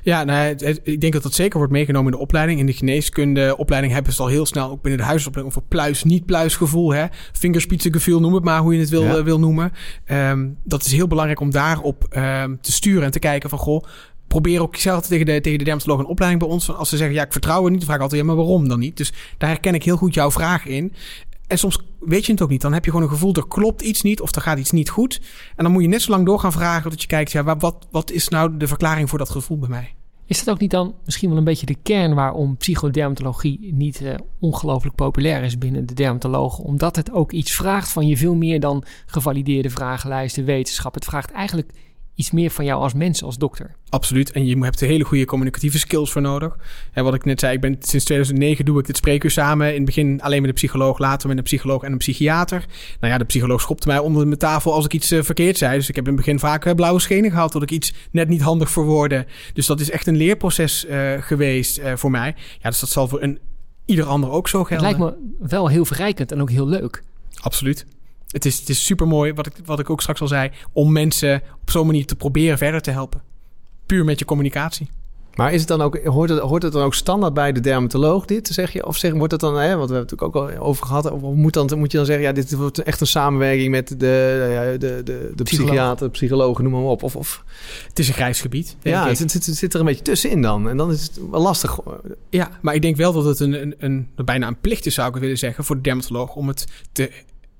ja, 0.02 0.24
nou, 0.24 0.54
ik 0.82 1.00
denk 1.00 1.12
dat 1.12 1.22
dat 1.22 1.34
zeker 1.34 1.58
wordt 1.58 1.72
meegenomen 1.72 2.12
in 2.12 2.18
de 2.18 2.22
opleiding. 2.22 2.60
In 2.60 2.66
de 2.66 2.72
geneeskundeopleiding 2.72 3.92
hebben 3.92 4.12
ze 4.12 4.22
al 4.22 4.28
heel 4.28 4.46
snel, 4.46 4.70
ook 4.70 4.82
binnen 4.82 5.00
de 5.00 5.06
huisopleiding, 5.06 5.56
over 5.56 5.68
pluis, 5.68 6.04
niet-pluis 6.04 6.56
gevoel. 6.56 6.94
Hè? 6.94 7.06
Fingerspitsengevoel, 7.32 8.20
noem 8.20 8.34
het 8.34 8.44
maar 8.44 8.60
hoe 8.60 8.74
je 8.74 8.80
het 8.80 8.88
wil, 8.88 9.02
ja. 9.02 9.22
wil 9.22 9.38
noemen. 9.38 9.72
Um, 10.34 10.58
dat 10.62 10.84
is 10.84 10.92
heel 10.92 11.06
belangrijk 11.06 11.40
om 11.40 11.50
daarop 11.50 12.16
um, 12.16 12.58
te 12.60 12.72
sturen 12.72 13.02
en 13.02 13.10
te 13.10 13.18
kijken 13.18 13.50
van, 13.50 13.58
goh, 13.58 13.84
probeer 14.26 14.62
ook 14.62 14.76
zelf 14.76 15.06
tegen 15.06 15.26
de, 15.26 15.40
tegen 15.40 15.58
de 15.58 15.64
dermatoloog 15.64 15.98
een 15.98 16.06
opleiding 16.06 16.42
bij 16.42 16.52
ons. 16.52 16.70
Als 16.70 16.88
ze 16.88 16.96
zeggen, 16.96 17.16
ja, 17.16 17.24
ik 17.24 17.32
vertrouw 17.32 17.62
het 17.62 17.70
niet, 17.70 17.78
dan 17.78 17.84
vraag 17.84 17.96
ik 17.96 18.02
altijd, 18.02 18.20
ja, 18.20 18.26
maar 18.26 18.36
waarom 18.36 18.68
dan 18.68 18.78
niet? 18.78 18.96
Dus 18.96 19.12
daar 19.38 19.48
herken 19.48 19.74
ik 19.74 19.84
heel 19.84 19.96
goed 19.96 20.14
jouw 20.14 20.30
vraag 20.30 20.66
in. 20.66 20.92
En 21.46 21.58
soms 21.58 21.78
weet 22.00 22.26
je 22.26 22.32
het 22.32 22.42
ook 22.42 22.48
niet. 22.48 22.60
Dan 22.60 22.72
heb 22.72 22.84
je 22.84 22.90
gewoon 22.90 23.06
een 23.06 23.12
gevoel, 23.12 23.34
er 23.34 23.48
klopt 23.48 23.82
iets 23.82 24.02
niet 24.02 24.20
of 24.20 24.34
er 24.34 24.42
gaat 24.42 24.58
iets 24.58 24.70
niet 24.70 24.90
goed. 24.90 25.20
En 25.56 25.64
dan 25.64 25.72
moet 25.72 25.82
je 25.82 25.88
net 25.88 26.02
zo 26.02 26.10
lang 26.10 26.26
door 26.26 26.40
gaan 26.40 26.52
vragen 26.52 26.90
dat 26.90 27.00
je 27.00 27.06
kijkt, 27.06 27.32
ja, 27.32 27.56
wat, 27.56 27.86
wat 27.90 28.10
is 28.10 28.28
nou 28.28 28.56
de 28.56 28.66
verklaring 28.66 29.08
voor 29.08 29.18
dat 29.18 29.30
gevoel 29.30 29.58
bij 29.58 29.68
mij? 29.68 29.94
Is 30.26 30.44
dat 30.44 30.54
ook 30.54 30.60
niet 30.60 30.70
dan 30.70 30.94
misschien 31.04 31.28
wel 31.28 31.38
een 31.38 31.44
beetje 31.44 31.66
de 31.66 31.76
kern 31.82 32.14
waarom 32.14 32.56
psychodermatologie 32.56 33.74
niet 33.74 34.00
uh, 34.00 34.14
ongelooflijk 34.40 34.94
populair 34.94 35.42
is 35.42 35.58
binnen 35.58 35.86
de 35.86 35.94
dermatologen? 35.94 36.64
Omdat 36.64 36.96
het 36.96 37.12
ook 37.12 37.32
iets 37.32 37.52
vraagt 37.52 37.92
van 37.92 38.06
je 38.06 38.16
veel 38.16 38.34
meer 38.34 38.60
dan 38.60 38.84
gevalideerde 39.06 39.70
vragenlijsten, 39.70 40.44
wetenschap. 40.44 40.94
Het 40.94 41.04
vraagt 41.04 41.30
eigenlijk 41.30 41.72
iets 42.14 42.30
meer 42.30 42.50
van 42.50 42.64
jou 42.64 42.82
als 42.82 42.94
mens, 42.94 43.22
als 43.22 43.38
dokter. 43.38 43.74
Absoluut. 43.88 44.32
En 44.32 44.46
je 44.46 44.58
hebt 44.58 44.80
hele 44.80 45.04
goede 45.04 45.24
communicatieve 45.24 45.78
skills 45.78 46.12
voor 46.12 46.22
nodig. 46.22 46.56
En 46.92 47.04
wat 47.04 47.14
ik 47.14 47.24
net 47.24 47.40
zei, 47.40 47.54
ik 47.54 47.60
ben 47.60 47.76
sinds 47.80 48.04
2009 48.04 48.64
doe 48.64 48.78
ik 48.78 48.86
dit 48.86 48.96
spreekuur 48.96 49.30
samen. 49.30 49.68
In 49.68 49.74
het 49.74 49.84
begin 49.84 50.22
alleen 50.22 50.40
met 50.40 50.48
een 50.48 50.56
psycholoog, 50.56 50.98
later 50.98 51.28
met 51.28 51.36
een 51.36 51.42
psycholoog 51.42 51.82
en 51.82 51.92
een 51.92 51.98
psychiater. 51.98 52.64
Nou 53.00 53.12
ja, 53.12 53.18
de 53.18 53.24
psycholoog 53.24 53.60
schopte 53.60 53.86
mij 53.86 53.98
onder 53.98 54.26
mijn 54.26 54.38
tafel 54.38 54.72
als 54.72 54.84
ik 54.84 54.92
iets 54.92 55.12
uh, 55.12 55.22
verkeerd 55.22 55.58
zei. 55.58 55.76
Dus 55.76 55.88
ik 55.88 55.96
heb 55.96 56.04
in 56.04 56.12
het 56.12 56.24
begin 56.24 56.38
vaak 56.38 56.64
uh, 56.66 56.72
blauwe 56.72 57.00
schenen 57.00 57.30
gehad 57.30 57.50
tot 57.50 57.62
ik 57.62 57.70
iets 57.70 57.92
net 58.10 58.28
niet 58.28 58.42
handig 58.42 58.70
verwoordde. 58.70 59.26
Dus 59.52 59.66
dat 59.66 59.80
is 59.80 59.90
echt 59.90 60.06
een 60.06 60.16
leerproces 60.16 60.84
uh, 60.84 61.12
geweest 61.20 61.80
voor 61.94 62.10
mij. 62.10 62.34
Ja, 62.60 62.68
dus 62.68 62.80
dat 62.80 62.90
zal 62.90 63.08
voor 63.08 63.22
een 63.22 63.38
ieder 63.84 64.04
ander 64.04 64.30
ook 64.30 64.48
zo 64.48 64.64
gelden. 64.64 64.86
Het 64.86 64.98
lijkt 64.98 65.16
me 65.16 65.46
wel 65.48 65.68
heel 65.68 65.84
verrijkend 65.84 66.32
en 66.32 66.40
ook 66.40 66.50
heel 66.50 66.68
leuk. 66.68 67.02
Absoluut. 67.40 67.86
Het 68.34 68.44
is, 68.44 68.58
het 68.58 68.68
is 68.68 68.84
super 68.84 69.06
mooi, 69.06 69.32
wat 69.32 69.46
ik, 69.46 69.52
wat 69.64 69.78
ik 69.78 69.90
ook 69.90 70.00
straks 70.00 70.20
al 70.20 70.28
zei, 70.28 70.50
om 70.72 70.92
mensen 70.92 71.42
op 71.62 71.70
zo'n 71.70 71.86
manier 71.86 72.06
te 72.06 72.16
proberen 72.16 72.58
verder 72.58 72.80
te 72.80 72.90
helpen. 72.90 73.22
Puur 73.86 74.04
met 74.04 74.18
je 74.18 74.24
communicatie. 74.24 74.88
Maar 75.34 75.52
is 75.52 75.58
het 75.58 75.68
dan 75.68 75.82
ook, 75.82 75.98
hoort, 76.04 76.30
het, 76.30 76.38
hoort 76.38 76.62
het 76.62 76.72
dan 76.72 76.82
ook 76.82 76.94
standaard 76.94 77.34
bij 77.34 77.52
de 77.52 77.60
dermatoloog 77.60 78.24
dit, 78.24 78.48
zeg 78.48 78.72
je? 78.72 78.86
Of 78.86 78.96
zeg, 78.96 79.12
wordt 79.12 79.32
het 79.32 79.40
dan, 79.40 79.58
hè, 79.58 79.76
want 79.76 79.90
we 79.90 79.96
hebben 79.96 80.16
het 80.16 80.22
ook 80.22 80.34
al 80.34 80.56
over 80.58 80.86
gehad, 80.86 81.10
of 81.10 81.20
moet, 81.20 81.52
dan, 81.52 81.78
moet 81.78 81.90
je 81.90 81.96
dan 81.96 82.06
zeggen, 82.06 82.24
ja, 82.24 82.32
dit 82.32 82.54
wordt 82.54 82.82
echt 82.82 83.00
een 83.00 83.06
samenwerking 83.06 83.70
met 83.70 83.88
de, 83.88 83.96
de, 83.96 84.76
de, 84.78 85.02
de, 85.04 85.32
de 85.34 85.42
psychiater, 85.42 86.10
psychologen, 86.10 86.64
noem 86.64 86.72
maar 86.72 86.82
op. 86.82 87.02
Of, 87.02 87.16
of... 87.16 87.44
Het 87.88 87.98
is 87.98 88.08
een 88.08 88.14
grijs 88.14 88.40
gebied. 88.40 88.76
Ja, 88.82 89.08
het, 89.08 89.18
het, 89.18 89.44
zit 89.44 89.74
er 89.74 89.80
een 89.80 89.86
beetje 89.86 90.04
tussenin 90.04 90.42
dan. 90.42 90.68
En 90.68 90.76
dan 90.76 90.90
is 90.90 91.02
het 91.02 91.20
wel 91.30 91.42
lastig. 91.42 91.78
Ja, 92.30 92.50
maar 92.60 92.74
ik 92.74 92.82
denk 92.82 92.96
wel 92.96 93.12
dat 93.12 93.24
het 93.24 93.40
een, 93.40 93.62
een, 93.62 93.74
een, 93.78 94.08
bijna 94.24 94.46
een 94.46 94.60
plicht 94.60 94.86
is, 94.86 94.94
zou 94.94 95.14
ik 95.14 95.20
willen 95.20 95.38
zeggen, 95.38 95.64
voor 95.64 95.76
de 95.76 95.82
dermatoloog 95.82 96.34
om 96.34 96.48
het 96.48 96.66
te 96.92 97.10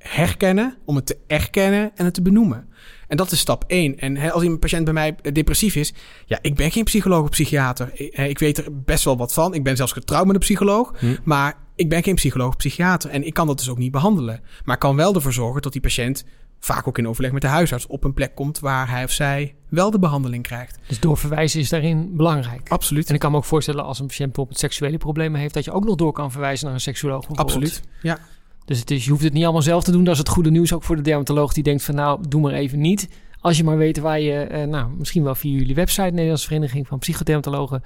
herkennen, 0.09 0.77
om 0.85 0.97
het 0.97 1.07
te 1.07 1.17
erkennen 1.27 1.91
en 1.95 2.05
het 2.05 2.15
te 2.15 2.23
benoemen. 2.23 2.69
En 3.09 3.17
dat 3.17 3.31
is 3.31 3.39
stap 3.39 3.65
één. 3.67 3.99
En 3.99 4.33
als 4.33 4.43
een 4.43 4.59
patiënt 4.59 4.85
bij 4.85 4.93
mij 4.93 5.17
depressief 5.33 5.75
is, 5.75 5.95
ja, 6.27 6.39
ik 6.43 6.55
ben 6.55 6.71
geen 6.71 6.85
psycholoog 6.85 7.23
of 7.23 7.31
psychiater. 7.31 8.01
Ik, 8.29 8.39
weet 8.39 8.59
er 8.59 8.83
best 8.85 9.05
wel 9.05 9.17
wat 9.17 9.33
van. 9.33 9.55
Ik 9.55 9.63
ben 9.63 9.77
zelfs 9.77 9.93
getrouwd 9.93 10.27
met 10.27 10.35
een 10.35 10.41
psycholoog, 10.41 10.93
hm. 10.99 11.17
maar 11.25 11.57
ik 11.77 11.89
ben 11.89 12.03
geen 12.03 12.15
psycholoog 12.15 12.49
of 12.49 12.57
psychiater. 12.57 13.11
En 13.11 13.27
ik 13.27 13.35
kan 13.35 13.47
dat 13.47 13.59
dus 13.59 13.69
ook 13.69 13.79
niet 13.79 13.93
behandelen. 13.93 14.41
Maar 14.65 14.75
ik 14.75 14.81
kan 14.81 14.97
wel 14.97 15.15
ervoor 15.15 15.33
zorgen 15.33 15.63
dat 15.63 15.73
die 15.73 15.81
patiënt, 15.81 16.25
vaak 16.61 16.89
ook 16.89 16.99
in 16.99 17.09
overleg 17.09 17.33
met 17.33 17.43
de 17.43 17.49
huisarts, 17.49 17.87
op 17.87 18.05
een 18.05 18.15
plek 18.15 18.35
komt 18.35 18.59
waar 18.59 18.91
hij 18.91 19.05
of 19.05 19.11
zij 19.11 19.55
wel 19.69 19.91
de 19.91 19.99
behandeling 19.99 20.43
krijgt. 20.43 20.79
Dus 20.87 21.01
doorverwijzen 21.01 21.61
is 21.61 21.69
daarin 21.69 22.17
belangrijk. 22.17 22.69
Absoluut. 22.69 23.09
En 23.09 23.15
ik 23.15 23.21
kan 23.21 23.31
me 23.31 23.37
ook 23.37 23.45
voorstellen 23.45 23.85
als 23.85 23.99
een 23.99 24.07
patiënt 24.07 24.29
bijvoorbeeld 24.29 24.59
seksuele 24.59 24.99
problemen 24.99 25.41
heeft, 25.41 25.55
dat 25.55 25.65
je 25.65 25.73
ook 25.73 25.85
nog 25.85 25.97
door 25.97 26.13
kan 26.13 26.31
verwijzen 26.31 26.65
naar 26.65 26.75
een 26.75 26.81
seksuoloog. 26.81 27.37
Absoluut. 27.37 27.83
Ja. 28.03 28.19
Dus 28.65 28.79
het 28.79 28.91
is, 28.91 29.05
je 29.05 29.11
hoeft 29.11 29.23
het 29.23 29.33
niet 29.33 29.43
allemaal 29.43 29.63
zelf 29.63 29.85
te 29.85 29.91
doen. 29.91 30.05
Dat 30.05 30.13
is 30.13 30.19
het 30.19 30.29
goede 30.29 30.51
nieuws 30.51 30.73
ook 30.73 30.83
voor 30.83 30.97
de 30.97 31.03
dermatoloog 31.03 31.53
die 31.53 31.63
denkt 31.63 31.83
van 31.83 31.95
nou, 31.95 32.21
doe 32.29 32.41
maar 32.41 32.53
even 32.53 32.81
niet. 32.81 33.09
Als 33.41 33.57
je 33.57 33.65
maar 33.65 33.77
weet 33.77 33.99
waar 33.99 34.21
je, 34.21 34.41
eh, 34.41 34.67
nou, 34.67 34.91
misschien 34.99 35.23
wel 35.23 35.35
via 35.35 35.59
jullie 35.59 35.75
website, 35.75 36.11
Nederlandse 36.11 36.47
Vereniging 36.47 36.87
van 36.87 36.99
Psychodermatologen, 36.99 37.83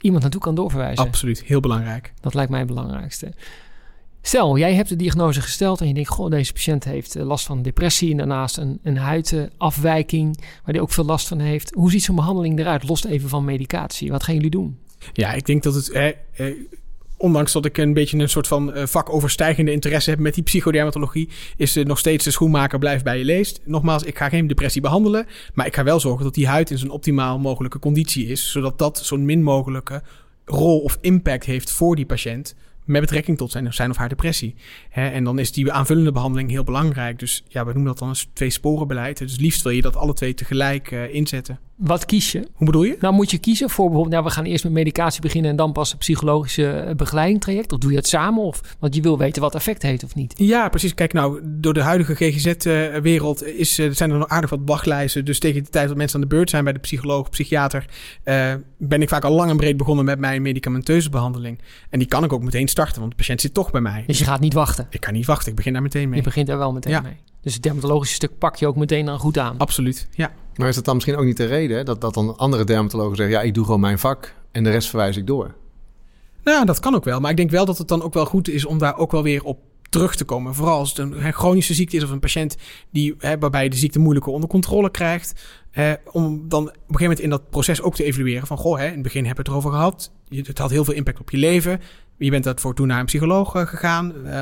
iemand 0.00 0.22
naartoe 0.22 0.40
kan 0.40 0.54
doorverwijzen. 0.54 1.06
Absoluut, 1.06 1.42
heel 1.42 1.60
belangrijk. 1.60 2.12
Dat 2.20 2.34
lijkt 2.34 2.50
mij 2.50 2.58
het 2.58 2.68
belangrijkste. 2.68 3.32
Stel, 4.22 4.58
jij 4.58 4.74
hebt 4.74 4.88
de 4.88 4.96
diagnose 4.96 5.40
gesteld 5.40 5.80
en 5.80 5.88
je 5.88 5.94
denkt, 5.94 6.08
goh, 6.08 6.30
deze 6.30 6.52
patiënt 6.52 6.84
heeft 6.84 7.16
eh, 7.16 7.26
last 7.26 7.46
van 7.46 7.62
depressie 7.62 8.10
en 8.10 8.16
daarnaast 8.16 8.56
een, 8.56 8.78
een 8.82 8.96
huidafwijking, 8.96 10.36
waar 10.36 10.74
hij 10.74 10.80
ook 10.80 10.90
veel 10.90 11.04
last 11.04 11.28
van 11.28 11.38
heeft. 11.38 11.74
Hoe 11.74 11.90
ziet 11.90 12.02
zo'n 12.02 12.14
behandeling 12.14 12.58
eruit? 12.58 12.88
Lost 12.88 13.04
even 13.04 13.28
van 13.28 13.44
medicatie. 13.44 14.10
Wat 14.10 14.22
gaan 14.22 14.34
jullie 14.34 14.50
doen? 14.50 14.78
Ja, 15.12 15.32
ik 15.32 15.46
denk 15.46 15.62
dat 15.62 15.74
het. 15.74 15.90
Eh, 15.90 16.08
eh, 16.08 16.56
ondanks 17.20 17.52
dat 17.52 17.64
ik 17.64 17.78
een 17.78 17.94
beetje 17.94 18.18
een 18.18 18.28
soort 18.28 18.46
van 18.46 18.76
uh, 18.76 18.86
vakoverstijgende 18.86 19.72
interesse 19.72 20.10
heb 20.10 20.18
met 20.18 20.34
die 20.34 20.42
psychodermatologie, 20.42 21.28
is 21.56 21.76
uh, 21.76 21.84
nog 21.84 21.98
steeds 21.98 22.24
de 22.24 22.30
schoenmaker 22.30 22.78
blijft 22.78 23.04
bij 23.04 23.18
je 23.18 23.24
leest. 23.24 23.60
Nogmaals, 23.64 24.02
ik 24.02 24.18
ga 24.18 24.28
geen 24.28 24.46
depressie 24.46 24.80
behandelen, 24.80 25.26
maar 25.54 25.66
ik 25.66 25.74
ga 25.74 25.84
wel 25.84 26.00
zorgen 26.00 26.24
dat 26.24 26.34
die 26.34 26.48
huid 26.48 26.70
in 26.70 26.78
zo'n 26.78 26.90
optimaal 26.90 27.38
mogelijke 27.38 27.78
conditie 27.78 28.26
is, 28.26 28.50
zodat 28.50 28.78
dat 28.78 28.98
zo'n 28.98 29.24
min 29.24 29.42
mogelijke 29.42 30.02
rol 30.44 30.78
of 30.78 30.98
impact 31.00 31.44
heeft 31.44 31.70
voor 31.70 31.96
die 31.96 32.06
patiënt 32.06 32.54
met 32.84 33.00
betrekking 33.00 33.36
tot 33.36 33.50
zijn, 33.50 33.72
zijn 33.72 33.90
of 33.90 33.96
haar 33.96 34.08
depressie. 34.08 34.54
En 34.90 35.24
dan 35.24 35.38
is 35.38 35.52
die 35.52 35.72
aanvullende 35.72 36.12
behandeling 36.12 36.50
heel 36.50 36.64
belangrijk. 36.64 37.18
Dus 37.18 37.44
ja, 37.48 37.64
we 37.64 37.72
noemen 37.72 37.90
dat 37.90 37.98
dan 37.98 38.08
een 38.08 38.16
twee 38.32 38.50
sporenbeleid. 38.50 39.18
Dus 39.18 39.38
liefst 39.38 39.62
wil 39.62 39.72
je 39.72 39.82
dat 39.82 39.96
alle 39.96 40.14
twee 40.14 40.34
tegelijk 40.34 40.90
uh, 40.90 41.14
inzetten. 41.14 41.58
Wat 41.80 42.04
kies 42.04 42.32
je? 42.32 42.38
Hoe 42.54 42.66
bedoel 42.66 42.82
je? 42.82 42.96
Nou 43.00 43.14
moet 43.14 43.30
je 43.30 43.38
kiezen 43.38 43.70
voor 43.70 43.84
bijvoorbeeld, 43.84 44.12
nou, 44.14 44.24
we 44.24 44.30
gaan 44.30 44.44
eerst 44.44 44.64
met 44.64 44.72
medicatie 44.72 45.20
beginnen 45.20 45.50
en 45.50 45.56
dan 45.56 45.72
pas 45.72 45.92
een 45.92 45.98
psychologische 45.98 46.70
eh, 46.70 46.94
begeleiding 46.94 47.40
traject. 47.40 47.72
Of 47.72 47.78
doe 47.78 47.90
je 47.90 47.96
het 47.96 48.06
samen? 48.06 48.42
Of, 48.42 48.60
want 48.78 48.94
je 48.94 49.00
wil 49.00 49.18
weten 49.18 49.42
wat 49.42 49.54
effect 49.54 49.82
heeft 49.82 50.04
of 50.04 50.14
niet. 50.14 50.34
Ja, 50.36 50.68
precies. 50.68 50.94
Kijk, 50.94 51.12
nou, 51.12 51.40
door 51.44 51.74
de 51.74 51.82
huidige 51.82 52.14
GGZ-wereld 52.14 53.44
is, 53.44 53.78
uh, 53.78 53.90
zijn 53.92 54.10
er 54.10 54.18
nog 54.18 54.28
aardig 54.28 54.50
wat 54.50 54.60
wachtlijsten. 54.64 55.24
Dus 55.24 55.38
tegen 55.38 55.62
de 55.64 55.68
tijd 55.70 55.88
dat 55.88 55.96
mensen 55.96 56.14
aan 56.16 56.28
de 56.28 56.34
beurt 56.34 56.50
zijn 56.50 56.64
bij 56.64 56.72
de 56.72 56.78
psycholoog, 56.78 57.30
psychiater, 57.30 57.84
uh, 58.24 58.54
ben 58.78 59.02
ik 59.02 59.08
vaak 59.08 59.24
al 59.24 59.32
lang 59.34 59.50
en 59.50 59.56
breed 59.56 59.76
begonnen 59.76 60.04
met 60.04 60.18
mijn 60.18 60.42
medicamenteuze 60.42 61.10
behandeling. 61.10 61.58
En 61.90 61.98
die 61.98 62.08
kan 62.08 62.24
ik 62.24 62.32
ook 62.32 62.42
meteen 62.42 62.68
starten, 62.68 62.98
want 62.98 63.10
de 63.10 63.16
patiënt 63.16 63.40
zit 63.40 63.54
toch 63.54 63.70
bij 63.70 63.80
mij. 63.80 64.04
Dus 64.06 64.18
je 64.18 64.24
gaat 64.24 64.40
niet 64.40 64.54
wachten? 64.54 64.86
Ik 64.90 65.00
kan 65.00 65.12
niet 65.12 65.26
wachten, 65.26 65.50
ik 65.50 65.56
begin 65.56 65.72
daar 65.72 65.82
meteen 65.82 66.08
mee. 66.08 66.18
Je 66.18 66.24
begint 66.24 66.46
daar 66.46 66.58
wel 66.58 66.72
meteen 66.72 66.92
Ja. 66.92 67.00
mee. 67.00 67.16
Dus 67.42 67.54
het 67.54 67.62
dermatologische 67.62 68.14
stuk 68.14 68.38
pak 68.38 68.56
je 68.56 68.66
ook 68.66 68.76
meteen 68.76 69.04
dan 69.04 69.18
goed 69.18 69.38
aan. 69.38 69.58
Absoluut, 69.58 70.08
ja. 70.10 70.32
Maar 70.56 70.68
is 70.68 70.74
dat 70.74 70.84
dan 70.84 70.94
misschien 70.94 71.16
ook 71.16 71.24
niet 71.24 71.36
de 71.36 71.46
reden 71.46 71.76
hè, 71.76 71.84
dat, 71.84 72.00
dat 72.00 72.14
dan 72.14 72.36
andere 72.36 72.64
dermatologen 72.64 73.16
zeggen... 73.16 73.34
ja, 73.34 73.42
ik 73.42 73.54
doe 73.54 73.64
gewoon 73.64 73.80
mijn 73.80 73.98
vak 73.98 74.34
en 74.52 74.64
de 74.64 74.70
rest 74.70 74.88
verwijs 74.88 75.16
ik 75.16 75.26
door? 75.26 75.54
Nou, 76.44 76.58
ja, 76.58 76.64
dat 76.64 76.80
kan 76.80 76.94
ook 76.94 77.04
wel. 77.04 77.20
Maar 77.20 77.30
ik 77.30 77.36
denk 77.36 77.50
wel 77.50 77.64
dat 77.64 77.78
het 77.78 77.88
dan 77.88 78.02
ook 78.02 78.14
wel 78.14 78.26
goed 78.26 78.48
is 78.48 78.64
om 78.64 78.78
daar 78.78 78.96
ook 78.96 79.10
wel 79.10 79.22
weer 79.22 79.44
op 79.44 79.58
terug 79.90 80.14
te 80.14 80.24
komen. 80.24 80.54
Vooral 80.54 80.78
als 80.78 80.88
het 80.88 80.98
een 80.98 81.32
chronische 81.32 81.74
ziekte 81.74 81.96
is 81.96 82.04
of 82.04 82.10
een 82.10 82.20
patiënt 82.20 82.56
die, 82.90 83.14
hè, 83.18 83.38
waarbij 83.38 83.62
je 83.64 83.70
de 83.70 83.76
ziekte 83.76 83.98
moeilijker 83.98 84.32
onder 84.32 84.48
controle 84.48 84.90
krijgt. 84.90 85.44
Eh, 85.70 85.92
om 86.10 86.48
dan 86.48 86.62
op 86.62 86.68
een 86.68 86.76
gegeven 86.76 87.02
moment 87.02 87.20
in 87.20 87.30
dat 87.30 87.50
proces 87.50 87.82
ook 87.82 87.94
te 87.94 88.04
evalueren 88.04 88.46
van... 88.46 88.56
goh, 88.56 88.78
hè, 88.78 88.86
in 88.86 88.92
het 88.92 89.02
begin 89.02 89.26
heb 89.26 89.36
je 89.36 89.42
het 89.42 89.50
erover 89.50 89.70
gehad. 89.70 90.12
Het 90.28 90.58
had 90.58 90.70
heel 90.70 90.84
veel 90.84 90.94
impact 90.94 91.20
op 91.20 91.30
je 91.30 91.36
leven. 91.36 91.80
Je 92.16 92.30
bent 92.30 92.44
daarvoor 92.44 92.74
toen 92.74 92.86
naar 92.86 93.00
een 93.00 93.06
psycholoog 93.06 93.54
eh, 93.54 93.66
gegaan. 93.66 94.26
Eh, 94.26 94.40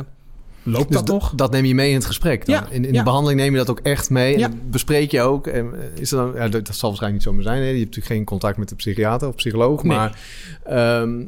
loopt 0.69 0.89
Dus 0.89 0.97
dat 0.97 1.09
nog? 1.09 1.33
Dat 1.35 1.51
neem 1.51 1.65
je 1.65 1.75
mee 1.75 1.89
in 1.89 1.95
het 1.95 2.05
gesprek 2.05 2.47
dan? 2.47 2.55
Ja, 2.55 2.69
in 2.71 2.85
in 2.85 2.93
ja. 2.93 2.99
de 2.99 3.05
behandeling 3.05 3.41
neem 3.41 3.53
je 3.53 3.59
dat 3.59 3.71
ook 3.71 3.81
echt 3.81 4.11
mee? 4.11 4.35
En 4.35 4.39
Ja. 4.39 4.49
dat 4.49 4.71
bespreek 4.71 5.11
je 5.11 5.21
ook? 5.21 5.47
En 5.47 5.75
eh, 5.75 6.01
is 6.01 6.11
er 6.13 6.17
dan, 6.17 6.33
ja, 6.35 6.49
dat, 6.49 6.67
dat 6.67 6.77
zal 6.77 6.89
waarschijnlijk 6.89 7.13
niet 7.13 7.23
zo 7.23 7.33
meer 7.33 7.43
zijn. 7.43 7.59
Hè? 7.59 7.69
Je 7.69 7.79
hebt 7.79 7.85
natuurlijk 7.85 8.15
geen 8.15 8.25
contact 8.25 8.57
met 8.57 8.69
de 8.69 8.75
psychiater 8.75 9.29
of 9.29 9.35
psycholoog. 9.35 9.83
Nee. 9.83 9.97
Maar 9.97 10.19
ehm, 10.65 11.25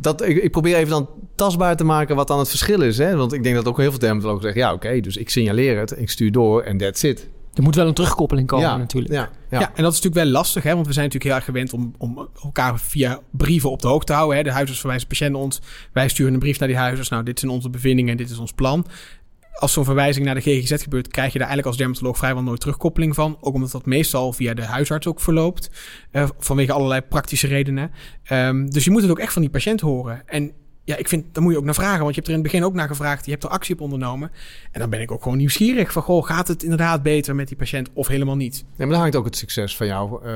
dat, 0.00 0.22
ik, 0.22 0.36
ik 0.42 0.50
probeer 0.50 0.76
even 0.76 0.90
dan 0.90 1.08
tastbaar 1.34 1.76
te 1.76 1.84
maken 1.84 2.16
wat 2.16 2.28
dan 2.28 2.38
het 2.38 2.48
verschil 2.48 2.80
is. 2.80 2.98
Hè? 2.98 3.16
Want 3.16 3.32
ik 3.32 3.42
denk 3.42 3.54
dat 3.54 3.66
ook 3.68 3.78
heel 3.78 3.90
veel 3.90 3.98
dermatologen 3.98 4.42
zeggen... 4.42 4.60
ja, 4.60 4.72
oké, 4.72 5.00
dus 5.00 5.16
ik 5.16 5.30
signaleer 5.30 5.78
het, 5.78 5.98
ik 5.98 6.10
stuur 6.10 6.32
door 6.32 6.62
en 6.62 6.78
that's 6.78 7.02
it. 7.02 7.28
Er 7.56 7.62
moet 7.62 7.74
wel 7.74 7.86
een 7.86 7.94
terugkoppeling 7.94 8.46
komen 8.48 8.68
ja, 8.68 8.76
natuurlijk. 8.76 9.12
Ja, 9.14 9.30
Ja. 9.50 9.58
ja. 9.58 9.72
en 9.74 9.82
dat 9.82 9.92
is 9.92 10.02
natuurlijk 10.02 10.14
wel 10.14 10.32
lastig, 10.32 10.62
hè? 10.62 10.74
want 10.74 10.86
we 10.86 10.92
zijn 10.92 11.04
natuurlijk 11.04 11.32
heel 11.32 11.40
erg 11.42 11.44
gewend 11.44 11.72
om, 11.72 11.94
om 11.98 12.28
elkaar 12.42 12.80
via 12.80 13.20
brieven 13.30 13.70
op 13.70 13.82
de 13.82 13.88
hoogte 13.88 14.06
te 14.06 14.12
houden. 14.12 14.36
Hè? 14.36 14.42
De 14.42 14.50
huisarts 14.50 14.80
verwijzen 14.80 15.08
patiënten 15.08 15.40
ons, 15.40 15.60
wij 15.92 16.08
sturen 16.08 16.32
een 16.32 16.38
brief 16.38 16.58
naar 16.58 16.68
die 16.68 16.76
huisarts. 16.76 17.08
Nou, 17.08 17.22
dit 17.22 17.38
zijn 17.38 17.52
onze 17.52 17.70
bevindingen 17.70 18.10
en 18.10 18.16
dit 18.16 18.30
is 18.30 18.38
ons 18.38 18.52
plan. 18.52 18.86
Als 19.52 19.72
zo'n 19.72 19.84
verwijzing 19.84 20.26
naar 20.26 20.34
de 20.34 20.40
GGZ 20.40 20.82
gebeurt, 20.82 21.08
krijg 21.08 21.32
je 21.32 21.38
daar 21.38 21.48
eigenlijk 21.48 21.66
als 21.66 21.76
dermatoloog 21.76 22.16
vrijwel 22.16 22.42
nooit 22.42 22.60
terugkoppeling 22.60 23.14
van. 23.14 23.36
Ook 23.40 23.54
omdat 23.54 23.70
dat 23.70 23.86
meestal 23.86 24.32
via 24.32 24.54
de 24.54 24.64
huisarts 24.64 25.06
ook 25.06 25.20
verloopt, 25.20 25.70
eh, 26.10 26.28
vanwege 26.38 26.72
allerlei 26.72 27.00
praktische 27.00 27.46
redenen. 27.46 27.90
Ehm, 28.22 28.66
dus 28.66 28.84
je 28.84 28.90
moet 28.90 29.02
het 29.02 29.10
ook 29.10 29.18
echt 29.18 29.32
van 29.32 29.42
die 29.42 29.50
patiënt 29.50 29.80
horen. 29.80 30.22
En 30.26 30.52
ja, 30.86 30.96
ik 30.96 31.08
vind, 31.08 31.24
daar 31.32 31.42
moet 31.42 31.52
je 31.52 31.58
ook 31.58 31.64
naar 31.64 31.74
vragen. 31.74 32.02
Want 32.02 32.08
je 32.08 32.14
hebt 32.14 32.26
er 32.26 32.32
in 32.34 32.40
het 32.40 32.52
begin 32.52 32.64
ook 32.64 32.74
naar 32.74 32.88
gevraagd. 32.88 33.24
Je 33.24 33.30
hebt 33.30 33.44
er 33.44 33.50
actie 33.50 33.74
op 33.74 33.80
ondernomen. 33.80 34.30
En 34.70 34.80
dan 34.80 34.90
ben 34.90 35.00
ik 35.00 35.10
ook 35.10 35.22
gewoon 35.22 35.38
nieuwsgierig. 35.38 35.92
Van, 35.92 36.02
goh, 36.02 36.24
gaat 36.24 36.48
het 36.48 36.62
inderdaad 36.62 37.02
beter 37.02 37.34
met 37.34 37.48
die 37.48 37.56
patiënt 37.56 37.88
of 37.92 38.06
helemaal 38.06 38.36
niet? 38.36 38.56
Ja, 38.56 38.64
maar 38.76 38.88
daar 38.88 38.98
hangt 38.98 39.16
ook 39.16 39.24
het 39.24 39.36
succes 39.36 39.76
van 39.76 39.86
jouw 39.86 40.20
eh, 40.20 40.32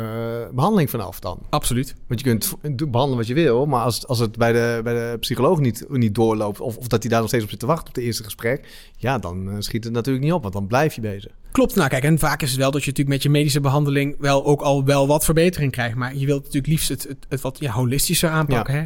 behandeling 0.52 0.90
vanaf 0.90 1.20
dan. 1.20 1.38
Absoluut. 1.50 1.94
Want 2.06 2.20
je 2.20 2.26
kunt 2.26 2.56
behandelen 2.90 3.16
wat 3.16 3.26
je 3.26 3.34
wil, 3.34 3.66
maar 3.66 3.82
als, 3.82 4.06
als 4.06 4.18
het 4.18 4.36
bij 4.36 4.52
de, 4.52 4.80
bij 4.84 4.94
de 4.94 5.18
psycholoog 5.18 5.60
niet, 5.60 5.84
niet 5.88 6.14
doorloopt, 6.14 6.60
of, 6.60 6.76
of 6.76 6.86
dat 6.86 7.02
hij 7.02 7.10
daar 7.10 7.20
nog 7.20 7.28
steeds 7.28 7.44
op 7.44 7.50
zit 7.50 7.58
te 7.58 7.66
wachten 7.66 7.88
op 7.88 7.94
het 7.94 8.04
eerste 8.04 8.24
gesprek, 8.24 8.68
ja, 8.96 9.18
dan 9.18 9.50
eh, 9.50 9.56
schiet 9.58 9.84
het 9.84 9.92
natuurlijk 9.92 10.24
niet 10.24 10.34
op, 10.34 10.42
want 10.42 10.54
dan 10.54 10.66
blijf 10.66 10.94
je 10.94 11.00
bezig. 11.00 11.32
Klopt. 11.52 11.74
Nou, 11.74 11.88
kijk, 11.88 12.04
en 12.04 12.18
vaak 12.18 12.42
is 12.42 12.50
het 12.50 12.58
wel 12.58 12.70
dat 12.70 12.84
je 12.84 12.90
natuurlijk 12.90 13.16
met 13.16 13.22
je 13.22 13.30
medische 13.30 13.60
behandeling 13.60 14.16
wel 14.18 14.44
ook 14.44 14.60
al 14.60 14.84
wel 14.84 15.06
wat 15.06 15.24
verbetering 15.24 15.72
krijgt. 15.72 15.96
Maar 15.96 16.16
je 16.16 16.26
wilt 16.26 16.38
natuurlijk 16.38 16.66
liefst 16.66 16.88
het, 16.88 17.02
het, 17.02 17.26
het 17.28 17.40
wat 17.40 17.58
ja, 17.60 17.70
holistischer 17.70 18.30
aanpakken. 18.30 18.74
Hè? 18.74 18.84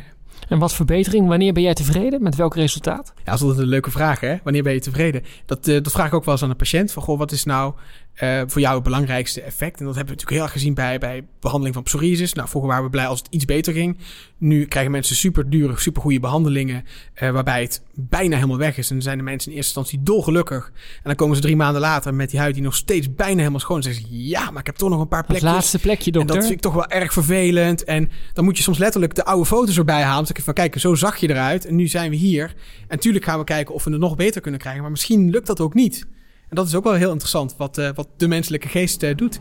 En 0.48 0.58
wat 0.58 0.74
verbetering? 0.74 1.28
Wanneer 1.28 1.52
ben 1.52 1.62
jij 1.62 1.74
tevreden? 1.74 2.22
Met 2.22 2.36
welk 2.36 2.54
resultaat? 2.54 3.12
Ja, 3.16 3.22
dat 3.24 3.34
is 3.34 3.40
altijd 3.40 3.60
een 3.60 3.68
leuke 3.68 3.90
vraag, 3.90 4.20
hè? 4.20 4.36
Wanneer 4.42 4.62
ben 4.62 4.72
je 4.72 4.80
tevreden? 4.80 5.22
Dat, 5.46 5.68
eh, 5.68 5.82
dat 5.82 5.92
vraag 5.92 6.06
ik 6.06 6.14
ook 6.14 6.24
wel 6.24 6.34
eens 6.34 6.42
aan 6.42 6.50
een 6.50 6.56
patiënt. 6.56 6.92
Van, 6.92 7.02
goh, 7.02 7.18
wat 7.18 7.32
is 7.32 7.44
nou 7.44 7.74
eh, 8.14 8.42
voor 8.46 8.60
jou 8.60 8.74
het 8.74 8.84
belangrijkste 8.84 9.40
effect? 9.40 9.80
En 9.80 9.86
dat 9.86 9.94
hebben 9.94 10.14
we 10.14 10.20
natuurlijk 10.20 10.30
heel 10.30 10.42
erg 10.42 10.52
gezien 10.52 10.74
bij, 10.74 10.98
bij 10.98 11.24
behandeling 11.40 11.74
van 11.74 11.84
psoriasis. 11.84 12.32
Nou, 12.32 12.48
vroeger 12.48 12.70
waren 12.70 12.84
we 12.84 12.90
blij 12.90 13.06
als 13.06 13.18
het 13.18 13.28
iets 13.30 13.44
beter 13.44 13.72
ging. 13.72 13.98
Nu 14.38 14.64
krijgen 14.66 14.92
mensen 14.92 15.16
super 15.16 15.50
dure, 15.50 15.80
super 15.80 16.02
goede 16.02 16.20
behandelingen... 16.20 16.84
eh, 17.14 17.30
waarbij 17.30 17.62
het 17.62 17.82
bijna 17.94 18.34
helemaal 18.34 18.58
weg 18.58 18.78
is. 18.78 18.88
En 18.88 18.94
dan 18.94 19.04
zijn 19.04 19.18
de 19.18 19.24
mensen 19.24 19.50
in 19.50 19.56
eerste 19.56 19.78
instantie 19.80 20.04
dolgelukkig. 20.04 20.66
En 20.74 21.02
dan 21.02 21.14
komen 21.14 21.36
ze 21.36 21.42
drie 21.42 21.56
maanden 21.56 21.80
later 21.80 22.14
met 22.14 22.30
die 22.30 22.40
huid 22.40 22.54
die 22.54 22.62
nog 22.62 22.74
steeds 22.74 23.14
bijna 23.14 23.38
helemaal 23.38 23.60
schoon 23.60 23.78
is. 23.78 23.86
En 23.86 23.94
zeggen 23.94 24.12
ze, 24.12 24.22
ja, 24.26 24.50
maar 24.50 24.60
ik 24.60 24.66
heb 24.66 24.76
toch 24.76 24.90
nog 24.90 25.00
een 25.00 25.08
paar 25.08 25.18
Het 25.18 25.28
plekjes... 25.28 25.50
laatste 25.50 25.78
plekje, 25.78 26.06
En 26.06 26.12
dokter. 26.12 26.34
dat 26.34 26.44
vind 26.44 26.56
ik 26.56 26.62
toch 26.62 26.74
wel 26.74 26.86
erg 26.86 27.12
vervelend. 27.12 27.84
En 27.84 28.10
dan 28.32 28.44
moet 28.44 28.56
je 28.56 28.62
soms 28.62 28.78
letterlijk 28.78 29.14
de 29.14 29.24
oude 29.24 29.46
foto's 29.46 29.76
erbij 29.78 30.02
halen. 30.02 30.28
Je 30.32 30.42
van, 30.42 30.54
kijk, 30.54 30.78
zo 30.78 30.94
zag 30.94 31.16
je 31.16 31.30
eruit. 31.30 31.66
En 31.66 31.76
nu 31.76 31.86
zijn 31.86 32.10
we 32.10 32.16
hier. 32.16 32.44
En 32.80 32.86
natuurlijk 32.88 33.24
gaan 33.24 33.38
we 33.38 33.44
kijken 33.44 33.74
of 33.74 33.84
we 33.84 33.90
het 33.90 34.00
nog 34.00 34.16
beter 34.16 34.40
kunnen 34.40 34.60
krijgen. 34.60 34.82
Maar 34.82 34.90
misschien 34.90 35.30
lukt 35.30 35.46
dat 35.46 35.60
ook 35.60 35.74
niet. 35.74 36.06
En 36.54 36.60
dat 36.60 36.68
is 36.68 36.74
ook 36.74 36.84
wel 36.84 36.92
heel 36.92 37.10
interessant, 37.10 37.56
wat, 37.56 37.78
eh, 37.78 37.90
wat 37.94 38.08
de 38.16 38.28
menselijke 38.28 38.68
geest 38.68 39.02
eh, 39.02 39.16
doet. 39.16 39.40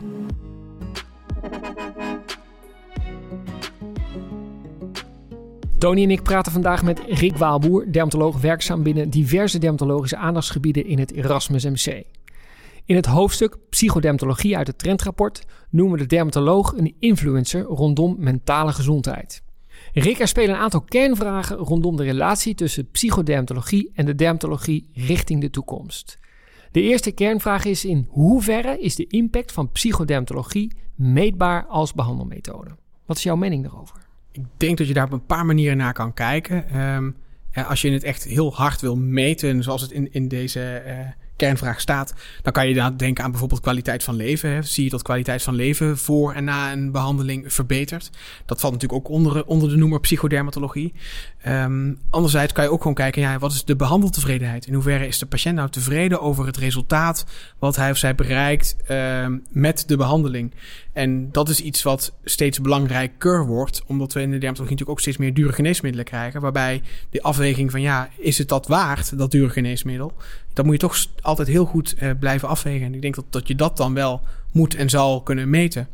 Tony 5.78 6.02
en 6.02 6.10
ik 6.10 6.22
praten 6.22 6.52
vandaag 6.52 6.82
met 6.82 7.00
Rick 7.08 7.36
Waalboer, 7.36 7.92
dermatoloog 7.92 8.40
werkzaam 8.40 8.82
binnen 8.82 9.10
diverse 9.10 9.58
dermatologische 9.58 10.16
aandachtsgebieden 10.16 10.86
in 10.86 10.98
het 10.98 11.12
Erasmus 11.12 11.64
MC. 11.64 12.04
In 12.84 12.96
het 12.96 13.06
hoofdstuk 13.06 13.56
Psychodermatologie 13.70 14.56
uit 14.56 14.66
het 14.66 14.78
trendrapport 14.78 15.44
noemen 15.70 15.96
we 15.96 16.02
de 16.02 16.08
dermatoloog 16.08 16.76
een 16.76 16.94
influencer 16.98 17.62
rondom 17.62 18.16
mentale 18.18 18.72
gezondheid. 18.72 19.42
Rick, 19.92 20.18
er 20.18 20.28
spelen 20.28 20.54
een 20.54 20.60
aantal 20.60 20.82
kernvragen 20.82 21.56
rondom 21.56 21.96
de 21.96 22.04
relatie 22.04 22.54
tussen 22.54 22.90
psychodermatologie 22.90 23.90
en 23.94 24.06
de 24.06 24.14
dermatologie 24.14 24.90
richting 24.92 25.40
de 25.40 25.50
toekomst. 25.50 26.18
De 26.74 26.82
eerste 26.82 27.10
kernvraag 27.10 27.64
is 27.64 27.84
in 27.84 28.06
hoeverre 28.10 28.80
is 28.80 28.94
de 28.94 29.06
impact 29.06 29.52
van 29.52 29.72
psychodermatologie 29.72 30.72
meetbaar 30.94 31.66
als 31.66 31.92
behandelmethode? 31.92 32.70
Wat 33.06 33.16
is 33.16 33.22
jouw 33.22 33.36
mening 33.36 33.62
daarover? 33.62 33.96
Ik 34.32 34.42
denk 34.56 34.78
dat 34.78 34.88
je 34.88 34.94
daar 34.94 35.04
op 35.04 35.12
een 35.12 35.26
paar 35.26 35.46
manieren 35.46 35.76
naar 35.76 35.92
kan 35.92 36.14
kijken. 36.14 36.68
Ehm, 36.68 37.10
als 37.68 37.80
je 37.80 37.90
het 37.90 38.02
echt 38.02 38.24
heel 38.24 38.54
hard 38.54 38.80
wil 38.80 38.96
meten, 38.96 39.62
zoals 39.62 39.82
het 39.82 39.90
in, 39.90 40.12
in 40.12 40.28
deze 40.28 40.62
eh, 40.62 40.98
kernvraag 41.36 41.80
staat, 41.80 42.14
dan 42.42 42.52
kan 42.52 42.68
je 42.68 42.74
dan 42.74 42.96
denken 42.96 43.24
aan 43.24 43.30
bijvoorbeeld 43.30 43.60
kwaliteit 43.60 44.02
van 44.02 44.16
leven. 44.16 44.50
Hè. 44.50 44.62
Zie 44.62 44.84
je 44.84 44.90
dat 44.90 45.02
kwaliteit 45.02 45.42
van 45.42 45.54
leven 45.54 45.98
voor 45.98 46.32
en 46.32 46.44
na 46.44 46.72
een 46.72 46.92
behandeling 46.92 47.52
verbetert? 47.52 48.10
Dat 48.46 48.60
valt 48.60 48.72
natuurlijk 48.72 49.06
ook 49.06 49.12
onder, 49.14 49.44
onder 49.44 49.68
de 49.68 49.76
noemer 49.76 50.00
psychodermatologie. 50.00 50.92
Ehm, 51.42 51.94
anderzijds 52.10 52.52
kan 52.52 52.64
je 52.64 52.70
ook 52.70 52.80
gewoon 52.80 52.94
kijken, 52.94 53.22
ja, 53.22 53.38
wat 53.38 53.52
is 53.52 53.64
de 53.64 53.76
behandeltevredenheid? 53.76 54.66
In 54.66 54.74
hoeverre 54.74 55.06
is 55.06 55.18
de 55.18 55.26
patiënt 55.26 55.56
nou 55.56 55.70
tevreden 55.70 56.20
over 56.20 56.46
het 56.46 56.56
resultaat 56.56 57.26
wat 57.58 57.76
hij 57.76 57.90
of 57.90 57.96
zij 57.96 58.14
bereikt 58.14 58.76
ehm, 58.86 59.38
met 59.50 59.84
de 59.86 59.96
behandeling? 59.96 60.52
En 60.94 61.32
dat 61.32 61.48
is 61.48 61.60
iets 61.60 61.82
wat 61.82 62.12
steeds 62.24 62.60
belangrijker 62.60 63.46
wordt, 63.46 63.82
omdat 63.86 64.12
we 64.12 64.20
in 64.20 64.30
de 64.30 64.38
dermatologie 64.38 64.62
natuurlijk 64.62 64.90
ook 64.90 65.00
steeds 65.00 65.16
meer 65.16 65.34
dure 65.34 65.52
geneesmiddelen 65.52 66.06
krijgen. 66.06 66.40
Waarbij 66.40 66.82
de 67.10 67.22
afweging 67.22 67.70
van 67.70 67.80
ja, 67.80 68.08
is 68.16 68.38
het 68.38 68.48
dat 68.48 68.66
waard, 68.66 69.18
dat 69.18 69.30
dure 69.30 69.50
geneesmiddel? 69.50 70.12
Dat 70.52 70.64
moet 70.64 70.74
je 70.74 70.80
toch 70.80 71.06
altijd 71.20 71.48
heel 71.48 71.64
goed 71.64 71.94
eh, 71.94 72.10
blijven 72.18 72.48
afwegen. 72.48 72.86
En 72.86 72.94
ik 72.94 73.02
denk 73.02 73.14
dat, 73.14 73.24
dat 73.30 73.48
je 73.48 73.54
dat 73.54 73.76
dan 73.76 73.94
wel 73.94 74.20
moet 74.52 74.74
en 74.74 74.90
zal 74.90 75.22
kunnen 75.22 75.50
meten. 75.50 75.88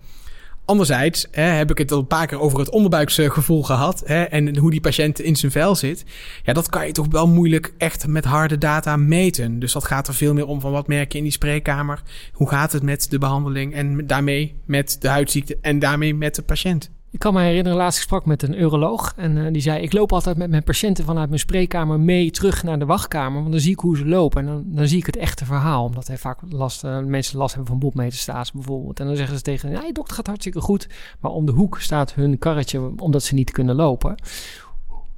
Anderzijds 0.70 1.26
hè, 1.30 1.42
heb 1.42 1.70
ik 1.70 1.78
het 1.78 1.92
al 1.92 1.98
een 1.98 2.06
paar 2.06 2.26
keer 2.26 2.40
over 2.40 2.58
het 2.58 2.70
onderbuiksgevoel 2.70 3.62
gehad. 3.62 4.02
Hè, 4.04 4.22
en 4.22 4.56
hoe 4.56 4.70
die 4.70 4.80
patiënt 4.80 5.20
in 5.20 5.36
zijn 5.36 5.52
vel 5.52 5.74
zit. 5.74 6.04
Ja, 6.42 6.52
dat 6.52 6.68
kan 6.68 6.86
je 6.86 6.92
toch 6.92 7.06
wel 7.10 7.28
moeilijk 7.28 7.72
echt 7.78 8.06
met 8.06 8.24
harde 8.24 8.58
data 8.58 8.96
meten. 8.96 9.58
Dus 9.58 9.72
dat 9.72 9.84
gaat 9.84 10.08
er 10.08 10.14
veel 10.14 10.34
meer 10.34 10.46
om 10.46 10.60
van 10.60 10.72
wat 10.72 10.88
merk 10.88 11.12
je 11.12 11.18
in 11.18 11.24
die 11.24 11.32
spreekkamer. 11.32 12.02
Hoe 12.32 12.48
gaat 12.48 12.72
het 12.72 12.82
met 12.82 13.10
de 13.10 13.18
behandeling 13.18 13.74
en 13.74 14.06
daarmee 14.06 14.54
met 14.64 14.96
de 15.00 15.08
huidziekte 15.08 15.58
en 15.60 15.78
daarmee 15.78 16.14
met 16.14 16.34
de 16.34 16.42
patiënt. 16.42 16.90
Ik 17.12 17.18
kan 17.18 17.34
me 17.34 17.40
herinneren, 17.42 17.78
laatst 17.78 18.00
sprak 18.00 18.26
met 18.26 18.42
een 18.42 18.60
uroloog. 18.60 19.12
En 19.16 19.46
eh, 19.46 19.52
die 19.52 19.62
zei, 19.62 19.82
ik 19.82 19.92
loop 19.92 20.12
altijd 20.12 20.36
met 20.36 20.50
mijn 20.50 20.62
patiënten 20.62 21.04
vanuit 21.04 21.28
mijn 21.28 21.40
spreekkamer 21.40 22.00
mee 22.00 22.30
terug 22.30 22.62
naar 22.62 22.78
de 22.78 22.84
wachtkamer. 22.84 23.40
Want 23.40 23.52
dan 23.52 23.60
zie 23.60 23.72
ik 23.72 23.78
hoe 23.78 23.96
ze 23.96 24.06
lopen. 24.06 24.40
En 24.40 24.46
dan, 24.46 24.64
dan 24.66 24.88
zie 24.88 24.98
ik 24.98 25.06
het 25.06 25.16
echte 25.16 25.44
verhaal. 25.44 25.84
Omdat 25.84 26.06
hij 26.06 26.18
vaak 26.18 26.38
last, 26.48 26.84
eh, 26.84 26.98
mensen 26.98 27.38
last 27.38 27.54
hebben 27.54 27.70
van 27.70 27.80
botmeterstaats 27.80 28.52
bijvoorbeeld. 28.52 29.00
En 29.00 29.06
dan 29.06 29.16
zeggen 29.16 29.36
ze 29.36 29.42
tegen, 29.42 29.70
ja, 29.70 29.82
je 29.82 29.92
dokter 29.92 30.16
gaat 30.16 30.26
hartstikke 30.26 30.60
goed. 30.60 30.88
Maar 31.20 31.30
om 31.30 31.46
de 31.46 31.52
hoek 31.52 31.80
staat 31.80 32.14
hun 32.14 32.38
karretje 32.38 32.92
omdat 32.96 33.22
ze 33.22 33.34
niet 33.34 33.50
kunnen 33.50 33.74
lopen. 33.74 34.14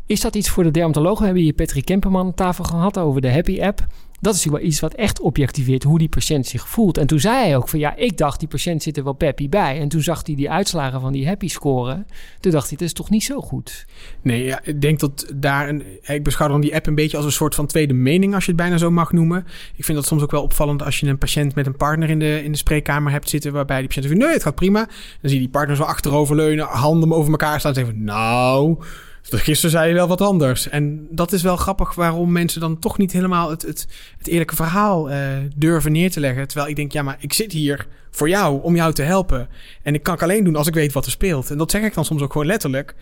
Is 0.06 0.20
dat 0.20 0.34
iets 0.34 0.48
voor 0.50 0.64
de 0.64 0.70
dermatologen? 0.70 1.18
We 1.18 1.24
hebben 1.24 1.42
hier 1.42 1.52
Patrick 1.52 1.84
Kemperman 1.84 2.26
aan 2.26 2.34
tafel 2.34 2.64
gehad 2.64 2.98
over 2.98 3.20
de 3.20 3.32
Happy 3.32 3.62
App. 3.62 3.86
Dat 4.22 4.34
is 4.34 4.44
natuurlijk 4.44 4.62
wel 4.62 4.72
iets 4.72 4.80
wat 4.80 4.94
echt 4.94 5.20
objectiveert 5.20 5.82
hoe 5.82 5.98
die 5.98 6.08
patiënt 6.08 6.46
zich 6.46 6.68
voelt. 6.68 6.98
En 6.98 7.06
toen 7.06 7.20
zei 7.20 7.44
hij 7.44 7.56
ook 7.56 7.68
van 7.68 7.78
ja, 7.78 7.96
ik 7.96 8.16
dacht 8.16 8.38
die 8.38 8.48
patiënt 8.48 8.82
zit 8.82 8.96
er 8.96 9.04
wel 9.04 9.12
peppy 9.12 9.48
bij. 9.48 9.80
En 9.80 9.88
toen 9.88 10.02
zag 10.02 10.26
hij 10.26 10.34
die 10.34 10.50
uitslagen 10.50 11.00
van 11.00 11.12
die 11.12 11.26
happy 11.26 11.48
scoren. 11.48 12.06
Toen 12.40 12.52
dacht 12.52 12.68
hij, 12.68 12.76
dat 12.76 12.86
is 12.86 12.92
toch 12.92 13.10
niet 13.10 13.24
zo 13.24 13.40
goed. 13.40 13.86
Nee, 14.22 14.44
ja, 14.44 14.60
ik 14.64 14.80
denk 14.80 15.00
dat 15.00 15.32
daar 15.34 15.68
een. 15.68 15.82
Ik 16.02 16.22
beschouw 16.22 16.48
dan 16.48 16.60
die 16.60 16.74
app 16.74 16.86
een 16.86 16.94
beetje 16.94 17.16
als 17.16 17.26
een 17.26 17.32
soort 17.32 17.54
van 17.54 17.66
tweede 17.66 17.94
mening, 17.94 18.34
als 18.34 18.44
je 18.44 18.50
het 18.50 18.60
bijna 18.60 18.76
zo 18.76 18.90
mag 18.90 19.12
noemen. 19.12 19.46
Ik 19.76 19.84
vind 19.84 19.98
dat 19.98 20.06
soms 20.06 20.22
ook 20.22 20.30
wel 20.30 20.42
opvallend 20.42 20.82
als 20.82 21.00
je 21.00 21.06
een 21.06 21.18
patiënt 21.18 21.54
met 21.54 21.66
een 21.66 21.76
partner 21.76 22.10
in 22.10 22.18
de, 22.18 22.44
in 22.44 22.52
de 22.52 22.58
spreekkamer 22.58 23.12
hebt 23.12 23.28
zitten, 23.28 23.52
waarbij 23.52 23.78
die 23.78 23.86
patiënt 23.86 24.06
zegt: 24.06 24.18
nee, 24.18 24.32
het 24.32 24.42
gaat 24.42 24.54
prima. 24.54 24.84
Dan 24.84 25.30
zie 25.30 25.34
je 25.34 25.38
die 25.38 25.48
partner 25.48 25.76
zo 25.76 25.82
achteroverleunen, 25.82 26.66
handen 26.66 27.12
over 27.12 27.30
elkaar 27.30 27.58
staan 27.60 27.74
en 27.74 28.04
nou. 28.04 28.76
Gisteren 29.22 29.70
zei 29.70 29.88
je 29.88 29.94
wel 29.94 30.08
wat 30.08 30.20
anders. 30.20 30.68
En 30.68 31.06
dat 31.10 31.32
is 31.32 31.42
wel 31.42 31.56
grappig 31.56 31.94
waarom 31.94 32.32
mensen 32.32 32.60
dan 32.60 32.78
toch 32.78 32.98
niet 32.98 33.12
helemaal 33.12 33.50
het, 33.50 33.62
het, 33.62 33.86
het 34.18 34.26
eerlijke 34.26 34.56
verhaal 34.56 35.10
uh, 35.10 35.16
durven 35.56 35.92
neer 35.92 36.10
te 36.10 36.20
leggen. 36.20 36.48
Terwijl 36.48 36.70
ik 36.70 36.76
denk, 36.76 36.92
ja, 36.92 37.02
maar 37.02 37.16
ik 37.20 37.32
zit 37.32 37.52
hier 37.52 37.86
voor 38.10 38.28
jou, 38.28 38.62
om 38.62 38.76
jou 38.76 38.92
te 38.92 39.02
helpen. 39.02 39.48
En 39.82 39.94
ik 39.94 40.02
kan 40.02 40.14
het 40.14 40.22
alleen 40.22 40.44
doen 40.44 40.56
als 40.56 40.66
ik 40.66 40.74
weet 40.74 40.92
wat 40.92 41.04
er 41.04 41.10
speelt. 41.10 41.50
En 41.50 41.58
dat 41.58 41.70
zeg 41.70 41.82
ik 41.82 41.94
dan 41.94 42.04
soms 42.04 42.22
ook 42.22 42.32
gewoon 42.32 42.46
letterlijk. 42.46 42.94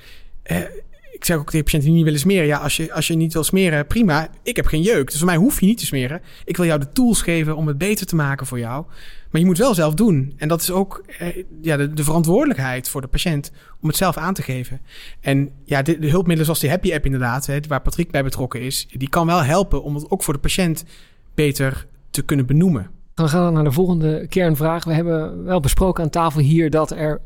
Uh, 0.50 0.59
ik 1.12 1.24
zeg 1.24 1.37
ook 1.37 1.50
tegen 1.50 1.64
patiënten 1.64 1.88
die 1.88 1.96
niet 1.96 2.04
willen 2.04 2.20
smeren. 2.20 2.46
Ja, 2.46 2.59
als 2.59 2.76
je, 2.76 2.92
als 2.92 3.06
je 3.06 3.14
niet 3.14 3.33
wil 3.33 3.44
smeren, 3.44 3.87
prima. 3.87 4.28
Ik 4.42 4.56
heb 4.56 4.66
geen 4.66 4.83
jeuk. 4.83 5.06
Dus 5.06 5.16
voor 5.16 5.26
mij 5.26 5.37
hoef 5.37 5.61
je 5.61 5.66
niet 5.66 5.78
te 5.78 5.87
smeren. 5.87 6.20
Ik 6.44 6.56
wil 6.56 6.66
jou 6.66 6.80
de 6.80 6.92
tools 6.92 7.22
geven 7.22 7.56
om 7.56 7.66
het 7.66 7.78
beter 7.78 8.06
te 8.06 8.16
maken 8.16 8.46
voor 8.46 8.59
jou. 8.59 8.85
Maar 9.31 9.40
je 9.40 9.47
moet 9.47 9.59
wel 9.59 9.75
zelf 9.75 9.95
doen. 9.95 10.35
En 10.37 10.49
dat 10.49 10.61
is 10.61 10.71
ook 10.71 11.05
eh, 11.19 11.45
ja, 11.61 11.77
de, 11.77 11.93
de, 11.93 12.05
verantwoordelijkheid 12.05 12.88
voor 12.88 13.01
de 13.01 13.07
patiënt 13.07 13.53
om 13.81 13.88
het 13.88 13.97
zelf 13.97 14.16
aan 14.16 14.35
te 14.35 14.43
geven. 14.43 14.81
En 15.21 15.51
ja, 15.64 15.83
de, 15.83 15.99
de 15.99 16.09
hulpmiddelen 16.09 16.45
zoals 16.45 16.61
die 16.61 16.71
Happy 16.71 16.95
App 16.95 17.05
inderdaad, 17.05 17.66
waar 17.69 17.83
Patrick 17.83 18.11
bij 18.11 18.23
betrokken 18.23 18.61
is, 18.61 18.88
die 18.93 19.09
kan 19.09 19.27
wel 19.27 19.43
helpen 19.43 19.83
om 19.83 19.95
het 19.95 20.11
ook 20.11 20.23
voor 20.23 20.35
de 20.35 20.40
patiënt 20.40 20.85
beter 21.35 21.87
te 22.11 22.23
kunnen 22.23 22.47
benoemen. 22.47 22.90
Dan 23.14 23.29
gaan 23.29 23.47
we 23.47 23.53
naar 23.53 23.64
de 23.64 23.73
volgende 23.73 24.27
kernvraag. 24.29 24.85
We 24.85 24.93
hebben 24.93 25.45
wel 25.45 25.61
besproken 25.61 26.05
aan 26.05 26.11
tafel 26.11 26.40
hier 26.40 26.71
dat 26.71 26.90
er 26.90 27.21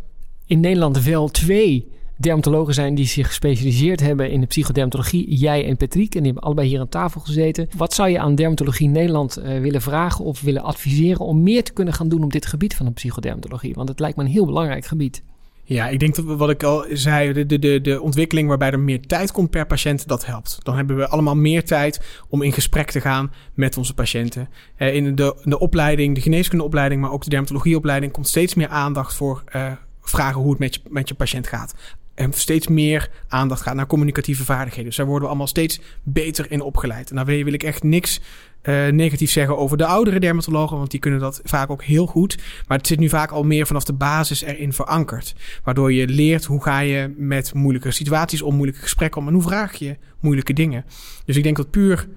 in 0.47 0.61
Nederland 0.61 1.05
wel 1.05 1.29
twee 1.29 1.93
dermatologen 2.17 2.75
zijn 2.75 2.95
die 2.95 3.07
zich 3.07 3.27
gespecialiseerd 3.27 4.01
hebben 4.01 4.31
in 4.31 4.41
de 4.41 4.47
psychodermatologie. 4.47 5.35
Jij 5.35 5.67
en 5.67 5.77
Patrick. 5.77 6.15
En 6.15 6.23
die 6.23 6.33
hebben 6.33 6.43
allebei 6.43 6.69
hier 6.69 6.81
aan 6.81 6.89
tafel 6.89 7.21
gezeten. 7.21 7.69
Wat 7.77 7.95
zou 7.95 8.09
je 8.09 8.19
aan 8.19 8.35
Dermatologie 8.35 8.89
Nederland 8.89 9.39
uh, 9.39 9.61
willen 9.61 9.83
vragen 9.83 10.25
of 10.25 10.41
willen 10.41 10.63
adviseren 10.63 11.21
om 11.21 11.43
meer 11.43 11.65
te 11.65 11.73
kunnen 11.73 11.95
gaan 11.95 12.09
doen 12.09 12.25
op 12.25 12.33
dit 12.33 12.47
gebied 12.47 12.77
van 12.77 12.87
de 12.87 12.93
psychodermatologie? 12.93 13.75
Want 13.75 13.89
het 13.89 14.01
lijkt 14.01 14.17
me 14.17 14.25
een 14.25 14.31
heel 14.31 14.47
belangrijk 14.47 14.85
gebied. 14.85 15.23
Ja, 15.67 15.89
ik 15.89 15.99
denk 15.99 16.15
dat 16.15 16.25
wat 16.25 16.51
ik 16.51 16.63
al 16.63 16.85
zei, 16.93 17.47
de, 17.47 17.59
de, 17.59 17.81
de 17.81 18.01
ontwikkeling 18.01 18.49
waarbij 18.49 18.71
er 18.71 18.79
meer 18.79 19.01
tijd 19.01 19.33
komt 19.33 19.51
per 19.51 19.67
patiënt, 19.67 20.09
dat 20.09 20.27
helpt. 20.27 20.59
Dan 20.63 20.77
hebben 20.77 20.97
we 20.97 21.09
allemaal 21.09 21.37
meer 21.37 21.65
tijd 21.65 22.01
om 22.29 22.43
in 22.43 22.53
gesprek 22.53 22.91
te 22.91 23.01
gaan 23.01 23.33
met 23.55 23.77
onze 23.77 23.95
patiënten. 23.95 24.49
Uh, 24.79 24.95
in 24.95 25.15
de, 25.15 25.37
de 25.45 25.59
opleiding, 25.59 26.15
de 26.15 26.21
geneeskundeopleiding, 26.21 27.01
maar 27.01 27.13
ook 27.13 27.25
de 27.25 27.31
dermatologieopleiding, 27.31 28.13
komt 28.13 28.29
steeds 28.29 28.55
meer 28.55 28.69
aandacht 28.69 29.15
voor 29.15 29.45
uh, 29.57 29.73
vragen 30.01 30.41
hoe 30.41 30.51
het 30.51 30.59
met 30.59 30.75
je, 30.75 30.81
met 30.89 31.09
je 31.09 31.15
patiënt 31.15 31.47
gaat 31.47 31.75
en 32.15 32.33
steeds 32.33 32.69
meer 32.69 33.11
aandacht 33.29 33.63
gaat 33.63 33.75
naar 33.75 33.87
communicatieve 33.87 34.45
vaardigheden. 34.45 34.85
Dus 34.85 34.97
daar 34.97 35.07
worden 35.07 35.23
we 35.23 35.29
allemaal 35.29 35.47
steeds 35.47 35.81
beter 36.03 36.51
in 36.51 36.61
opgeleid. 36.61 37.11
En 37.11 37.17
daar 37.17 37.25
wil, 37.25 37.53
ik 37.53 37.63
echt 37.63 37.83
niks 37.83 38.21
uh, 38.63 38.89
negatief 38.89 39.31
zeggen 39.31 39.59
over 39.59 39.77
de 39.77 39.87
oudere 39.87 40.21
dermatologen, 40.21 40.77
want 40.77 40.91
die 40.91 41.01
kunnen 41.01 41.21
dat 41.21 41.41
vaak 41.45 41.71
ook 41.71 41.85
heel 41.85 42.07
goed. 42.07 42.39
Maar 42.69 42.79
het 42.79 42.87
zit 42.87 42.99
nu 42.99 43.09
vaak 43.09 43.31
al 43.31 43.43
meer 43.43 43.67
vanaf 43.67 43.85
de 43.85 43.93
basis 43.93 44.43
erin 44.43 44.73
verankerd. 44.73 45.35
Waardoor 45.65 45.93
je 45.93 46.09
leert 46.09 46.45
hoe 46.45 46.63
ga 46.63 46.79
je 46.79 47.15
met 47.17 47.55
moeilijke 47.55 47.91
situaties 47.91 48.43
om, 48.43 48.55
moeilijke 48.55 48.83
gesprekken 48.83 49.21
om 49.21 49.27
en 49.27 49.35
hoe 49.35 49.43
vraag 49.43 49.75
je 49.75 49.97
moeilijke 50.21 50.53
dingen. 50.53 50.85
Dus 51.25 51.37
ik 51.37 51.43
denk 51.43 51.57
dat 51.57 51.71
puur 51.71 52.09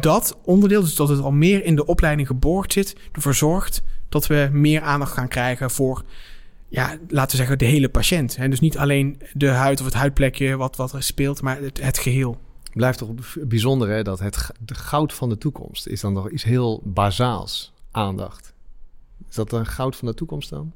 dat 0.00 0.38
onderdeel, 0.44 0.80
dus 0.80 0.94
dat 0.94 1.08
het 1.08 1.20
al 1.20 1.32
meer 1.32 1.64
in 1.64 1.76
de 1.76 1.86
opleiding 1.86 2.28
geborgd 2.28 2.72
zit, 2.72 2.96
ervoor 3.12 3.34
zorgt 3.34 3.82
dat 4.08 4.26
we 4.26 4.48
meer 4.52 4.80
aandacht 4.80 5.12
gaan 5.12 5.28
krijgen 5.28 5.70
voor 5.70 6.04
ja, 6.68 6.96
laten 7.08 7.30
we 7.30 7.36
zeggen, 7.36 7.58
de 7.58 7.64
hele 7.64 7.88
patiënt. 7.88 8.36
En 8.36 8.50
dus 8.50 8.60
niet 8.60 8.78
alleen 8.78 9.20
de 9.32 9.48
huid 9.48 9.78
of 9.80 9.84
het 9.84 9.94
huidplekje 9.94 10.56
wat, 10.56 10.76
wat 10.76 10.92
er 10.92 11.02
speelt, 11.02 11.42
maar 11.42 11.60
het, 11.60 11.82
het 11.82 11.98
geheel. 11.98 12.38
Blijft 12.72 12.98
toch 12.98 13.10
bijzonder 13.40 13.88
hè, 13.88 14.02
dat 14.02 14.18
het 14.18 14.50
de 14.60 14.74
goud 14.74 15.12
van 15.12 15.28
de 15.28 15.38
toekomst 15.38 15.86
is 15.86 16.00
dan 16.00 16.12
nog 16.12 16.30
iets 16.30 16.44
heel 16.44 16.82
bazaals, 16.84 17.72
aandacht. 17.90 18.54
Is 19.28 19.34
dat 19.34 19.52
een 19.52 19.66
goud 19.66 19.96
van 19.96 20.08
de 20.08 20.14
toekomst 20.14 20.50
dan? 20.50 20.72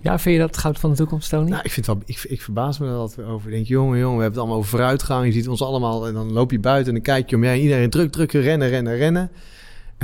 Ja, 0.00 0.18
vind 0.18 0.34
je 0.36 0.40
dat 0.40 0.56
goud 0.56 0.78
van 0.78 0.90
de 0.90 0.96
toekomst, 0.96 1.28
Tony? 1.28 1.50
Nou, 1.50 1.62
ik, 1.62 1.70
vind 1.70 1.86
wel, 1.86 2.02
ik, 2.04 2.24
ik 2.28 2.42
verbaas 2.42 2.78
me 2.78 2.86
er 2.86 2.94
altijd 2.94 3.26
over. 3.26 3.48
Ik 3.48 3.54
denk, 3.54 3.66
jongen, 3.66 3.98
jongen, 3.98 4.16
we 4.16 4.22
hebben 4.22 4.30
het 4.30 4.38
allemaal 4.38 4.56
over 4.56 4.70
vooruitgang. 4.70 5.26
Je 5.26 5.32
ziet 5.32 5.48
ons 5.48 5.62
allemaal 5.62 6.06
en 6.06 6.14
dan 6.14 6.32
loop 6.32 6.50
je 6.50 6.58
buiten 6.58 6.88
en 6.88 7.02
dan 7.02 7.14
kijk 7.14 7.30
je 7.30 7.36
om 7.36 7.44
je 7.44 7.60
Iedereen 7.60 7.90
druk, 7.90 8.12
druk, 8.12 8.32
rennen, 8.32 8.68
rennen, 8.68 8.96
rennen. 8.96 9.30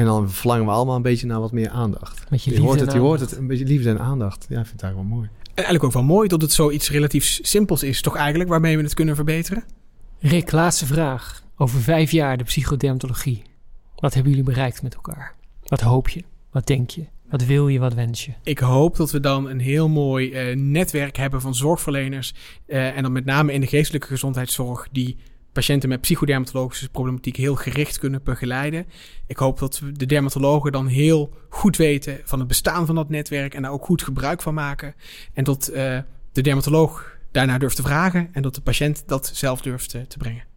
En 0.01 0.07
dan 0.07 0.31
verlangen 0.31 0.65
we 0.65 0.71
allemaal 0.71 0.97
een 0.97 1.03
beetje 1.03 1.27
naar 1.27 1.41
wat 1.41 1.53
meer 1.53 1.69
aandacht. 1.69 2.31
Met 2.31 2.45
je, 2.45 2.51
je 2.51 2.61
hoort 2.61 2.81
het, 2.81 2.93
je 2.93 2.99
hoort 2.99 3.21
het, 3.21 3.37
een 3.37 3.47
beetje 3.47 3.65
liefde 3.65 3.89
en 3.89 3.99
aandacht. 3.99 4.47
Ja, 4.49 4.61
ik 4.61 4.67
vind 4.67 4.81
het 4.81 4.83
eigenlijk 4.83 5.11
wel 5.11 5.19
mooi. 5.19 5.31
En 5.43 5.55
eigenlijk 5.55 5.85
ook 5.85 5.93
wel 5.93 6.03
mooi 6.03 6.29
dat 6.29 6.43
het 6.43 6.53
zoiets 6.53 6.91
relatief 6.91 7.39
simpels 7.43 7.83
is, 7.83 8.01
toch 8.01 8.17
eigenlijk, 8.17 8.51
waarmee 8.51 8.77
we 8.77 8.83
het 8.83 8.95
kunnen 8.95 9.15
verbeteren? 9.15 9.65
Rick, 10.19 10.53
laatste 10.53 10.87
vraag. 10.87 11.43
Over 11.57 11.81
vijf 11.81 12.11
jaar 12.11 12.37
de 12.37 12.45
psychodermatologie. 12.45 13.43
Wat 13.97 14.15
hebben 14.15 14.33
jullie 14.33 14.47
bereikt 14.47 14.83
met 14.83 14.95
elkaar? 14.95 15.35
Wat 15.65 15.81
hoop 15.81 16.09
je? 16.09 16.25
Wat 16.51 16.67
denk 16.67 16.91
je? 16.91 17.05
Wat 17.31 17.45
wil 17.45 17.69
je? 17.69 17.79
Wat 17.79 17.95
wens 17.95 18.25
je? 18.25 18.33
Ik 18.43 18.59
hoop 18.59 18.97
dat 18.97 19.11
we 19.11 19.21
dan 19.21 19.49
een 19.49 19.61
heel 19.61 19.89
mooi 19.89 20.51
uh, 20.51 20.57
netwerk 20.57 21.17
hebben 21.17 21.41
van 21.41 21.55
zorgverleners. 21.55 22.35
Uh, 22.67 22.97
en 22.97 23.03
dan 23.03 23.13
met 23.13 23.25
name 23.25 23.53
in 23.53 23.61
de 23.61 23.67
geestelijke 23.67 24.07
gezondheidszorg, 24.07 24.89
die 24.93 25.17
patiënten 25.53 25.89
met 25.89 26.01
psychodermatologische 26.01 26.89
problematiek 26.89 27.37
heel 27.37 27.55
gericht 27.55 27.99
kunnen 27.99 28.23
begeleiden. 28.25 28.87
Ik 29.27 29.37
hoop 29.37 29.59
dat 29.59 29.83
de 29.93 30.07
dermatologen 30.07 30.73
dan 30.73 30.87
heel 30.87 31.33
goed 31.49 31.77
weten 31.77 32.21
van 32.25 32.39
het 32.39 32.49
bestaan 32.49 32.87
van 32.87 32.95
dat 32.95 33.09
netwerk 33.09 33.55
en 33.55 33.63
daar 33.63 33.73
ook 33.73 33.85
goed 33.85 34.03
gebruik 34.03 34.43
van 34.43 34.55
maken. 34.55 34.95
En 35.33 35.45
dat 35.45 35.71
uh, 35.71 35.99
de 36.33 36.43
dermatoloog 36.43 37.17
daarna 37.31 37.59
durft 37.59 37.77
te 37.77 37.83
vragen 37.83 38.29
en 38.33 38.43
dat 38.43 38.55
de 38.55 38.61
patiënt 38.61 39.03
dat 39.07 39.31
zelf 39.35 39.61
durft 39.61 39.91
te 39.91 40.19
brengen. 40.19 40.50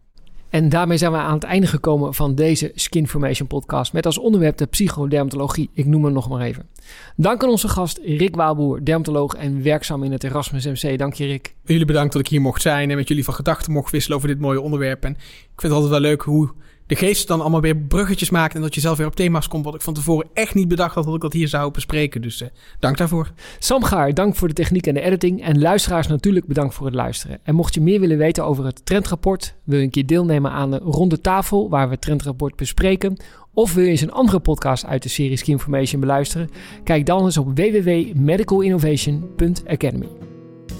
En 0.53 0.69
daarmee 0.69 0.97
zijn 0.97 1.11
we 1.11 1.17
aan 1.17 1.33
het 1.33 1.43
einde 1.43 1.67
gekomen 1.67 2.13
van 2.13 2.35
deze 2.35 2.71
Skinformation 2.75 3.47
podcast 3.47 3.93
met 3.93 4.05
als 4.05 4.17
onderwerp 4.17 4.57
de 4.57 4.65
psychodermatologie. 4.65 5.69
Ik 5.73 5.85
noem 5.85 6.03
hem 6.03 6.13
nog 6.13 6.29
maar 6.29 6.41
even. 6.41 6.67
Dank 7.15 7.43
aan 7.43 7.49
onze 7.49 7.67
gast 7.67 7.99
Rick 8.03 8.35
Waalboer, 8.35 8.85
dermatoloog 8.85 9.33
en 9.33 9.63
werkzaam 9.63 10.03
in 10.03 10.11
het 10.11 10.23
Erasmus 10.23 10.65
MC. 10.65 10.97
Dank 10.97 11.13
je 11.13 11.25
Rick. 11.25 11.55
Jullie 11.63 11.85
bedankt 11.85 12.13
dat 12.13 12.21
ik 12.21 12.27
hier 12.27 12.41
mocht 12.41 12.61
zijn 12.61 12.89
en 12.89 12.95
met 12.95 13.07
jullie 13.07 13.23
van 13.23 13.33
gedachten 13.33 13.71
mocht 13.71 13.91
wisselen 13.91 14.17
over 14.17 14.29
dit 14.29 14.39
mooie 14.39 14.61
onderwerp. 14.61 15.03
En 15.03 15.11
ik 15.11 15.61
vind 15.61 15.61
het 15.61 15.71
altijd 15.71 15.91
wel 15.91 15.99
leuk 15.99 16.21
hoe 16.21 16.51
de 16.93 17.05
geest 17.05 17.27
dan 17.27 17.41
allemaal 17.41 17.61
weer 17.61 17.77
bruggetjes 17.77 18.29
maakt 18.29 18.55
en 18.55 18.61
dat 18.61 18.75
je 18.75 18.81
zelf 18.81 18.97
weer 18.97 19.07
op 19.07 19.15
thema's 19.15 19.47
komt 19.47 19.65
wat 19.65 19.75
ik 19.75 19.81
van 19.81 19.93
tevoren 19.93 20.27
echt 20.33 20.53
niet 20.53 20.67
bedacht 20.67 20.95
had 20.95 21.03
dat 21.03 21.15
ik 21.15 21.21
dat 21.21 21.33
hier 21.33 21.47
zou 21.47 21.71
bespreken. 21.71 22.21
Dus 22.21 22.41
uh, 22.41 22.47
dank 22.79 22.97
daarvoor. 22.97 23.31
Sam 23.59 23.83
Gaar, 23.83 24.13
dank 24.13 24.35
voor 24.35 24.47
de 24.47 24.53
techniek 24.53 24.87
en 24.87 24.93
de 24.93 25.01
editing. 25.01 25.43
En 25.43 25.61
luisteraars 25.61 26.07
natuurlijk 26.07 26.47
bedankt 26.47 26.73
voor 26.73 26.85
het 26.85 26.95
luisteren. 26.95 27.39
En 27.43 27.55
mocht 27.55 27.73
je 27.73 27.81
meer 27.81 27.99
willen 27.99 28.17
weten 28.17 28.45
over 28.45 28.65
het 28.65 28.85
trendrapport, 28.85 29.55
wil 29.63 29.77
je 29.77 29.83
een 29.83 29.89
keer 29.89 30.05
deelnemen 30.05 30.51
aan 30.51 30.71
de 30.71 30.77
ronde 30.77 31.21
tafel 31.21 31.69
waar 31.69 31.85
we 31.85 31.93
het 31.93 32.01
trendrapport 32.01 32.55
bespreken, 32.55 33.17
of 33.53 33.73
wil 33.73 33.83
je 33.83 33.89
eens 33.89 34.01
een 34.01 34.11
andere 34.11 34.39
podcast 34.39 34.85
uit 34.85 35.03
de 35.03 35.09
serie 35.09 35.37
Skin 35.37 35.53
Information 35.53 36.01
beluisteren, 36.01 36.49
kijk 36.83 37.05
dan 37.05 37.25
eens 37.25 37.37
op 37.37 37.57
www.medicalinnovation.academy. 37.57 40.07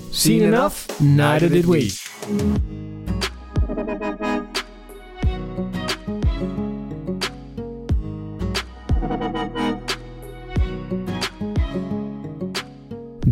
Seen 0.09 0.41
enough? 0.41 0.99
Neither 0.99 1.49
did 1.49 1.65
we. 1.65 2.91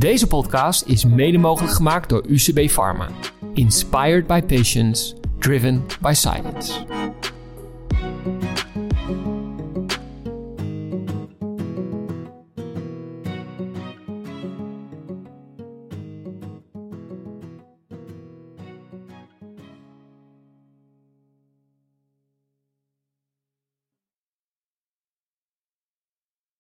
Deze 0.02 0.28
podcast 0.28 0.86
is 0.86 1.06
mede 1.06 1.38
mogelijk 1.38 1.74
gemaakt 1.74 2.10
door 2.10 2.24
UCB 2.28 2.70
Pharma. 2.70 3.08
Inspired 3.54 4.28
by 4.28 4.42
patients, 4.42 5.14
driven 5.40 5.86
by 6.00 6.14
science. 6.14 6.74